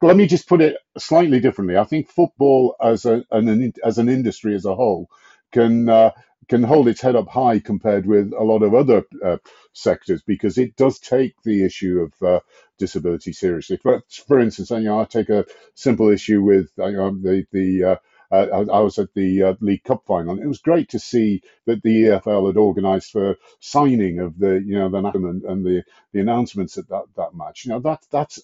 let 0.02 0.16
me 0.16 0.26
just 0.26 0.48
put 0.48 0.62
it 0.62 0.76
slightly 0.98 1.40
differently. 1.40 1.76
I 1.76 1.84
think 1.84 2.10
football 2.10 2.76
as 2.82 3.06
a 3.06 3.24
an, 3.30 3.72
as 3.84 3.98
an 3.98 4.08
industry 4.08 4.54
as 4.54 4.64
a 4.66 4.74
whole 4.74 5.08
can 5.52 5.88
uh, 5.88 6.10
can 6.48 6.62
hold 6.62 6.88
its 6.88 7.00
head 7.00 7.16
up 7.16 7.28
high 7.28 7.58
compared 7.58 8.06
with 8.06 8.32
a 8.32 8.44
lot 8.44 8.62
of 8.62 8.74
other 8.74 9.04
uh, 9.24 9.38
sectors 9.72 10.22
because 10.22 10.58
it 10.58 10.76
does 10.76 10.98
take 10.98 11.34
the 11.42 11.64
issue 11.64 12.00
of 12.00 12.26
uh, 12.26 12.40
disability 12.78 13.32
seriously. 13.32 13.76
For, 13.78 14.02
for 14.26 14.38
instance, 14.38 14.70
you 14.70 14.80
know, 14.80 15.00
I 15.00 15.04
take 15.04 15.28
a 15.30 15.44
simple 15.74 16.08
issue 16.10 16.42
with 16.42 16.70
you 16.78 16.92
know, 16.92 17.10
the 17.10 17.46
the 17.52 17.84
uh, 17.84 17.96
uh, 18.30 18.64
I, 18.72 18.80
was 18.80 18.98
at 18.98 19.14
the 19.14 19.42
uh, 19.42 19.54
League 19.60 19.84
Cup 19.84 20.04
final. 20.06 20.38
It 20.40 20.46
was 20.46 20.58
great 20.58 20.90
to 20.90 20.98
see 20.98 21.42
that 21.66 21.82
the 21.82 22.04
EFL 22.04 22.48
had 22.48 22.56
organised 22.56 23.12
for 23.12 23.36
signing 23.60 24.18
of 24.20 24.38
the, 24.38 24.62
you 24.66 24.78
know, 24.78 24.88
the 24.88 24.98
and, 24.98 25.42
and 25.44 25.64
the 25.64 25.84
the 26.12 26.20
announcements 26.20 26.76
at 26.78 26.88
that, 26.88 27.04
that 27.16 27.34
match. 27.34 27.64
You 27.64 27.72
know, 27.72 27.80
that 27.80 28.00
that's 28.10 28.40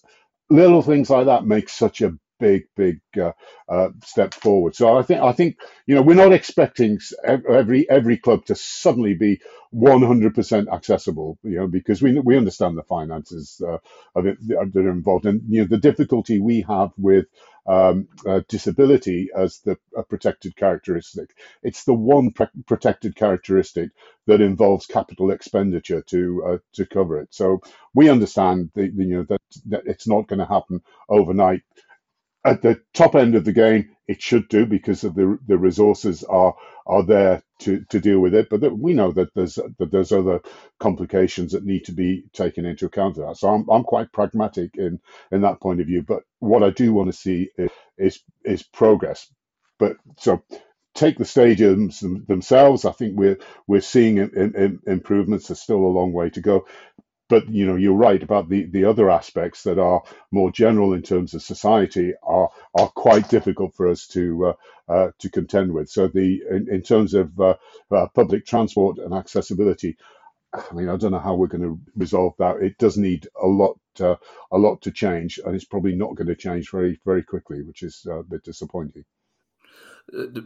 little 0.50 0.82
things 0.82 1.10
like 1.10 1.26
that 1.26 1.46
make 1.46 1.68
such 1.68 2.00
a 2.02 2.16
big, 2.42 2.64
big 2.76 3.00
uh, 3.20 3.32
uh, 3.68 3.90
step 4.04 4.34
forward. 4.34 4.74
So 4.76 4.98
I 4.98 5.02
think 5.04 5.20
I 5.22 5.32
think 5.32 5.58
you 5.86 5.94
know 5.96 6.02
we're 6.02 6.24
not 6.26 6.34
expecting 6.34 6.98
every 7.48 7.88
every 7.90 8.18
club 8.18 8.46
to 8.46 8.56
suddenly 8.56 9.14
be 9.14 9.40
100% 9.72 10.68
accessible, 10.72 11.38
you 11.44 11.56
know, 11.56 11.68
because 11.68 12.02
we 12.02 12.18
we 12.20 12.36
understand 12.36 12.76
the 12.78 12.82
finances 12.96 13.62
uh, 13.66 13.78
of 14.16 14.26
it 14.26 14.38
that 14.48 14.76
are 14.76 14.90
involved, 14.90 15.26
and 15.26 15.42
you 15.48 15.62
know 15.62 15.68
the 15.68 15.78
difficulty 15.90 16.40
we 16.40 16.62
have 16.68 16.90
with 16.98 17.26
um, 17.66 18.08
uh, 18.28 18.40
disability 18.48 19.30
as 19.36 19.60
the 19.60 19.78
a 19.96 20.02
protected 20.02 20.56
characteristic. 20.56 21.30
It's 21.62 21.84
the 21.84 21.94
one 21.94 22.32
pre- 22.32 22.48
protected 22.66 23.16
characteristic 23.16 23.90
that 24.26 24.40
involves 24.40 24.86
capital 24.86 25.30
expenditure 25.30 26.02
to 26.02 26.44
uh, 26.48 26.58
to 26.74 26.86
cover 26.86 27.20
it. 27.20 27.28
So 27.32 27.60
we 27.94 28.08
understand 28.10 28.70
the, 28.74 28.90
the, 28.90 29.04
you 29.04 29.16
know 29.18 29.26
that, 29.30 29.42
that 29.66 29.82
it's 29.86 30.08
not 30.08 30.28
going 30.28 30.40
to 30.40 30.46
happen 30.46 30.80
overnight 31.08 31.62
at 32.44 32.62
the 32.62 32.80
top 32.94 33.14
end 33.16 33.36
of 33.36 33.44
the 33.44 33.52
game, 33.52 33.90
it 34.08 34.22
should 34.22 34.48
do 34.48 34.66
because 34.66 35.04
of 35.04 35.14
the 35.14 35.38
the 35.46 35.58
resources 35.58 36.24
are 36.24 36.54
are 36.86 37.04
there 37.04 37.42
to, 37.60 37.84
to 37.90 38.00
deal 38.00 38.20
with 38.20 38.34
it. 38.34 38.50
But 38.50 38.76
we 38.78 38.94
know 38.94 39.12
that 39.12 39.34
there's 39.34 39.56
that 39.56 39.90
there's 39.92 40.12
other 40.12 40.40
complications 40.80 41.52
that 41.52 41.64
need 41.64 41.84
to 41.86 41.92
be 41.92 42.24
taken 42.34 42.66
into 42.66 42.86
account 42.86 43.16
that. 43.16 43.36
So 43.38 43.48
I'm 43.50 43.68
I'm 43.70 43.84
quite 43.84 44.12
pragmatic 44.12 44.72
in 44.76 45.00
in 45.32 45.42
that 45.42 45.60
point 45.60 45.80
of 45.80 45.86
view. 45.88 46.02
But 46.02 46.24
what 46.40 46.64
I 46.64 46.70
do 46.70 46.92
want 46.94 47.10
to 47.12 47.18
see 47.18 47.50
is 47.58 47.70
is, 47.98 48.20
is 48.44 48.62
progress. 48.64 49.30
But 49.78 49.96
so 50.18 50.42
take 50.94 51.18
the 51.18 51.24
stadiums 51.24 52.00
themselves. 52.26 52.84
I 52.84 52.92
think 52.92 53.18
we're 53.18 53.38
we're 53.68 53.80
seeing 53.82 54.18
in, 54.18 54.30
in, 54.56 54.80
improvements. 54.86 55.48
There's 55.48 55.60
still 55.60 55.78
a 55.78 55.96
long 55.98 56.12
way 56.12 56.30
to 56.30 56.40
go, 56.40 56.66
but 57.32 57.48
you 57.48 57.64
know 57.64 57.76
you're 57.76 57.94
right 57.94 58.22
about 58.22 58.50
the, 58.50 58.66
the 58.66 58.84
other 58.84 59.10
aspects 59.10 59.62
that 59.62 59.78
are 59.78 60.02
more 60.30 60.52
general 60.52 60.92
in 60.92 61.00
terms 61.00 61.32
of 61.32 61.40
society 61.40 62.12
are 62.22 62.50
are 62.78 62.88
quite 62.88 63.26
difficult 63.30 63.74
for 63.74 63.88
us 63.88 64.06
to 64.06 64.48
uh, 64.48 64.92
uh, 64.92 65.10
to 65.18 65.30
contend 65.30 65.72
with. 65.72 65.88
So 65.88 66.08
the 66.08 66.42
in, 66.50 66.68
in 66.70 66.82
terms 66.82 67.14
of 67.14 67.40
uh, 67.40 67.54
uh 67.90 68.08
public 68.14 68.44
transport 68.44 68.98
and 68.98 69.14
accessibility, 69.14 69.96
I 70.52 70.74
mean 70.74 70.90
I 70.90 70.96
don't 70.96 71.12
know 71.12 71.26
how 71.26 71.34
we're 71.34 71.46
going 71.46 71.62
to 71.62 71.80
resolve 71.96 72.34
that. 72.38 72.56
It 72.56 72.76
does 72.76 72.98
need 72.98 73.26
a 73.42 73.46
lot 73.46 73.78
uh, 73.98 74.16
a 74.50 74.58
lot 74.58 74.82
to 74.82 74.90
change, 74.90 75.40
and 75.42 75.54
it's 75.54 75.64
probably 75.72 75.94
not 75.94 76.14
going 76.14 76.28
to 76.28 76.36
change 76.36 76.70
very 76.70 77.00
very 77.06 77.22
quickly, 77.22 77.62
which 77.62 77.82
is 77.82 78.06
uh, 78.06 78.18
a 78.18 78.24
bit 78.24 78.44
disappointing 78.44 79.04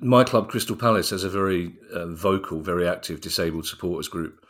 my 0.03 0.23
club, 0.23 0.51
Crystal 0.51 0.77
Palace, 0.77 1.11
has 1.11 1.25
a 1.25 1.31
very 1.31 1.77
uh, 1.91 2.07
vocal, 2.09 2.61
very 2.61 2.87
active 2.87 3.23
disabled 3.23 3.67
supporters 3.67 4.07
group, 4.07 4.45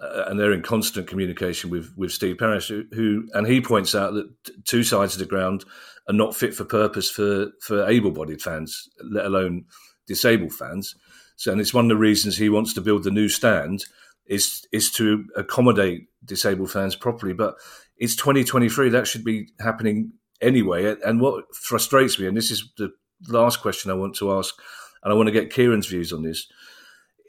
uh, 0.00 0.24
and 0.26 0.38
they're 0.38 0.52
in 0.52 0.62
constant 0.62 1.08
communication 1.08 1.70
with 1.70 1.92
with 1.96 2.12
Steve 2.12 2.38
Parish, 2.38 2.68
who, 2.68 2.84
who, 2.92 3.28
and 3.34 3.46
he 3.46 3.60
points 3.60 3.94
out 3.94 4.14
that 4.14 4.28
two 4.64 4.82
sides 4.82 5.14
of 5.14 5.18
the 5.18 5.26
ground 5.26 5.64
are 6.08 6.14
not 6.14 6.36
fit 6.36 6.54
for 6.54 6.64
purpose 6.64 7.10
for 7.10 7.48
for 7.60 7.88
able-bodied 7.88 8.40
fans, 8.40 8.88
let 9.02 9.26
alone 9.26 9.64
disabled 10.06 10.52
fans. 10.52 10.94
So, 11.36 11.52
and 11.52 11.60
it's 11.60 11.74
one 11.74 11.84
of 11.84 11.90
the 11.90 11.96
reasons 11.96 12.36
he 12.36 12.48
wants 12.48 12.74
to 12.74 12.80
build 12.80 13.04
the 13.04 13.10
new 13.10 13.28
stand 13.28 13.84
is 14.26 14.66
is 14.72 14.90
to 14.92 15.24
accommodate 15.36 16.08
disabled 16.24 16.70
fans 16.70 16.94
properly. 16.94 17.32
But 17.32 17.54
it's 17.96 18.16
2023; 18.16 18.90
that 18.90 19.06
should 19.06 19.24
be 19.24 19.48
happening 19.60 20.12
anyway. 20.40 20.94
And 21.04 21.20
what 21.20 21.44
frustrates 21.54 22.18
me, 22.18 22.26
and 22.26 22.36
this 22.36 22.50
is 22.50 22.70
the 22.76 22.92
last 23.28 23.60
question 23.60 23.90
I 23.90 23.94
want 23.94 24.14
to 24.16 24.32
ask, 24.32 24.54
and 25.02 25.12
I 25.12 25.16
want 25.16 25.26
to 25.26 25.32
get 25.32 25.52
Kieran's 25.52 25.86
views 25.86 26.12
on 26.12 26.22
this. 26.22 26.46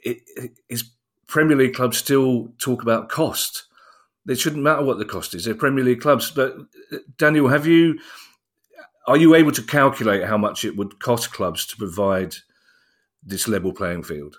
It, 0.02 0.18
it, 0.36 0.52
is 0.68 0.90
Premier 1.30 1.56
League 1.56 1.74
clubs 1.74 1.96
still 1.96 2.52
talk 2.58 2.82
about 2.82 3.08
cost? 3.08 3.64
It 4.28 4.38
shouldn't 4.38 4.62
matter 4.62 4.82
what 4.82 4.98
the 4.98 5.04
cost 5.04 5.34
is. 5.34 5.44
They're 5.44 5.54
Premier 5.54 5.84
League 5.84 6.00
clubs. 6.00 6.30
But 6.30 6.56
Daniel, 7.16 7.48
have 7.48 7.66
you 7.66 7.98
are 9.06 9.16
you 9.16 9.34
able 9.34 9.52
to 9.52 9.62
calculate 9.62 10.24
how 10.24 10.36
much 10.36 10.64
it 10.64 10.76
would 10.76 11.00
cost 11.00 11.32
clubs 11.32 11.66
to 11.66 11.76
provide 11.76 12.36
this 13.24 13.48
level 13.48 13.72
playing 13.72 14.02
field? 14.02 14.36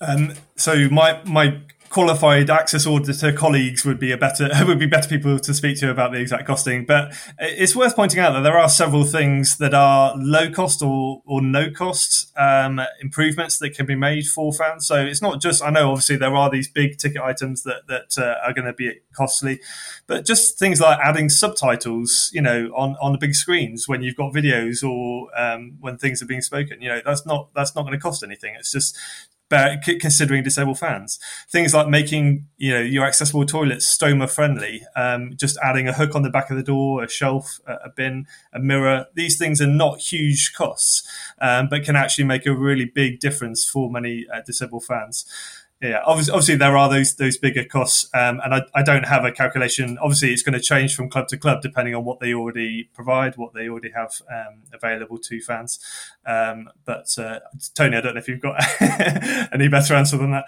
Um, 0.00 0.34
so 0.56 0.88
my 0.90 1.22
my 1.24 1.60
qualified 1.88 2.50
access 2.50 2.86
auditor 2.86 3.32
colleagues 3.32 3.84
would 3.84 3.98
be 3.98 4.12
a 4.12 4.16
better 4.16 4.48
would 4.66 4.78
be 4.78 4.86
better 4.86 5.08
people 5.08 5.38
to 5.38 5.54
speak 5.54 5.78
to 5.78 5.90
about 5.90 6.12
the 6.12 6.20
exact 6.20 6.46
costing. 6.46 6.84
But 6.84 7.14
it's 7.38 7.74
worth 7.74 7.96
pointing 7.96 8.20
out 8.20 8.32
that 8.32 8.40
there 8.40 8.58
are 8.58 8.68
several 8.68 9.04
things 9.04 9.58
that 9.58 9.74
are 9.74 10.14
low 10.16 10.50
cost 10.50 10.82
or 10.82 11.22
or 11.26 11.40
no 11.40 11.70
cost 11.70 12.32
um, 12.38 12.80
improvements 13.00 13.58
that 13.58 13.70
can 13.70 13.86
be 13.86 13.94
made 13.94 14.26
for 14.26 14.52
fans. 14.52 14.86
So 14.86 15.04
it's 15.04 15.22
not 15.22 15.40
just 15.40 15.62
I 15.62 15.70
know 15.70 15.90
obviously 15.90 16.16
there 16.16 16.34
are 16.34 16.50
these 16.50 16.68
big 16.68 16.98
ticket 16.98 17.22
items 17.22 17.62
that 17.62 17.86
that 17.88 18.18
uh, 18.18 18.36
are 18.46 18.52
going 18.52 18.66
to 18.66 18.72
be 18.72 19.00
costly, 19.12 19.60
but 20.06 20.24
just 20.24 20.58
things 20.58 20.80
like 20.80 20.98
adding 21.02 21.28
subtitles, 21.28 22.30
you 22.32 22.42
know, 22.42 22.70
on 22.76 22.96
on 23.00 23.12
the 23.12 23.18
big 23.18 23.34
screens 23.34 23.88
when 23.88 24.02
you've 24.02 24.16
got 24.16 24.32
videos 24.32 24.82
or 24.82 25.28
um, 25.38 25.76
when 25.80 25.98
things 25.98 26.22
are 26.22 26.26
being 26.26 26.42
spoken. 26.42 26.80
You 26.80 26.88
know, 26.88 27.00
that's 27.04 27.26
not 27.26 27.50
that's 27.54 27.74
not 27.74 27.82
going 27.82 27.94
to 27.94 28.00
cost 28.00 28.22
anything. 28.22 28.54
It's 28.58 28.72
just 28.72 28.96
considering 29.50 30.42
disabled 30.42 30.78
fans. 30.78 31.18
Things 31.48 31.74
like 31.74 31.88
making 31.88 32.46
you 32.56 32.72
know 32.72 32.80
your 32.80 33.06
accessible 33.06 33.46
toilets 33.46 33.86
stoma 33.86 34.30
friendly, 34.30 34.82
um, 34.96 35.32
just 35.36 35.58
adding 35.62 35.88
a 35.88 35.92
hook 35.92 36.14
on 36.14 36.22
the 36.22 36.30
back 36.30 36.50
of 36.50 36.56
the 36.56 36.62
door, 36.62 37.02
a 37.02 37.08
shelf, 37.08 37.60
a, 37.66 37.88
bin, 37.88 38.26
a 38.52 38.58
mirror. 38.58 39.06
These 39.14 39.38
things 39.38 39.60
are 39.60 39.66
not 39.66 40.00
huge 40.00 40.52
costs, 40.54 41.08
um, 41.40 41.68
but 41.68 41.84
can 41.84 41.96
actually 41.96 42.24
make 42.24 42.46
a 42.46 42.54
really 42.54 42.86
big 42.86 43.20
difference 43.20 43.64
for 43.64 43.90
many 43.90 44.26
uh, 44.32 44.40
disabled 44.44 44.84
fans 44.84 45.24
yeah, 45.82 46.00
obviously, 46.06 46.32
obviously 46.32 46.56
there 46.56 46.76
are 46.76 46.88
those 46.88 47.16
those 47.16 47.36
bigger 47.36 47.64
costs, 47.64 48.08
um, 48.14 48.40
and 48.42 48.54
I, 48.54 48.62
I, 48.74 48.82
don't 48.82 49.04
have 49.04 49.26
a 49.26 49.30
calculation. 49.30 49.98
Obviously, 50.00 50.32
it's 50.32 50.40
going 50.40 50.54
to 50.54 50.60
change 50.60 50.96
from 50.96 51.10
club 51.10 51.28
to 51.28 51.36
club 51.36 51.60
depending 51.60 51.94
on 51.94 52.02
what 52.02 52.18
they 52.18 52.32
already 52.32 52.88
provide, 52.94 53.36
what 53.36 53.52
they 53.52 53.68
already 53.68 53.90
have 53.90 54.10
um, 54.32 54.62
available 54.72 55.18
to 55.18 55.38
fans. 55.42 55.78
Um, 56.24 56.70
but 56.86 57.06
uh, 57.18 57.40
Tony, 57.74 57.98
I 57.98 58.00
don't 58.00 58.14
know 58.14 58.20
if 58.20 58.28
you've 58.28 58.40
got 58.40 58.56
any 59.52 59.68
better 59.68 59.94
answer 59.94 60.16
than 60.16 60.30
that. 60.30 60.46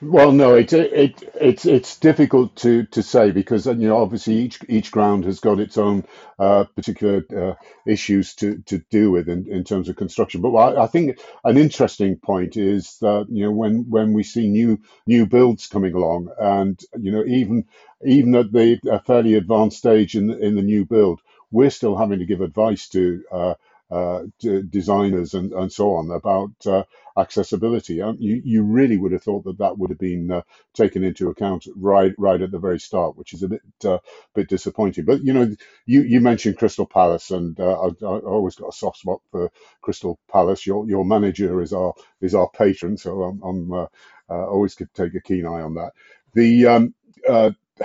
Well, 0.00 0.30
no, 0.30 0.54
it, 0.54 0.72
it 0.72 1.22
it's 1.40 1.66
it's 1.66 1.98
difficult 1.98 2.54
to, 2.56 2.84
to 2.86 3.02
say 3.02 3.32
because 3.32 3.66
you 3.66 3.74
know 3.74 3.96
obviously 3.96 4.34
each 4.36 4.60
each 4.68 4.92
ground 4.92 5.24
has 5.24 5.40
got 5.40 5.58
its 5.58 5.76
own 5.76 6.04
uh, 6.38 6.64
particular 6.76 7.24
uh, 7.36 7.54
issues 7.84 8.34
to, 8.36 8.58
to 8.66 8.78
deal 8.90 9.10
with 9.10 9.28
in, 9.28 9.48
in 9.50 9.64
terms 9.64 9.88
of 9.88 9.96
construction. 9.96 10.40
But 10.40 10.52
I, 10.54 10.84
I 10.84 10.86
think 10.86 11.18
an 11.42 11.56
interesting 11.58 12.16
point 12.16 12.56
is 12.56 12.96
that 13.00 13.26
you 13.28 13.44
know 13.44 13.50
when 13.50 13.90
when 13.90 14.12
we 14.12 14.22
see 14.22 14.48
new 14.48 14.78
new 15.08 15.26
builds 15.26 15.66
coming 15.66 15.94
along, 15.94 16.28
and 16.38 16.80
you 16.96 17.10
know 17.10 17.24
even 17.24 17.64
even 18.04 18.36
at 18.36 18.52
the 18.52 18.78
a 18.88 19.00
fairly 19.00 19.34
advanced 19.34 19.78
stage 19.78 20.14
in 20.14 20.30
in 20.30 20.54
the 20.54 20.62
new 20.62 20.84
build, 20.84 21.20
we're 21.50 21.70
still 21.70 21.96
having 21.96 22.20
to 22.20 22.26
give 22.26 22.40
advice 22.40 22.88
to 22.90 23.24
uh, 23.32 23.54
uh, 23.90 24.24
designers 24.70 25.34
and, 25.34 25.52
and 25.52 25.72
so 25.72 25.94
on 25.94 26.10
about 26.10 26.52
uh, 26.66 26.84
accessibility. 27.18 28.02
Um, 28.02 28.16
you, 28.20 28.42
you 28.44 28.62
really 28.62 28.96
would 28.98 29.12
have 29.12 29.22
thought 29.24 29.44
that 29.44 29.58
that 29.58 29.78
would 29.78 29.90
have 29.90 29.98
been 30.00 30.30
uh, 30.30 30.42
taken 30.74 31.04
into 31.04 31.30
account 31.30 31.66
right 31.76 32.14
right 32.18 32.40
at 32.42 32.50
the 32.50 32.58
very 32.60 32.80
start, 32.80 33.16
which 33.16 33.34
is 33.34 33.42
a 33.44 33.48
bit 33.48 33.62
uh, 33.84 33.98
bit 34.34 34.48
disappointing. 34.48 35.04
But 35.06 35.22
you 35.24 35.32
know, 35.32 35.54
you, 35.86 36.02
you 36.02 36.20
mentioned 36.20 36.58
Crystal 36.58 36.86
Palace, 36.86 37.30
and 37.30 37.58
uh, 37.60 37.80
I, 37.80 37.86
I 38.06 38.18
always 38.20 38.56
got 38.56 38.70
a 38.70 38.76
soft 38.76 38.98
spot 38.98 39.20
for 39.30 39.50
Crystal 39.82 40.18
Palace. 40.30 40.66
Your 40.66 40.88
your 40.88 41.04
manager 41.04 41.62
is 41.62 41.72
our 41.72 41.94
is 42.20 42.34
our 42.34 42.50
patron, 42.50 42.96
so 42.96 43.22
I'm, 43.22 43.42
I'm 43.42 43.72
uh, 43.72 43.86
always 44.30 44.74
could 44.74 44.92
take 44.94 45.14
a 45.14 45.20
keen 45.20 45.46
eye 45.46 45.62
on 45.62 45.74
that. 45.74 45.92
The 46.34 46.66
um, 46.66 46.94
uh, 47.28 47.50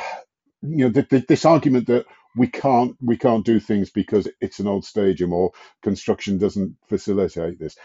you 0.61 0.89
know 0.89 0.91
this 1.29 1.45
argument 1.45 1.87
that 1.87 2.05
we 2.35 2.47
can't 2.47 2.95
we 3.01 3.17
can't 3.17 3.45
do 3.45 3.59
things 3.59 3.89
because 3.89 4.27
it's 4.41 4.59
an 4.59 4.67
old 4.67 4.85
stadium 4.85 5.33
or 5.33 5.51
construction 5.81 6.37
doesn't 6.37 6.75
facilitate 6.87 7.59
this. 7.59 7.77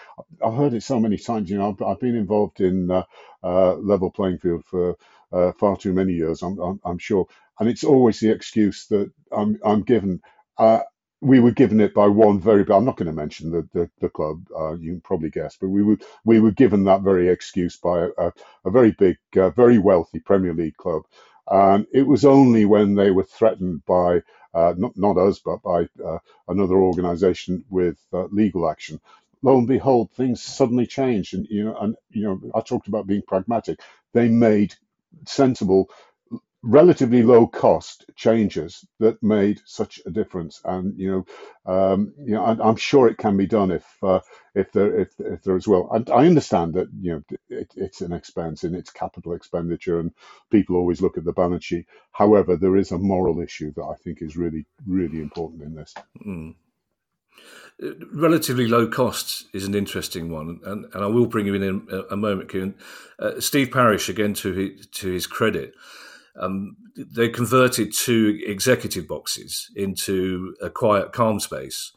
I've 0.44 0.54
heard 0.54 0.74
it 0.74 0.82
so 0.82 0.98
many 0.98 1.18
times. 1.18 1.50
You 1.50 1.58
know, 1.58 1.70
I've, 1.70 1.82
I've 1.82 2.00
been 2.00 2.16
involved 2.16 2.60
in 2.60 2.90
uh, 2.90 3.04
uh, 3.42 3.74
level 3.74 4.10
playing 4.10 4.38
field 4.38 4.64
for 4.64 4.96
uh, 5.32 5.52
far 5.52 5.76
too 5.76 5.92
many 5.92 6.14
years. 6.14 6.42
I'm, 6.42 6.58
I'm, 6.58 6.80
I'm, 6.84 6.98
sure, 6.98 7.26
and 7.60 7.68
it's 7.68 7.84
always 7.84 8.20
the 8.20 8.30
excuse 8.30 8.86
that 8.86 9.10
I'm 9.30 9.58
I'm 9.64 9.82
given. 9.82 10.20
Uh, 10.56 10.80
we 11.20 11.40
were 11.40 11.50
given 11.50 11.80
it 11.80 11.94
by 11.94 12.06
one 12.06 12.40
very. 12.40 12.64
I'm 12.72 12.84
not 12.84 12.96
going 12.96 13.06
to 13.06 13.12
mention 13.12 13.50
the 13.50 13.68
the, 13.72 13.90
the 14.00 14.08
club. 14.08 14.46
Uh, 14.56 14.74
you 14.74 14.92
can 14.92 15.00
probably 15.02 15.30
guess, 15.30 15.56
but 15.60 15.68
we 15.68 15.82
were 15.82 15.98
we 16.24 16.40
were 16.40 16.52
given 16.52 16.84
that 16.84 17.02
very 17.02 17.28
excuse 17.28 17.76
by 17.76 18.08
a, 18.18 18.32
a, 18.64 18.70
very 18.70 18.92
big, 18.92 19.18
uh, 19.36 19.50
very 19.50 19.78
wealthy 19.78 20.20
Premier 20.20 20.54
League 20.54 20.76
club. 20.76 21.02
And 21.50 21.86
it 21.92 22.06
was 22.06 22.26
only 22.26 22.66
when 22.66 22.94
they 22.94 23.10
were 23.10 23.24
threatened 23.24 23.84
by 23.86 24.20
not, 24.76 24.96
not 24.96 25.18
us, 25.18 25.40
but 25.40 25.62
by 25.62 25.88
uh, 26.04 26.18
another 26.48 26.76
organization 26.76 27.64
with 27.70 27.96
uh, 28.12 28.26
legal 28.32 28.68
action. 28.70 29.00
Lo 29.42 29.58
and 29.58 29.68
behold, 29.68 30.10
things 30.12 30.42
suddenly 30.42 30.86
changed. 30.86 31.34
And, 31.34 31.46
you 31.50 31.64
know, 31.64 31.76
and, 31.82 31.96
you 32.10 32.24
know, 32.24 32.40
I 32.54 32.60
talked 32.60 32.88
about 32.88 33.06
being 33.06 33.22
pragmatic. 33.26 33.80
They 34.14 34.28
made 34.28 34.74
sensible 35.26 35.90
relatively 36.62 37.22
low 37.22 37.46
cost 37.46 38.04
changes 38.16 38.84
that 38.98 39.22
made 39.22 39.60
such 39.64 40.00
a 40.06 40.10
difference. 40.10 40.60
And 40.64 40.98
you 40.98 41.10
know, 41.66 41.72
um, 41.72 42.12
you 42.18 42.34
know, 42.34 42.44
I, 42.44 42.68
am 42.68 42.76
sure 42.76 43.08
it 43.08 43.18
can 43.18 43.36
be 43.36 43.46
done 43.46 43.70
if 43.70 43.86
uh, 44.02 44.20
if 44.54 44.72
there 44.72 45.00
if, 45.00 45.08
if 45.18 45.42
there 45.42 45.56
is 45.56 45.68
will. 45.68 45.90
And 45.92 46.08
I 46.10 46.26
understand 46.26 46.74
that 46.74 46.88
you 47.00 47.12
know 47.12 47.38
it, 47.48 47.72
it's 47.76 48.00
an 48.00 48.12
expense 48.12 48.64
and 48.64 48.74
it's 48.74 48.90
capital 48.90 49.34
expenditure, 49.34 50.00
and 50.00 50.12
people 50.50 50.76
always 50.76 51.00
look 51.00 51.16
at 51.16 51.24
the 51.24 51.32
balance 51.32 51.64
sheet. 51.64 51.86
However, 52.12 52.56
there 52.56 52.76
is 52.76 52.92
a 52.92 52.98
moral 52.98 53.40
issue 53.40 53.72
that 53.74 53.84
I 53.84 53.94
think 54.02 54.22
is 54.22 54.36
really 54.36 54.66
really 54.86 55.20
important 55.20 55.62
in 55.62 55.74
this. 55.74 55.94
Mm 56.24 56.54
relatively 58.12 58.66
low 58.66 58.88
costs 58.88 59.44
is 59.52 59.64
an 59.64 59.74
interesting 59.74 60.30
one, 60.30 60.60
and, 60.64 60.86
and 60.92 61.04
I 61.04 61.06
will 61.06 61.26
bring 61.26 61.46
you 61.46 61.54
in 61.54 61.62
in 61.62 61.86
a, 61.90 62.14
a 62.14 62.16
moment. 62.16 62.76
Uh, 63.18 63.40
Steve 63.40 63.70
Parish, 63.70 64.08
again 64.08 64.34
to 64.34 64.52
his, 64.52 64.86
to 64.86 65.10
his 65.10 65.26
credit, 65.26 65.74
um, 66.38 66.76
they 66.96 67.28
converted 67.28 67.92
two 67.92 68.40
executive 68.46 69.06
boxes 69.06 69.70
into 69.74 70.54
a 70.62 70.70
quiet, 70.70 71.12
calm 71.12 71.40
space, 71.40 71.92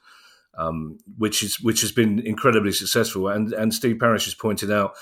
um, 0.58 0.98
which 1.18 1.44
is 1.44 1.60
which 1.62 1.82
has 1.82 1.92
been 1.92 2.20
incredibly 2.20 2.72
successful. 2.72 3.28
And 3.28 3.54
and 3.54 3.74
Steve 3.74 4.00
Parish 4.00 4.26
has 4.26 4.34
pointed 4.34 4.72
out, 4.72 4.94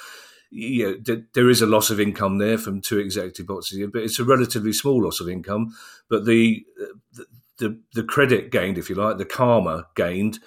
you 0.49 1.01
know, 1.05 1.23
there 1.33 1.49
is 1.49 1.61
a 1.61 1.67
loss 1.67 1.89
of 1.89 1.99
income 1.99 2.37
there 2.37 2.57
from 2.57 2.81
two 2.81 2.99
executive 2.99 3.47
boxes, 3.47 3.87
but 3.91 4.03
it's 4.03 4.19
a 4.19 4.25
relatively 4.25 4.73
small 4.73 5.03
loss 5.03 5.19
of 5.19 5.29
income. 5.29 5.75
But 6.09 6.25
the 6.25 6.65
the, 7.13 7.25
the, 7.57 7.79
the 7.93 8.03
credit 8.03 8.51
gained, 8.51 8.77
if 8.77 8.89
you 8.89 8.95
like, 8.95 9.17
the 9.17 9.25
karma 9.25 9.87
gained 9.95 10.39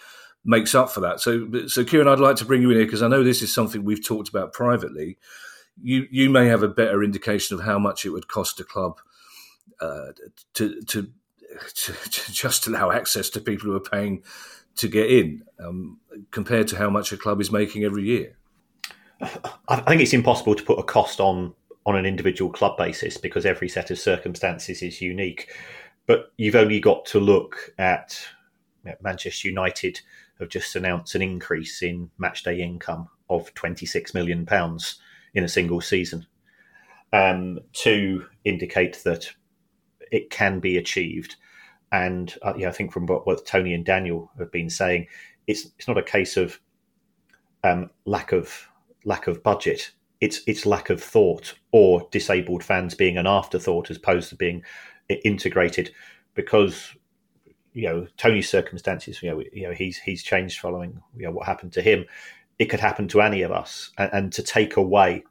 makes 0.45 0.75
up 0.75 0.91
for 0.91 1.01
that. 1.01 1.21
So, 1.21 1.49
so 1.69 1.85
Kieran, 1.85 2.09
I'd 2.09 2.19
like 2.19 2.37
to 2.37 2.45
bring 2.45 2.63
you 2.63 2.71
in 2.71 2.77
here 2.77 2.87
because 2.87 3.03
I 3.03 3.09
know 3.09 3.23
this 3.23 3.43
is 3.43 3.55
something 3.55 3.85
we've 3.85 4.05
talked 4.05 4.29
about 4.29 4.53
privately 4.53 5.19
you 5.81 6.07
you 6.11 6.31
may 6.31 6.47
have 6.47 6.63
a 6.63 6.69
better 6.69 7.03
indication 7.03 7.59
of 7.59 7.65
how 7.65 7.79
much 7.79 8.05
it 8.05 8.11
would 8.11 8.29
cost 8.29 8.61
a 8.61 8.65
club 8.65 9.01
uh, 9.81 10.13
to, 10.55 10.81
to, 10.83 11.09
to, 11.75 11.93
to 11.93 12.33
just 12.33 12.67
allow 12.67 12.91
access 12.91 13.29
to 13.31 13.41
people 13.41 13.67
who 13.67 13.77
are 13.77 13.81
paying 13.81 14.23
to 14.77 14.89
get 14.89 15.11
in 15.11 15.43
um, 15.63 15.99
compared 16.31 16.69
to 16.69 16.77
how 16.77 16.89
much 16.89 17.13
a 17.13 17.17
club 17.17 17.41
is 17.41 17.51
making 17.51 17.85
every 17.85 18.05
year? 18.05 18.37
I 19.69 19.77
think 19.77 20.03
it's 20.03 20.13
impossible 20.13 20.55
to 20.55 20.63
put 20.63 20.79
a 20.79 20.83
cost 20.83 21.21
on 21.21 21.55
on 21.85 21.97
an 21.97 22.07
individual 22.07 22.51
club 22.51 22.77
basis 22.77 23.17
because 23.17 23.45
every 23.45 23.69
set 23.69 23.91
of 23.91 23.99
circumstances 23.99 24.83
is 24.83 25.01
unique. 25.01 25.53
But 26.07 26.33
you've 26.37 26.55
only 26.57 26.81
got 26.81 27.05
to 27.07 27.21
look 27.21 27.73
at 27.79 28.21
Manchester 29.01 29.49
United 29.49 30.01
have 30.39 30.49
just 30.49 30.77
announced 30.77 31.15
an 31.15 31.23
increase 31.23 31.83
in 31.83 32.11
matchday 32.21 32.59
income 32.59 33.09
of 33.31 33.53
26 33.55 34.15
million 34.15 34.45
pounds 34.45 35.01
in 35.35 35.45
a 35.45 35.49
single 35.49 35.81
season 35.81 36.27
um, 37.13 37.59
to 37.73 38.25
indicate 38.45 39.03
that 39.05 39.31
it 40.11 40.31
can 40.31 40.61
be 40.61 40.77
achieved. 40.77 41.37
And 41.91 42.35
uh, 42.43 42.55
yeah, 42.57 42.69
I 42.69 42.73
think 42.73 42.93
from 42.93 43.07
what, 43.07 43.27
what, 43.27 43.45
Tony 43.45 43.75
and 43.75 43.85
Daniel 43.85 44.31
have 44.39 44.51
been 44.51 44.71
saying, 44.71 45.07
it's 45.47 45.67
it's 45.79 45.89
not 45.89 45.99
a 45.99 46.03
case 46.03 46.37
of 46.37 46.59
um, 47.65 47.91
lack 48.07 48.33
of 48.33 48.69
lack 49.05 49.27
of 49.27 49.43
budget. 49.43 49.93
It's 50.21 50.41
it's 50.47 50.65
lack 50.65 50.89
of 50.89 51.03
thought 51.03 51.55
or 51.73 52.09
disabled 52.11 52.65
fans 52.65 52.95
being 52.95 53.19
an 53.19 53.27
afterthought 53.27 53.91
as 53.91 53.97
opposed 53.97 54.29
to 54.31 54.37
being 54.37 54.63
integrated. 55.09 55.93
Because 56.35 56.95
you 57.75 57.89
know 57.89 58.07
Tony's 58.17 58.49
circumstances, 58.49 59.23
you 59.23 59.31
know, 59.31 59.43
you 59.53 59.65
know 59.65 59.75
he's 59.75 59.99
he's 59.99 60.23
changed 60.23 60.61
following 60.61 61.03
you 61.17 61.27
know 61.27 61.33
what 61.33 61.47
happened 61.47 61.73
to 61.75 61.83
him. 61.83 62.07
It 62.63 62.71
could 62.71 62.79
happen 62.79 63.09
to 63.09 63.21
any 63.21 63.43
of 63.43 63.51
us, 63.51 63.91
and, 63.99 64.11
and 64.13 64.33
to 64.35 64.43
take 64.43 64.77
away 64.77 65.25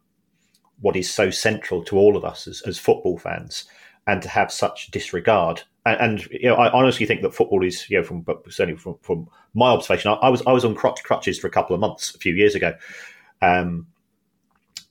what 0.82 0.98
is 0.98 1.10
so 1.10 1.30
central 1.30 1.82
to 1.86 1.98
all 1.98 2.18
of 2.18 2.26
us 2.26 2.46
as, 2.46 2.62
as 2.64 2.78
football 2.78 3.18
fans, 3.18 3.64
and 4.06 4.22
to 4.22 4.28
have 4.28 4.52
such 4.52 4.92
disregard. 4.92 5.62
And, 5.86 6.02
and, 6.02 6.28
you 6.30 6.50
know, 6.50 6.56
I 6.56 6.70
honestly 6.74 7.06
think 7.06 7.22
that 7.22 7.34
football 7.34 7.64
is, 7.64 7.90
you 7.90 7.98
know, 7.98 8.04
from 8.04 8.26
certainly 8.50 8.78
from, 8.78 8.98
from 9.02 9.30
my 9.54 9.70
observation, 9.70 10.12
I, 10.12 10.16
I, 10.16 10.30
was 10.30 10.44
I 10.46 10.52
was 10.52 10.66
on 10.66 10.76
crutch, 10.76 11.02
crutches 11.06 11.40
for 11.40 11.48
a 11.48 11.52
couple 11.52 11.74
of 11.74 11.80
months 11.80 12.14
a 12.14 12.18
few 12.18 12.34
years 12.34 12.54
ago, 12.54 12.74
um, 13.42 13.88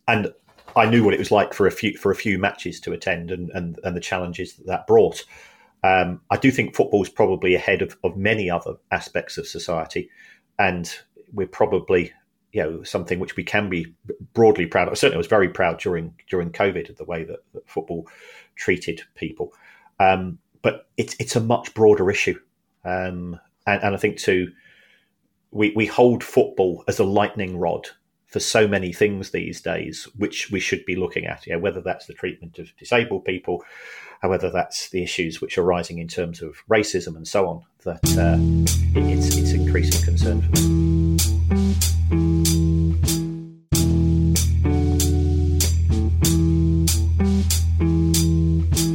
and 0.09 0.32
I 0.74 0.86
knew 0.86 1.05
what 1.05 1.12
it 1.12 1.18
was 1.18 1.30
like 1.30 1.53
for 1.53 1.66
a 1.66 1.70
few 1.70 1.99
for 1.99 2.11
a 2.11 2.16
few 2.16 2.38
matches 2.38 2.80
to 2.80 2.93
attend, 2.93 3.30
and 3.30 3.51
and, 3.51 3.78
and 3.84 3.95
the 3.95 4.01
challenges 4.01 4.55
that 4.55 4.66
that 4.66 4.86
brought. 4.86 5.26
Um, 5.84 6.22
I 6.30 6.38
do 6.38 6.51
think 6.51 6.74
football 6.74 7.03
is 7.03 7.11
probably 7.11 7.55
ahead 7.55 7.82
of, 7.82 7.99
of 8.03 8.16
many 8.16 8.49
other 8.49 8.76
aspects 8.91 9.36
of 9.36 9.47
society, 9.47 10.09
and 10.59 10.91
we're 11.34 11.47
probably 11.47 12.12
you 12.53 12.62
know 12.62 12.82
something 12.82 13.18
which 13.18 13.36
we 13.36 13.44
can 13.44 13.68
be 13.68 13.94
broadly 14.34 14.66
proud 14.66 14.88
of. 14.88 14.98
Certainly, 14.98 15.16
I 15.16 15.18
was 15.18 15.26
very 15.26 15.48
proud 15.48 15.78
during 15.78 16.14
during 16.28 16.51
COVID 16.51 16.90
of 16.90 16.96
the 16.96 17.05
way 17.05 17.24
that, 17.24 17.40
that 17.55 17.68
football 17.68 18.09
treated 18.57 19.03
people. 19.14 19.53
Um, 19.98 20.38
but 20.62 20.88
it's 20.96 21.16
it's 21.18 21.36
a 21.36 21.40
much 21.40 21.74
broader 21.74 22.11
issue, 22.11 22.38
um, 22.84 23.38
and, 23.66 23.82
and 23.82 23.94
I 23.94 23.98
think 23.98 24.18
too, 24.18 24.53
we 25.51 25.72
we 25.74 25.86
hold 25.86 26.24
football 26.24 26.84
as 26.88 26.98
a 26.98 27.05
lightning 27.05 27.59
rod 27.59 27.88
for 28.26 28.40
so 28.40 28.68
many 28.68 28.92
things 28.92 29.30
these 29.30 29.61
days, 29.61 30.05
which 30.16 30.51
we 30.51 30.61
should 30.61 30.84
be 30.86 30.94
looking 30.94 31.26
at. 31.26 31.46
You 31.46 31.55
know, 31.55 31.59
whether 31.59 31.80
that's 31.80 32.07
the 32.07 32.14
treatment 32.14 32.59
of 32.59 32.74
disabled 32.76 33.24
people, 33.24 33.64
whether 34.22 34.51
that's 34.51 34.90
the 34.90 35.03
issues 35.03 35.40
which 35.40 35.59
are 35.59 35.64
rising 35.64 35.98
in 35.98 36.09
terms 36.09 36.40
of 36.40 36.57
racism 36.68 37.16
and 37.16 37.26
so 37.26 37.48
on, 37.48 37.64
that 37.84 38.05
uh, 38.16 38.36
it's, 39.01 39.36
it's 39.36 39.53
increasing 39.53 40.05
concern 40.05 40.42
for 40.42 40.62
me. 40.62 42.39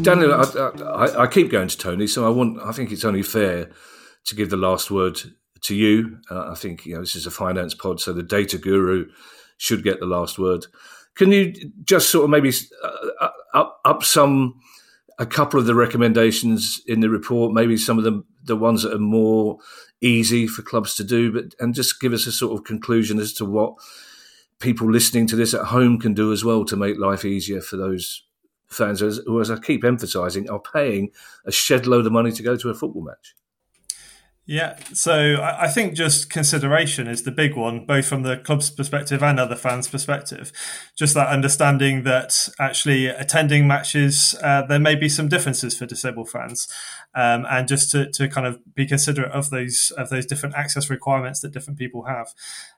Daniel, 0.06 0.34
I, 0.34 0.44
I, 0.84 1.24
I, 1.24 1.28
keep 1.28 1.50
going 1.50 1.68
to 1.68 1.78
Tony, 1.78 2.08
so 2.08 2.26
I 2.26 2.30
want. 2.30 2.62
I 2.62 2.72
think 2.72 2.92
it's 2.92 3.06
only 3.06 3.24
fair 3.24 3.70
to 4.26 4.36
give 4.36 4.50
the 4.50 4.58
last 4.58 4.92
word 4.92 5.20
to 5.62 5.76
you. 5.76 6.20
Uh, 6.30 6.52
I 6.52 6.56
think 6.56 6.86
you 6.86 6.96
know 6.96 7.02
this 7.02 7.16
is 7.16 7.26
a 7.26 7.32
finance 7.32 7.74
pod, 7.74 8.00
so 8.00 8.14
the 8.14 8.24
data 8.24 8.58
guru 8.58 9.10
should 9.58 9.84
get 9.84 10.00
the 10.00 10.06
last 10.06 10.38
word. 10.38 10.66
Can 11.16 11.32
you 11.32 11.54
just 11.84 12.10
sort 12.10 12.26
of 12.26 12.30
maybe 12.30 12.52
uh, 12.84 13.30
up 13.54 13.80
up 13.84 14.04
some 14.04 14.60
a 15.18 15.26
couple 15.26 15.60
of 15.60 15.66
the 15.66 15.76
recommendations 15.76 16.82
in 16.88 17.00
the 17.00 17.10
report, 17.10 17.54
maybe 17.54 17.78
some 17.78 17.98
of 17.98 18.04
the 18.04 18.24
the 18.44 18.56
ones 18.56 18.84
that 18.84 18.94
are 18.94 19.00
more 19.00 19.58
easy 20.02 20.46
for 20.46 20.62
clubs 20.62 20.96
to 20.96 21.04
do, 21.04 21.32
but 21.32 21.56
and 21.60 21.74
just 21.74 22.00
give 22.00 22.14
us 22.14 22.28
a 22.28 22.32
sort 22.32 22.58
of 22.58 22.66
conclusion 22.66 23.20
as 23.20 23.34
to 23.34 23.46
what 23.46 23.76
people 24.60 24.90
listening 24.90 25.28
to 25.28 25.36
this 25.36 25.54
at 25.54 25.66
home 25.66 26.00
can 26.00 26.14
do 26.14 26.32
as 26.32 26.44
well 26.44 26.64
to 26.66 26.76
make 26.76 26.98
life 26.98 27.26
easier 27.26 27.62
for 27.62 27.76
those 27.78 28.24
fans 28.68 29.00
who, 29.00 29.42
as 29.42 29.52
I 29.52 29.58
keep 29.58 29.84
emphasising, 29.84 30.50
are 30.50 30.60
paying 30.60 31.12
a 31.46 31.52
shed 31.52 31.88
load 31.88 32.06
of 32.06 32.12
money 32.12 32.32
to 32.32 32.44
go 32.44 32.56
to 32.56 32.70
a 32.70 32.74
football 32.74 33.04
match. 33.04 33.36
Yeah, 34.48 34.78
so 34.94 35.42
I 35.42 35.68
think 35.68 35.96
just 35.96 36.30
consideration 36.30 37.08
is 37.08 37.24
the 37.24 37.32
big 37.32 37.56
one, 37.56 37.84
both 37.84 38.06
from 38.06 38.22
the 38.22 38.38
club's 38.38 38.70
perspective 38.70 39.24
and 39.24 39.40
other 39.40 39.56
fans' 39.56 39.88
perspective. 39.88 40.52
Just 40.96 41.16
that 41.16 41.30
understanding 41.30 42.04
that 42.04 42.50
actually 42.60 43.08
attending 43.08 43.66
matches, 43.66 44.36
uh, 44.44 44.62
there 44.62 44.78
may 44.78 44.94
be 44.94 45.10
some 45.10 45.28
differences 45.28 45.76
for 45.76 45.88
disabled 45.88 46.30
fans, 46.30 46.68
um, 47.16 47.48
and 47.50 47.68
just 47.68 47.90
to, 47.94 48.12
to 48.12 48.28
kind 48.30 48.46
of 48.46 48.60
be 48.76 48.86
considerate 48.86 49.32
of 49.32 49.50
those 49.50 49.92
of 49.98 50.10
those 50.10 50.28
different 50.28 50.54
access 50.54 50.92
requirements 50.92 51.40
that 51.40 51.52
different 51.52 51.80
people 51.80 52.04
have. 52.04 52.28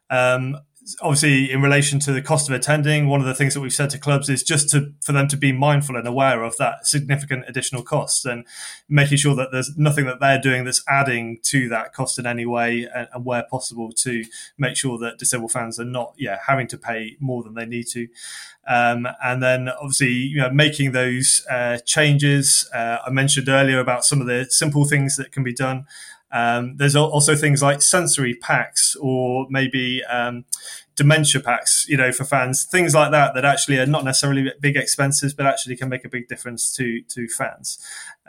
Um, 0.10 0.60
obviously 1.02 1.52
in 1.52 1.62
relation 1.62 2.00
to 2.00 2.12
the 2.12 2.22
cost 2.22 2.48
of 2.48 2.56
attending 2.56 3.08
one 3.08 3.20
of 3.20 3.26
the 3.26 3.34
things 3.34 3.54
that 3.54 3.62
we've 3.62 3.74
said 3.74 3.90
to 3.90 3.98
clubs 3.98 4.30
is 4.30 4.44
just 4.44 4.70
to 4.70 4.94
for 5.04 5.12
them 5.12 5.28
to 5.28 5.36
be 5.36 5.52
mindful 5.52 5.96
and 5.96 6.08
aware 6.08 6.44
of 6.44 6.56
that 6.58 6.86
significant 6.86 7.44
additional 7.48 7.84
cost 7.84 8.26
and 8.26 8.46
making 8.88 9.18
sure 9.18 9.36
that 9.36 9.50
there's 9.52 9.78
nothing 9.78 10.06
that 10.06 10.20
they're 10.20 10.40
doing 10.40 10.64
that's 10.64 10.84
adding 10.88 11.40
to 11.44 11.68
that 11.70 11.94
cost 11.94 12.18
in 12.18 12.26
any 12.26 12.46
way 12.46 12.88
and, 12.94 13.08
and 13.14 13.26
where 13.26 13.44
possible 13.50 13.92
to 13.92 14.24
make 14.58 14.78
sure 14.78 14.98
that 14.98 15.18
disabled 15.18 15.52
fans 15.52 15.80
are 15.80 15.86
not 15.86 16.14
yeah 16.18 16.38
having 16.48 16.68
to 16.68 16.78
pay 16.78 17.18
more 17.20 17.44
than 17.44 17.54
they 17.54 17.66
need 17.66 17.88
to. 17.88 18.08
Um, 18.68 19.08
and 19.24 19.42
then 19.42 19.70
obviously 19.70 20.12
you 20.12 20.38
know 20.38 20.50
making 20.50 20.92
those 20.92 21.46
uh, 21.50 21.78
changes 21.86 22.70
uh, 22.74 22.98
i 23.06 23.10
mentioned 23.10 23.48
earlier 23.48 23.80
about 23.80 24.04
some 24.04 24.20
of 24.20 24.28
the 24.28 24.46
simple 24.50 24.84
things 24.84 25.16
that 25.16 25.32
can 25.32 25.42
be 25.42 25.54
done 25.54 25.86
um, 26.32 26.76
there's 26.78 26.96
also 26.96 27.36
things 27.36 27.62
like 27.62 27.82
sensory 27.82 28.36
packs 28.36 28.96
or 29.00 29.48
maybe 29.50 30.04
um, 30.06 30.46
dementia 30.98 31.40
packs, 31.40 31.86
you 31.88 31.96
know, 31.96 32.12
for 32.12 32.26
fans, 32.26 32.66
things 32.66 32.94
like 32.94 33.12
that 33.12 33.34
that 33.36 33.46
actually 33.46 33.78
are 33.78 33.86
not 33.86 34.04
necessarily 34.04 34.52
big 34.60 34.76
expenses, 34.76 35.34
but 35.34 35.46
actually 35.46 35.78
can 35.78 35.88
make 35.88 36.04
a 36.04 36.10
big 36.10 36.28
difference 36.28 36.74
to 36.76 37.02
to 37.04 37.28
fans. 37.30 37.80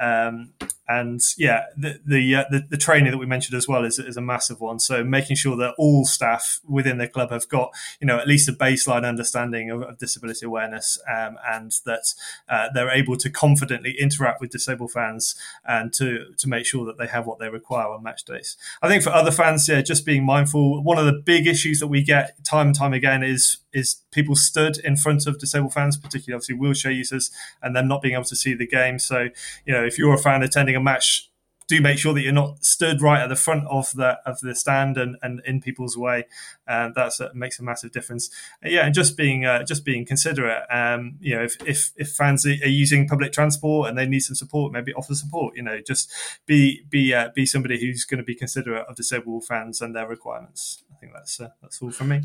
Um, 0.00 0.52
and 0.88 1.20
yeah, 1.36 1.64
the 1.76 2.00
the, 2.06 2.34
uh, 2.34 2.44
the, 2.50 2.64
the 2.70 2.76
training 2.76 3.10
that 3.10 3.18
we 3.18 3.26
mentioned 3.26 3.56
as 3.56 3.68
well 3.68 3.84
is, 3.84 3.98
is 3.98 4.16
a 4.16 4.22
massive 4.22 4.60
one. 4.60 4.78
So 4.78 5.04
making 5.04 5.36
sure 5.36 5.56
that 5.56 5.74
all 5.76 6.06
staff 6.06 6.60
within 6.66 6.96
the 6.98 7.06
club 7.06 7.30
have 7.30 7.48
got 7.48 7.72
you 8.00 8.06
know 8.06 8.18
at 8.18 8.26
least 8.26 8.48
a 8.48 8.52
baseline 8.52 9.06
understanding 9.06 9.70
of, 9.70 9.82
of 9.82 9.98
disability 9.98 10.46
awareness, 10.46 10.98
um, 11.08 11.36
and 11.46 11.72
that 11.84 12.14
uh, 12.48 12.68
they're 12.72 12.90
able 12.90 13.16
to 13.16 13.28
confidently 13.28 13.96
interact 13.98 14.40
with 14.40 14.50
disabled 14.50 14.92
fans 14.92 15.34
and 15.66 15.92
to 15.94 16.32
to 16.38 16.48
make 16.48 16.64
sure 16.64 16.86
that 16.86 16.96
they 16.96 17.06
have 17.06 17.26
what 17.26 17.38
they 17.38 17.48
require 17.48 17.88
on 17.88 18.02
match 18.02 18.24
days. 18.24 18.56
I 18.80 18.88
think 18.88 19.02
for 19.02 19.10
other 19.10 19.30
fans, 19.30 19.68
yeah, 19.68 19.82
just 19.82 20.06
being 20.06 20.24
mindful. 20.24 20.82
One 20.82 20.98
of 20.98 21.06
the 21.06 21.12
big 21.12 21.46
issues 21.46 21.80
that 21.80 21.88
we 21.88 22.02
get 22.02 22.42
time 22.44 22.57
and 22.66 22.74
time 22.74 22.92
again 22.92 23.22
is 23.22 23.58
is 23.72 24.02
people 24.12 24.34
stood 24.34 24.78
in 24.78 24.96
front 24.96 25.26
of 25.26 25.38
disabled 25.38 25.74
fans, 25.74 25.96
particularly 25.96 26.36
obviously 26.36 26.56
wheelchair 26.56 26.92
users, 26.92 27.30
and 27.62 27.74
them 27.76 27.88
not 27.88 28.02
being 28.02 28.14
able 28.14 28.24
to 28.24 28.36
see 28.36 28.54
the 28.54 28.66
game. 28.66 28.98
So 28.98 29.28
you 29.64 29.72
know 29.72 29.84
if 29.84 29.98
you're 29.98 30.14
a 30.14 30.18
fan 30.18 30.42
attending 30.42 30.76
a 30.76 30.80
match, 30.80 31.27
do 31.68 31.80
make 31.80 31.98
sure 31.98 32.14
that 32.14 32.22
you're 32.22 32.32
not 32.32 32.64
stood 32.64 33.00
right 33.02 33.20
at 33.20 33.28
the 33.28 33.36
front 33.36 33.66
of 33.68 33.92
the 33.92 34.18
of 34.26 34.40
the 34.40 34.54
stand 34.54 34.96
and, 34.96 35.16
and 35.22 35.40
in 35.44 35.60
people's 35.60 35.96
way. 35.96 36.24
Uh, 36.66 36.90
that 36.94 37.34
makes 37.34 37.58
a 37.58 37.62
massive 37.62 37.92
difference. 37.92 38.30
Uh, 38.64 38.68
yeah, 38.70 38.86
and 38.86 38.94
just 38.94 39.16
being 39.16 39.44
uh, 39.44 39.62
just 39.62 39.84
being 39.84 40.04
considerate. 40.04 40.64
Um, 40.70 41.18
you 41.20 41.36
know, 41.36 41.44
if, 41.44 41.56
if 41.64 41.92
if 41.96 42.10
fans 42.10 42.44
are 42.44 42.50
using 42.50 43.06
public 43.06 43.32
transport 43.32 43.88
and 43.88 43.96
they 43.96 44.06
need 44.06 44.20
some 44.20 44.34
support, 44.34 44.72
maybe 44.72 44.94
offer 44.94 45.14
support. 45.14 45.56
You 45.56 45.62
know, 45.62 45.80
just 45.80 46.10
be 46.46 46.82
be 46.88 47.14
uh, 47.14 47.28
be 47.34 47.46
somebody 47.46 47.80
who's 47.80 48.04
going 48.04 48.18
to 48.18 48.24
be 48.24 48.34
considerate 48.34 48.86
of 48.88 48.96
disabled 48.96 49.44
fans 49.44 49.80
and 49.80 49.94
their 49.94 50.08
requirements. 50.08 50.82
I 50.92 50.96
think 50.98 51.12
that's 51.12 51.40
uh, 51.40 51.50
that's 51.62 51.80
all 51.82 51.90
from 51.90 52.08
me. 52.08 52.22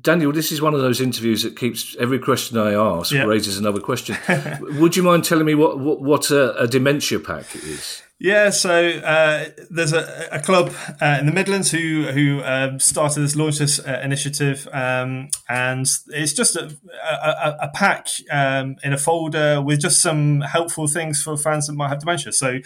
Daniel, 0.00 0.32
this 0.32 0.52
is 0.52 0.60
one 0.60 0.74
of 0.74 0.80
those 0.80 1.00
interviews 1.00 1.42
that 1.42 1.56
keeps 1.56 1.96
every 1.96 2.18
question 2.18 2.58
I 2.58 2.72
ask 2.72 3.12
yeah. 3.12 3.24
raises 3.24 3.58
another 3.58 3.80
question. 3.80 4.16
Would 4.80 4.96
you 4.96 5.02
mind 5.02 5.24
telling 5.24 5.46
me 5.46 5.54
what 5.54 5.78
what, 5.78 6.00
what 6.00 6.30
a, 6.30 6.56
a, 6.62 6.66
dementia 6.66 7.20
pack 7.20 7.54
is? 7.54 8.02
Yeah, 8.18 8.48
so 8.48 8.88
uh, 8.88 9.50
there's 9.68 9.92
a, 9.92 10.28
a 10.32 10.40
club 10.40 10.72
uh, 11.02 11.18
in 11.20 11.26
the 11.26 11.32
Midlands 11.32 11.70
who 11.70 12.04
who 12.04 12.42
um, 12.42 12.80
started 12.80 13.20
this, 13.20 13.36
launched 13.36 13.58
this 13.58 13.78
uh, 13.78 14.00
initiative, 14.02 14.66
um, 14.72 15.28
and 15.48 15.86
it's 16.08 16.32
just 16.32 16.56
a, 16.56 16.74
a, 17.10 17.56
a 17.62 17.70
pack 17.74 18.08
um, 18.30 18.76
in 18.82 18.94
a 18.94 18.98
folder 18.98 19.60
with 19.60 19.80
just 19.80 20.00
some 20.00 20.40
helpful 20.40 20.86
things 20.86 21.22
for 21.22 21.36
fans 21.36 21.66
that 21.66 21.74
might 21.74 21.88
have 21.88 22.00
dementia. 22.00 22.32
So 22.32 22.58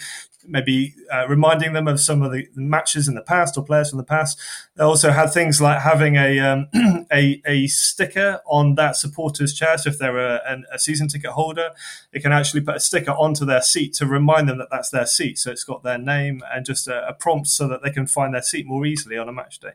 maybe 0.47 0.95
uh, 1.11 1.27
reminding 1.27 1.73
them 1.73 1.87
of 1.87 1.99
some 1.99 2.21
of 2.21 2.31
the 2.31 2.47
matches 2.55 3.07
in 3.07 3.15
the 3.15 3.21
past 3.21 3.57
or 3.57 3.63
players 3.63 3.89
from 3.89 3.97
the 3.97 4.03
past. 4.03 4.39
They 4.75 4.83
also 4.83 5.11
had 5.11 5.31
things 5.31 5.61
like 5.61 5.81
having 5.81 6.15
a 6.15 6.39
um, 6.39 6.67
a, 7.11 7.41
a, 7.45 7.67
sticker 7.67 8.41
on 8.45 8.75
that 8.75 8.95
supporter's 8.95 9.53
chair. 9.53 9.77
So 9.77 9.89
if 9.89 9.97
they're 9.97 10.17
a, 10.17 10.63
a, 10.71 10.79
season 10.79 11.07
ticket 11.07 11.31
holder, 11.31 11.71
they 12.11 12.19
can 12.19 12.31
actually 12.31 12.61
put 12.61 12.75
a 12.75 12.79
sticker 12.79 13.11
onto 13.11 13.45
their 13.45 13.61
seat 13.61 13.93
to 13.95 14.05
remind 14.05 14.49
them 14.49 14.57
that 14.57 14.69
that's 14.71 14.89
their 14.89 15.05
seat. 15.05 15.37
So 15.37 15.51
it's 15.51 15.63
got 15.63 15.83
their 15.83 15.97
name 15.97 16.41
and 16.53 16.65
just 16.65 16.87
a, 16.87 17.07
a 17.07 17.13
prompt 17.13 17.47
so 17.47 17.67
that 17.67 17.83
they 17.83 17.91
can 17.91 18.07
find 18.07 18.33
their 18.33 18.41
seat 18.41 18.65
more 18.65 18.85
easily 18.85 19.17
on 19.17 19.29
a 19.29 19.33
match 19.33 19.59
day. 19.59 19.73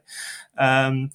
Um, 0.58 1.10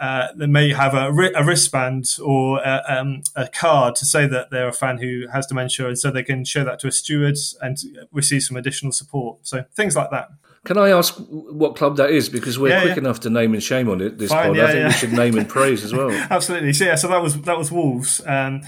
uh, 0.00 0.28
they 0.36 0.46
may 0.46 0.72
have 0.72 0.94
a, 0.94 1.08
a 1.34 1.44
wristband 1.44 2.06
or 2.22 2.58
a, 2.58 2.82
um, 2.88 3.22
a, 3.34 3.48
card 3.48 3.94
to 3.96 4.04
say 4.04 4.26
that 4.26 4.50
they're 4.50 4.68
a 4.68 4.72
fan 4.72 4.98
who 4.98 5.26
has 5.32 5.46
dementia, 5.46 5.88
and 5.88 5.98
so 5.98 6.10
they 6.10 6.22
can 6.22 6.44
show 6.44 6.64
that 6.64 6.78
to 6.80 6.88
a 6.88 6.92
steward 6.92 7.36
and 7.62 7.78
receive 8.12 8.42
some 8.42 8.56
additional 8.56 8.92
support. 8.92 9.38
So 9.46 9.64
things 9.74 9.96
like 9.96 10.10
that. 10.10 10.28
Can 10.66 10.78
I 10.78 10.90
ask 10.90 11.14
what 11.30 11.76
club 11.76 11.96
that 11.96 12.10
is? 12.10 12.28
Because 12.28 12.58
we're 12.58 12.70
yeah, 12.70 12.82
quick 12.82 12.96
yeah. 12.96 13.02
enough 13.02 13.20
to 13.20 13.30
name 13.30 13.54
and 13.54 13.62
shame 13.62 13.88
on 13.88 14.00
it. 14.00 14.18
This 14.18 14.30
Fine, 14.30 14.48
pod, 14.48 14.56
yeah, 14.56 14.64
I 14.64 14.72
think 14.72 14.86
we 14.86 14.92
should 14.92 15.12
name 15.12 15.38
and 15.38 15.48
praise 15.48 15.84
as 15.84 15.94
well. 15.94 16.10
Absolutely. 16.30 16.72
So 16.72 16.84
yeah, 16.84 16.96
so 16.96 17.08
that 17.08 17.22
was 17.22 17.40
that 17.42 17.56
was 17.56 17.70
Wolves. 17.70 18.20
Um, 18.26 18.62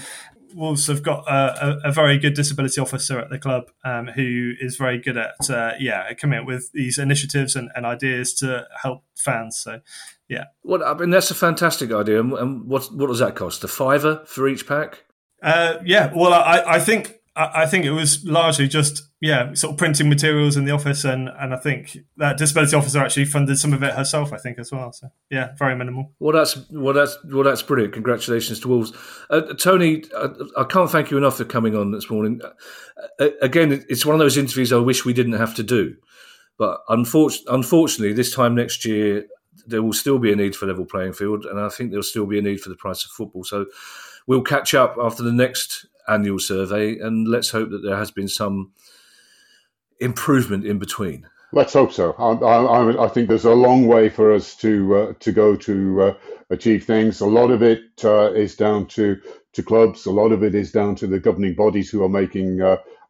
Wolves 0.55 0.87
have 0.87 1.03
got 1.03 1.27
a, 1.27 1.79
a, 1.83 1.91
very 1.91 2.17
good 2.17 2.33
disability 2.33 2.81
officer 2.81 3.19
at 3.19 3.29
the 3.29 3.37
club 3.37 3.69
um, 3.85 4.07
who 4.07 4.53
is 4.59 4.77
very 4.77 4.97
good 4.97 5.15
at 5.15 5.49
uh, 5.49 5.73
yeah 5.79 6.11
coming 6.13 6.39
up 6.39 6.45
with 6.45 6.71
these 6.71 6.97
initiatives 6.97 7.55
and, 7.55 7.69
and, 7.75 7.85
ideas 7.85 8.33
to 8.35 8.67
help 8.81 9.03
fans. 9.15 9.59
So 9.59 9.81
yeah. 10.29 10.45
Well, 10.63 10.83
I 10.83 10.93
mean 10.93 11.09
that's 11.09 11.31
a 11.31 11.35
fantastic 11.35 11.91
idea. 11.91 12.19
And 12.19 12.65
what 12.65 12.85
what 12.93 13.07
does 13.07 13.19
that 13.19 13.35
cost? 13.35 13.63
A 13.63 13.67
fiver 13.67 14.23
for 14.25 14.47
each 14.47 14.67
pack? 14.67 15.03
Uh, 15.41 15.75
yeah. 15.85 16.11
Well, 16.13 16.33
I, 16.33 16.63
I 16.65 16.79
think 16.79 17.19
I, 17.35 17.65
think 17.67 17.85
it 17.85 17.91
was 17.91 18.25
largely 18.25 18.67
just 18.67 19.03
yeah, 19.21 19.53
sort 19.53 19.71
of 19.71 19.77
printing 19.77 20.09
materials 20.09 20.57
in 20.57 20.65
the 20.65 20.71
office, 20.71 21.05
and 21.05 21.29
and 21.29 21.53
I 21.53 21.57
think 21.57 21.97
that 22.17 22.37
disability 22.37 22.75
officer 22.75 22.99
actually 22.99 23.25
funded 23.25 23.57
some 23.57 23.73
of 23.73 23.81
it 23.81 23.93
herself. 23.93 24.33
I 24.33 24.37
think 24.37 24.59
as 24.59 24.71
well. 24.71 24.91
So 24.91 25.09
yeah, 25.29 25.55
very 25.57 25.75
minimal. 25.75 26.11
Well, 26.19 26.33
that's 26.33 26.57
well, 26.69 26.93
that's 26.93 27.17
well, 27.25 27.43
that's 27.43 27.61
brilliant. 27.61 27.93
Congratulations 27.93 28.59
to 28.61 28.67
Wolves, 28.67 28.91
uh, 29.29 29.41
Tony. 29.53 30.03
I, 30.17 30.29
I, 30.57 30.63
can't 30.65 30.89
thank 30.89 31.11
you 31.11 31.17
enough 31.17 31.37
for 31.37 31.45
coming 31.45 31.75
on 31.75 31.91
this 31.91 32.09
morning. 32.09 32.41
Uh, 33.19 33.29
again, 33.41 33.85
it's 33.87 34.05
one 34.05 34.15
of 34.15 34.19
those 34.19 34.37
interviews 34.37 34.73
I 34.73 34.77
wish 34.77 35.05
we 35.05 35.13
didn't 35.13 35.33
have 35.33 35.55
to 35.55 35.63
do, 35.63 35.95
but 36.57 36.81
unfortunately, 36.89 37.55
unfortunately, 37.55 38.13
this 38.13 38.33
time 38.33 38.55
next 38.55 38.85
year 38.85 39.25
there 39.67 39.83
will 39.83 39.93
still 39.93 40.19
be 40.19 40.31
a 40.31 40.35
need 40.35 40.55
for 40.55 40.65
level 40.65 40.85
playing 40.85 41.13
field, 41.13 41.45
and 41.45 41.59
I 41.59 41.69
think 41.69 41.91
there'll 41.91 42.03
still 42.03 42.25
be 42.25 42.39
a 42.39 42.41
need 42.41 42.61
for 42.61 42.69
the 42.69 42.75
price 42.75 43.03
of 43.05 43.11
football. 43.11 43.43
So 43.43 43.65
we'll 44.27 44.41
catch 44.41 44.73
up 44.73 44.97
after 45.01 45.23
the 45.23 45.33
next 45.33 45.85
annual 46.07 46.39
survey, 46.39 46.97
and 46.99 47.27
let's 47.27 47.49
hope 47.49 47.69
that 47.71 47.83
there 47.83 47.97
has 47.97 48.11
been 48.11 48.27
some 48.27 48.71
improvement 49.99 50.65
in 50.65 50.79
between. 50.79 51.27
Let's 51.51 51.73
hope 51.73 51.91
so. 51.91 52.13
I, 52.13 52.33
I, 52.33 53.05
I 53.05 53.07
think 53.07 53.27
there's 53.27 53.45
a 53.45 53.53
long 53.53 53.87
way 53.87 54.09
for 54.09 54.31
us 54.31 54.55
to 54.57 54.95
uh, 54.95 55.13
to 55.19 55.31
go 55.31 55.55
to 55.55 56.01
uh, 56.01 56.13
achieve 56.51 56.85
things. 56.85 57.21
A 57.21 57.25
lot 57.25 57.49
of 57.49 57.63
it 57.63 57.81
uh, 58.03 58.31
is 58.33 58.55
down 58.55 58.85
to 58.87 59.19
to 59.53 59.63
clubs. 59.63 60.05
A 60.05 60.11
lot 60.11 60.31
of 60.31 60.43
it 60.43 60.53
is 60.53 60.71
down 60.71 60.95
to 60.95 61.07
the 61.07 61.19
governing 61.19 61.55
bodies 61.55 61.89
who 61.89 62.03
are 62.03 62.09
making 62.09 62.61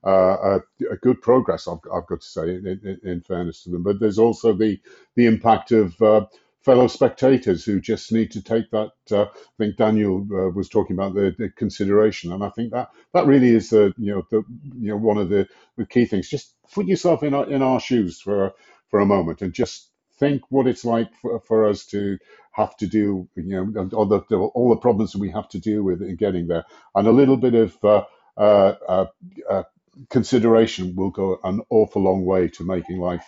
uh, 0.05 0.09
a, 0.09 0.93
a, 0.93 0.97
good 0.97 1.21
progress. 1.21 1.67
I've, 1.67 1.79
I've 1.93 2.07
got 2.07 2.21
to 2.21 2.27
say, 2.27 2.55
in, 2.55 2.65
in, 2.65 2.99
in, 3.03 3.21
fairness 3.21 3.63
to 3.63 3.69
them. 3.69 3.83
But 3.83 3.99
there's 3.99 4.19
also 4.19 4.53
the 4.53 4.79
the 5.15 5.25
impact 5.25 5.71
of 5.71 6.01
uh, 6.01 6.25
fellow 6.61 6.87
spectators 6.87 7.65
who 7.65 7.81
just 7.81 8.11
need 8.11 8.31
to 8.31 8.41
take 8.41 8.69
that. 8.71 8.91
Uh, 9.11 9.23
I 9.23 9.27
think 9.57 9.75
Daniel 9.75 10.25
uh, 10.31 10.49
was 10.49 10.69
talking 10.69 10.95
about 10.95 11.15
the, 11.15 11.35
the, 11.37 11.49
consideration, 11.49 12.31
and 12.31 12.43
I 12.43 12.49
think 12.49 12.71
that 12.71 12.91
that 13.13 13.25
really 13.25 13.49
is 13.49 13.71
the 13.71 13.93
you 13.97 14.13
know 14.13 14.27
the 14.29 14.43
you 14.77 14.89
know 14.89 14.97
one 14.97 15.17
of 15.17 15.29
the, 15.29 15.47
the 15.77 15.85
key 15.85 16.05
things. 16.05 16.29
Just 16.29 16.53
put 16.73 16.87
yourself 16.87 17.23
in 17.23 17.33
our, 17.33 17.49
in 17.49 17.61
our 17.61 17.79
shoes 17.79 18.21
for 18.21 18.53
for 18.89 18.99
a 18.99 19.05
moment 19.05 19.41
and 19.41 19.53
just 19.53 19.89
think 20.19 20.43
what 20.49 20.67
it's 20.67 20.83
like 20.83 21.13
for, 21.21 21.39
for 21.41 21.67
us 21.67 21.85
to 21.85 22.17
have 22.51 22.75
to 22.77 22.87
do 22.87 23.27
you 23.35 23.43
know 23.43 23.89
all 23.93 24.05
the, 24.05 24.19
all 24.53 24.69
the 24.69 24.75
problems 24.75 25.13
that 25.13 25.19
we 25.19 25.31
have 25.31 25.47
to 25.49 25.59
deal 25.59 25.81
with 25.83 26.01
in 26.01 26.15
getting 26.15 26.47
there, 26.47 26.65
and 26.95 27.07
a 27.07 27.11
little 27.11 27.37
bit 27.37 27.53
of 27.53 27.77
uh, 27.83 28.03
uh, 28.37 28.75
uh, 28.87 29.05
uh 29.49 29.63
consideration 30.09 30.95
will 30.95 31.11
go 31.11 31.39
an 31.43 31.61
awful 31.69 32.01
long 32.01 32.25
way 32.25 32.47
to 32.49 32.63
making 32.63 32.99
life 32.99 33.25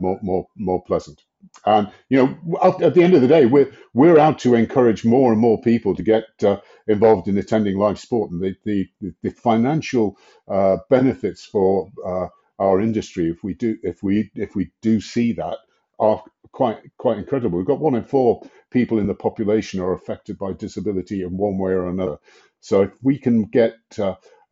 more 0.00 0.18
more 0.22 0.46
more 0.56 0.82
pleasant. 0.82 1.22
And 1.66 1.90
you 2.08 2.18
know, 2.18 2.58
at, 2.62 2.94
the 2.94 3.02
end 3.02 3.14
of 3.14 3.20
the 3.20 3.28
day, 3.28 3.46
we're 3.46 3.72
we're 3.94 4.18
out 4.18 4.38
to 4.40 4.54
encourage 4.54 5.04
more 5.04 5.32
and 5.32 5.40
more 5.40 5.60
people 5.60 5.94
to 5.96 6.02
get 6.02 6.24
uh, 6.44 6.58
involved 6.86 7.28
in 7.28 7.38
attending 7.38 7.78
live 7.78 7.98
sport, 7.98 8.30
and 8.30 8.40
the 8.40 8.54
the, 8.64 9.14
the 9.22 9.30
financial 9.30 10.16
uh, 10.48 10.78
benefits 10.88 11.44
for 11.44 11.90
uh, 12.06 12.28
our 12.58 12.80
industry, 12.80 13.28
if 13.28 13.42
we 13.42 13.54
do 13.54 13.76
if 13.82 14.02
we 14.02 14.30
if 14.34 14.54
we 14.54 14.70
do 14.82 15.00
see 15.00 15.32
that, 15.32 15.58
are 15.98 16.22
quite 16.52 16.78
quite 16.96 17.18
incredible. 17.18 17.58
We've 17.58 17.66
got 17.66 17.80
one 17.80 17.96
in 17.96 18.04
four 18.04 18.42
people 18.70 18.98
in 18.98 19.06
the 19.06 19.14
population 19.14 19.80
are 19.80 19.92
affected 19.92 20.38
by 20.38 20.52
disability 20.52 21.22
in 21.22 21.36
one 21.36 21.58
way 21.58 21.72
or 21.72 21.88
another. 21.88 22.18
So 22.60 22.82
if 22.82 22.90
we 23.02 23.18
can 23.18 23.44
get 23.46 23.74